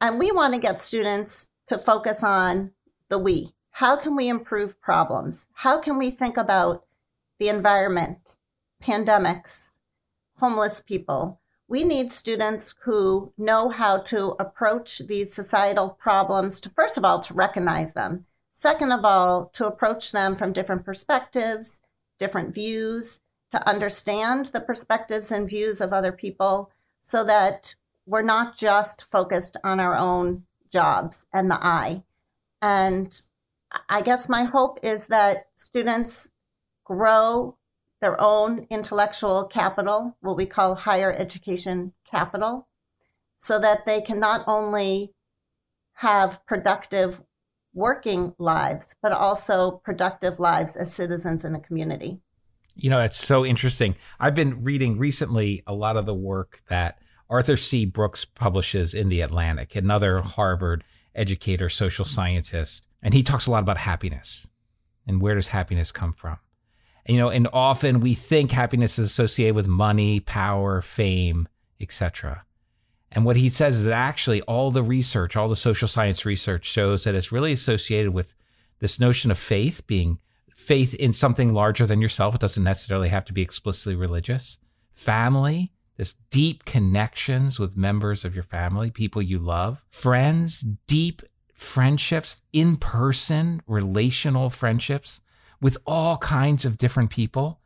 And 0.00 0.18
we 0.18 0.32
want 0.32 0.54
to 0.54 0.60
get 0.60 0.80
students 0.80 1.48
to 1.66 1.76
focus 1.76 2.22
on 2.22 2.72
the 3.08 3.18
we. 3.18 3.52
How 3.70 3.96
can 3.96 4.16
we 4.16 4.28
improve 4.28 4.80
problems? 4.80 5.48
How 5.52 5.78
can 5.80 5.98
we 5.98 6.10
think 6.10 6.38
about 6.38 6.86
the 7.38 7.48
environment, 7.48 8.36
pandemics, 8.82 9.72
homeless 10.38 10.80
people. 10.80 11.40
We 11.68 11.84
need 11.84 12.12
students 12.12 12.74
who 12.84 13.32
know 13.36 13.68
how 13.68 13.98
to 13.98 14.36
approach 14.38 15.00
these 15.06 15.34
societal 15.34 15.90
problems 15.90 16.60
to, 16.60 16.70
first 16.70 16.96
of 16.96 17.04
all, 17.04 17.20
to 17.20 17.34
recognize 17.34 17.92
them. 17.94 18.26
Second 18.58 18.90
of 18.90 19.04
all, 19.04 19.50
to 19.52 19.66
approach 19.66 20.12
them 20.12 20.34
from 20.34 20.54
different 20.54 20.82
perspectives, 20.82 21.82
different 22.18 22.54
views, 22.54 23.20
to 23.50 23.68
understand 23.68 24.46
the 24.46 24.62
perspectives 24.62 25.30
and 25.30 25.46
views 25.46 25.82
of 25.82 25.92
other 25.92 26.10
people 26.10 26.70
so 27.02 27.22
that 27.22 27.74
we're 28.06 28.22
not 28.22 28.56
just 28.56 29.04
focused 29.10 29.58
on 29.62 29.78
our 29.78 29.94
own 29.94 30.42
jobs 30.72 31.26
and 31.34 31.50
the 31.50 31.58
I. 31.62 32.02
And 32.62 33.14
I 33.90 34.00
guess 34.00 34.26
my 34.26 34.44
hope 34.44 34.80
is 34.82 35.08
that 35.08 35.48
students 35.52 36.30
grow 36.82 37.58
their 38.00 38.18
own 38.18 38.66
intellectual 38.70 39.44
capital, 39.44 40.16
what 40.22 40.38
we 40.38 40.46
call 40.46 40.74
higher 40.74 41.12
education 41.12 41.92
capital, 42.10 42.66
so 43.36 43.58
that 43.58 43.84
they 43.84 44.00
can 44.00 44.18
not 44.18 44.44
only 44.46 45.12
have 45.92 46.44
productive 46.46 47.20
working 47.76 48.34
lives, 48.38 48.96
but 49.02 49.12
also 49.12 49.82
productive 49.84 50.40
lives 50.40 50.74
as 50.74 50.92
citizens 50.92 51.44
in 51.44 51.54
a 51.54 51.60
community. 51.60 52.18
You 52.74 52.90
know, 52.90 53.00
it's 53.00 53.24
so 53.24 53.46
interesting. 53.46 53.94
I've 54.18 54.34
been 54.34 54.64
reading 54.64 54.98
recently 54.98 55.62
a 55.66 55.74
lot 55.74 55.96
of 55.96 56.06
the 56.06 56.14
work 56.14 56.62
that 56.68 56.98
Arthur 57.30 57.56
C. 57.56 57.86
Brooks 57.86 58.24
publishes 58.24 58.94
in 58.94 59.08
The 59.08 59.20
Atlantic, 59.20 59.76
another 59.76 60.20
Harvard 60.20 60.82
educator, 61.14 61.68
social 61.68 62.04
scientist. 62.04 62.88
And 63.02 63.14
he 63.14 63.22
talks 63.22 63.46
a 63.46 63.50
lot 63.50 63.62
about 63.62 63.78
happiness 63.78 64.48
and 65.06 65.20
where 65.20 65.36
does 65.36 65.48
happiness 65.48 65.92
come 65.92 66.12
from? 66.12 66.38
you 67.08 67.18
know, 67.18 67.28
and 67.28 67.48
often 67.52 68.00
we 68.00 68.14
think 68.14 68.50
happiness 68.50 68.98
is 68.98 69.10
associated 69.10 69.54
with 69.54 69.68
money, 69.68 70.20
power, 70.20 70.80
fame, 70.80 71.48
etc. 71.80 72.44
And 73.12 73.24
what 73.24 73.36
he 73.36 73.48
says 73.48 73.78
is 73.78 73.84
that 73.84 73.94
actually 73.94 74.42
all 74.42 74.70
the 74.70 74.82
research, 74.82 75.36
all 75.36 75.48
the 75.48 75.56
social 75.56 75.88
science 75.88 76.26
research 76.26 76.64
shows 76.64 77.04
that 77.04 77.14
it's 77.14 77.32
really 77.32 77.52
associated 77.52 78.12
with 78.12 78.34
this 78.80 79.00
notion 79.00 79.30
of 79.30 79.38
faith 79.38 79.86
being 79.86 80.18
faith 80.54 80.94
in 80.94 81.12
something 81.12 81.52
larger 81.54 81.86
than 81.86 82.00
yourself. 82.00 82.34
It 82.34 82.40
doesn't 82.40 82.64
necessarily 82.64 83.08
have 83.08 83.24
to 83.26 83.32
be 83.32 83.42
explicitly 83.42 83.94
religious. 83.94 84.58
Family, 84.92 85.72
this 85.96 86.14
deep 86.30 86.64
connections 86.64 87.58
with 87.58 87.76
members 87.76 88.24
of 88.24 88.34
your 88.34 88.42
family, 88.42 88.90
people 88.90 89.22
you 89.22 89.38
love, 89.38 89.84
friends, 89.88 90.60
deep 90.86 91.22
friendships, 91.54 92.40
in 92.52 92.76
person, 92.76 93.62
relational 93.66 94.50
friendships 94.50 95.20
with 95.60 95.78
all 95.86 96.18
kinds 96.18 96.64
of 96.64 96.76
different 96.76 97.10
people. 97.10 97.60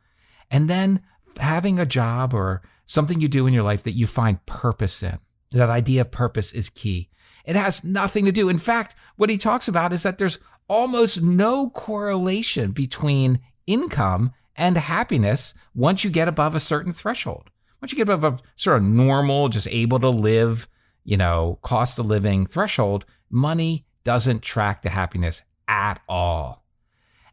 And 0.49 0.69
then 0.69 1.01
having 1.37 1.79
a 1.79 1.85
job 1.85 2.33
or 2.33 2.61
something 2.85 3.19
you 3.19 3.27
do 3.27 3.47
in 3.47 3.53
your 3.53 3.63
life 3.63 3.83
that 3.83 3.91
you 3.91 4.07
find 4.07 4.45
purpose 4.45 5.03
in. 5.03 5.19
That 5.51 5.69
idea 5.69 6.01
of 6.01 6.11
purpose 6.11 6.53
is 6.53 6.69
key. 6.69 7.09
It 7.45 7.55
has 7.55 7.83
nothing 7.83 8.25
to 8.25 8.31
do. 8.31 8.49
In 8.49 8.59
fact, 8.59 8.95
what 9.15 9.29
he 9.29 9.37
talks 9.37 9.67
about 9.67 9.93
is 9.93 10.03
that 10.03 10.17
there's 10.17 10.39
almost 10.67 11.21
no 11.21 11.69
correlation 11.69 12.71
between 12.71 13.39
income 13.67 14.31
and 14.55 14.77
happiness 14.77 15.53
once 15.73 16.03
you 16.03 16.09
get 16.09 16.27
above 16.27 16.55
a 16.55 16.59
certain 16.59 16.91
threshold. 16.91 17.49
Once 17.81 17.91
you 17.91 17.97
get 17.97 18.09
above 18.09 18.35
a 18.35 18.39
sort 18.55 18.77
of 18.77 18.83
normal, 18.83 19.49
just 19.49 19.67
able 19.69 19.99
to 19.99 20.09
live, 20.09 20.67
you 21.03 21.17
know, 21.17 21.57
cost 21.63 21.97
of 21.97 22.05
living 22.05 22.45
threshold, 22.45 23.05
money 23.29 23.85
doesn't 24.03 24.41
track 24.41 24.81
to 24.81 24.89
happiness 24.89 25.41
at 25.67 25.99
all. 26.07 26.63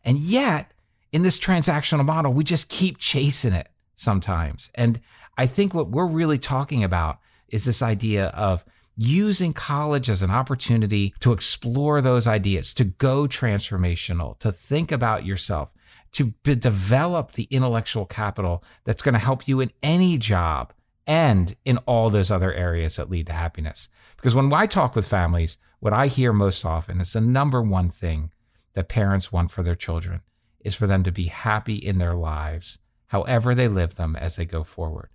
And 0.04 0.18
yet, 0.18 0.72
in 1.12 1.22
this 1.22 1.38
transactional 1.38 2.04
model, 2.04 2.32
we 2.32 2.44
just 2.44 2.68
keep 2.68 2.98
chasing 2.98 3.52
it 3.52 3.68
sometimes. 3.94 4.70
And 4.74 5.00
I 5.36 5.46
think 5.46 5.74
what 5.74 5.90
we're 5.90 6.06
really 6.06 6.38
talking 6.38 6.82
about 6.82 7.18
is 7.48 7.64
this 7.64 7.82
idea 7.82 8.28
of 8.28 8.64
using 8.96 9.52
college 9.52 10.10
as 10.10 10.22
an 10.22 10.30
opportunity 10.30 11.14
to 11.20 11.32
explore 11.32 12.02
those 12.02 12.26
ideas, 12.26 12.74
to 12.74 12.84
go 12.84 13.26
transformational, 13.26 14.36
to 14.40 14.50
think 14.50 14.90
about 14.90 15.24
yourself, 15.24 15.72
to 16.12 16.32
develop 16.42 17.32
the 17.32 17.44
intellectual 17.44 18.06
capital 18.06 18.64
that's 18.84 19.02
going 19.02 19.12
to 19.12 19.18
help 19.20 19.46
you 19.46 19.60
in 19.60 19.70
any 19.82 20.18
job 20.18 20.72
and 21.06 21.54
in 21.64 21.78
all 21.78 22.10
those 22.10 22.30
other 22.30 22.52
areas 22.52 22.96
that 22.96 23.08
lead 23.08 23.26
to 23.26 23.32
happiness. 23.32 23.88
Because 24.16 24.34
when 24.34 24.52
I 24.52 24.66
talk 24.66 24.96
with 24.96 25.06
families, 25.06 25.58
what 25.80 25.92
I 25.92 26.08
hear 26.08 26.32
most 26.32 26.64
often 26.64 27.00
is 27.00 27.12
the 27.12 27.20
number 27.20 27.62
one 27.62 27.88
thing 27.88 28.30
that 28.74 28.88
parents 28.88 29.32
want 29.32 29.50
for 29.50 29.62
their 29.62 29.76
children 29.76 30.22
is 30.60 30.74
for 30.74 30.86
them 30.86 31.04
to 31.04 31.12
be 31.12 31.24
happy 31.24 31.76
in 31.76 31.98
their 31.98 32.14
lives, 32.14 32.80
however 33.06 33.54
they 33.54 33.68
live 33.68 33.94
them 33.94 34.16
as 34.16 34.36
they 34.36 34.44
go 34.44 34.64
forward. 34.64 35.08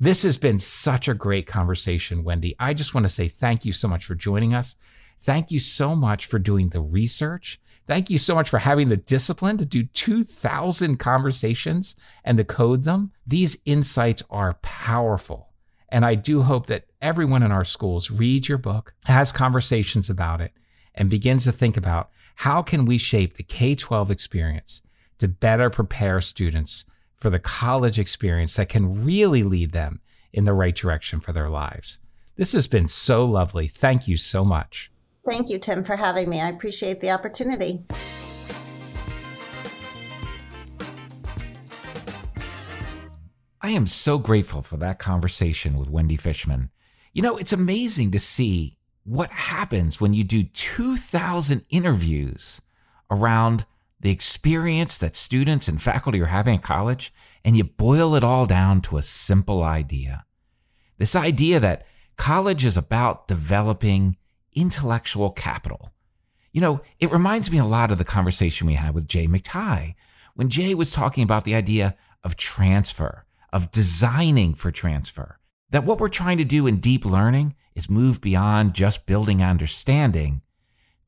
This 0.00 0.22
has 0.22 0.36
been 0.36 0.60
such 0.60 1.08
a 1.08 1.14
great 1.14 1.48
conversation, 1.48 2.22
Wendy. 2.22 2.54
I 2.60 2.72
just 2.72 2.94
want 2.94 3.04
to 3.04 3.12
say 3.12 3.26
thank 3.26 3.64
you 3.64 3.72
so 3.72 3.88
much 3.88 4.04
for 4.04 4.14
joining 4.14 4.54
us. 4.54 4.76
Thank 5.18 5.50
you 5.50 5.58
so 5.58 5.96
much 5.96 6.26
for 6.26 6.38
doing 6.38 6.68
the 6.68 6.80
research. 6.80 7.60
Thank 7.84 8.08
you 8.08 8.18
so 8.18 8.36
much 8.36 8.48
for 8.48 8.58
having 8.58 8.90
the 8.90 8.96
discipline 8.96 9.58
to 9.58 9.66
do 9.66 9.82
2,000 9.82 10.98
conversations 10.98 11.96
and 12.22 12.38
to 12.38 12.44
code 12.44 12.84
them. 12.84 13.10
These 13.26 13.58
insights 13.64 14.22
are 14.30 14.54
powerful. 14.62 15.48
And 15.88 16.04
I 16.04 16.14
do 16.14 16.42
hope 16.42 16.66
that 16.66 16.84
everyone 17.02 17.42
in 17.42 17.50
our 17.50 17.64
schools 17.64 18.08
reads 18.08 18.48
your 18.48 18.58
book, 18.58 18.94
has 19.06 19.32
conversations 19.32 20.08
about 20.08 20.40
it, 20.40 20.52
and 20.94 21.10
begins 21.10 21.42
to 21.44 21.52
think 21.52 21.76
about 21.76 22.10
how 22.36 22.62
can 22.62 22.84
we 22.84 22.98
shape 22.98 23.32
the 23.32 23.42
K-12 23.42 24.10
experience 24.10 24.80
to 25.18 25.26
better 25.26 25.70
prepare 25.70 26.20
students 26.20 26.84
for 27.18 27.30
the 27.30 27.38
college 27.38 27.98
experience 27.98 28.54
that 28.54 28.68
can 28.68 29.04
really 29.04 29.42
lead 29.42 29.72
them 29.72 30.00
in 30.32 30.44
the 30.44 30.52
right 30.52 30.74
direction 30.74 31.20
for 31.20 31.32
their 31.32 31.50
lives. 31.50 31.98
This 32.36 32.52
has 32.52 32.68
been 32.68 32.86
so 32.86 33.24
lovely. 33.26 33.66
Thank 33.66 34.06
you 34.06 34.16
so 34.16 34.44
much. 34.44 34.90
Thank 35.28 35.50
you, 35.50 35.58
Tim, 35.58 35.84
for 35.84 35.96
having 35.96 36.30
me. 36.30 36.40
I 36.40 36.48
appreciate 36.48 37.00
the 37.00 37.10
opportunity. 37.10 37.80
I 43.60 43.70
am 43.70 43.88
so 43.88 44.18
grateful 44.18 44.62
for 44.62 44.76
that 44.76 44.98
conversation 45.00 45.76
with 45.76 45.90
Wendy 45.90 46.16
Fishman. 46.16 46.70
You 47.12 47.22
know, 47.22 47.36
it's 47.36 47.52
amazing 47.52 48.12
to 48.12 48.20
see 48.20 48.76
what 49.02 49.30
happens 49.30 50.00
when 50.00 50.14
you 50.14 50.22
do 50.22 50.44
2,000 50.44 51.64
interviews 51.68 52.62
around 53.10 53.66
the 54.00 54.10
experience 54.10 54.98
that 54.98 55.16
students 55.16 55.68
and 55.68 55.82
faculty 55.82 56.20
are 56.20 56.26
having 56.26 56.56
at 56.56 56.62
college, 56.62 57.12
and 57.44 57.56
you 57.56 57.64
boil 57.64 58.14
it 58.14 58.22
all 58.22 58.46
down 58.46 58.80
to 58.82 58.96
a 58.96 59.02
simple 59.02 59.62
idea. 59.62 60.24
This 60.98 61.16
idea 61.16 61.60
that 61.60 61.86
college 62.16 62.64
is 62.64 62.76
about 62.76 63.28
developing 63.28 64.16
intellectual 64.54 65.30
capital. 65.30 65.92
You 66.52 66.60
know, 66.60 66.80
it 66.98 67.12
reminds 67.12 67.50
me 67.50 67.58
a 67.58 67.64
lot 67.64 67.90
of 67.90 67.98
the 67.98 68.04
conversation 68.04 68.66
we 68.66 68.74
had 68.74 68.94
with 68.94 69.08
Jay 69.08 69.26
McTighe 69.26 69.94
when 70.34 70.48
Jay 70.48 70.74
was 70.74 70.92
talking 70.92 71.24
about 71.24 71.44
the 71.44 71.54
idea 71.54 71.96
of 72.22 72.36
transfer, 72.36 73.24
of 73.52 73.70
designing 73.70 74.54
for 74.54 74.70
transfer. 74.70 75.38
That 75.70 75.84
what 75.84 75.98
we're 75.98 76.08
trying 76.08 76.38
to 76.38 76.44
do 76.44 76.66
in 76.66 76.78
deep 76.78 77.04
learning 77.04 77.54
is 77.74 77.90
move 77.90 78.20
beyond 78.20 78.74
just 78.74 79.06
building 79.06 79.42
understanding 79.42 80.42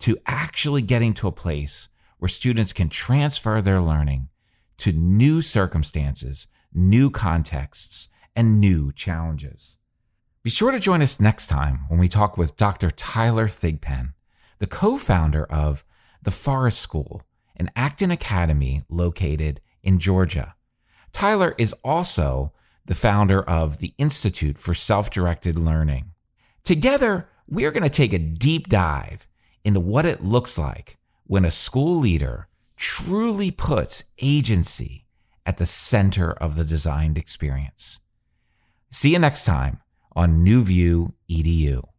to 0.01 0.19
actually 0.27 0.83
getting 0.83 1.15
to 1.15 1.29
a 1.29 1.33
place 1.33 1.89
where 2.21 2.29
students 2.29 2.73
can 2.73 2.89
transfer 2.89 3.61
their 3.61 3.81
learning 3.81 4.29
to 4.77 4.93
new 4.93 5.43
circumstances, 5.43 6.47
new 6.73 7.11
contexts, 7.11 8.09
and 8.37 8.61
new 8.61 8.93
challenges. 8.93 9.79
Be 10.43 10.51
sure 10.51 10.71
to 10.71 10.79
join 10.79 11.03
us 11.03 11.19
next 11.19 11.49
time 11.49 11.81
when 11.89 11.99
we 11.99 12.09
talk 12.09 12.37
with 12.37 12.57
Dr. 12.57 12.91
Tyler 12.91 13.47
Thigpen, 13.47 14.13
the 14.59 14.67
co-founder 14.67 15.45
of 15.45 15.85
the 16.23 16.31
Forest 16.31 16.81
School, 16.81 17.23
an 17.57 17.71
Acton 17.75 18.11
Academy 18.11 18.83
located 18.89 19.61
in 19.83 19.99
Georgia. 19.99 20.55
Tyler 21.13 21.55
is 21.59 21.75
also 21.83 22.53
the 22.85 22.95
founder 22.95 23.43
of 23.43 23.79
the 23.79 23.95
Institute 23.97 24.59
for 24.59 24.75
Self-Directed 24.75 25.59
Learning. 25.59 26.13
Together, 26.65 27.29
we 27.49 27.65
are 27.65 27.71
going 27.71 27.83
to 27.83 27.89
take 27.89 28.13
a 28.13 28.19
deep 28.19 28.69
dive 28.69 29.27
into 29.65 29.81
what 29.81 30.07
it 30.07 30.23
looks 30.23 30.59
like 30.59 30.99
when 31.31 31.45
a 31.45 31.51
school 31.53 31.97
leader 31.97 32.49
truly 32.77 33.53
puts 33.53 34.03
agency 34.21 35.07
at 35.47 35.59
the 35.59 35.65
center 35.65 36.33
of 36.33 36.57
the 36.57 36.65
designed 36.65 37.17
experience. 37.17 38.01
See 38.91 39.13
you 39.13 39.21
next 39.21 39.45
time 39.45 39.79
on 40.17 40.43
New 40.43 40.65
View 40.65 41.15
EDU. 41.31 41.90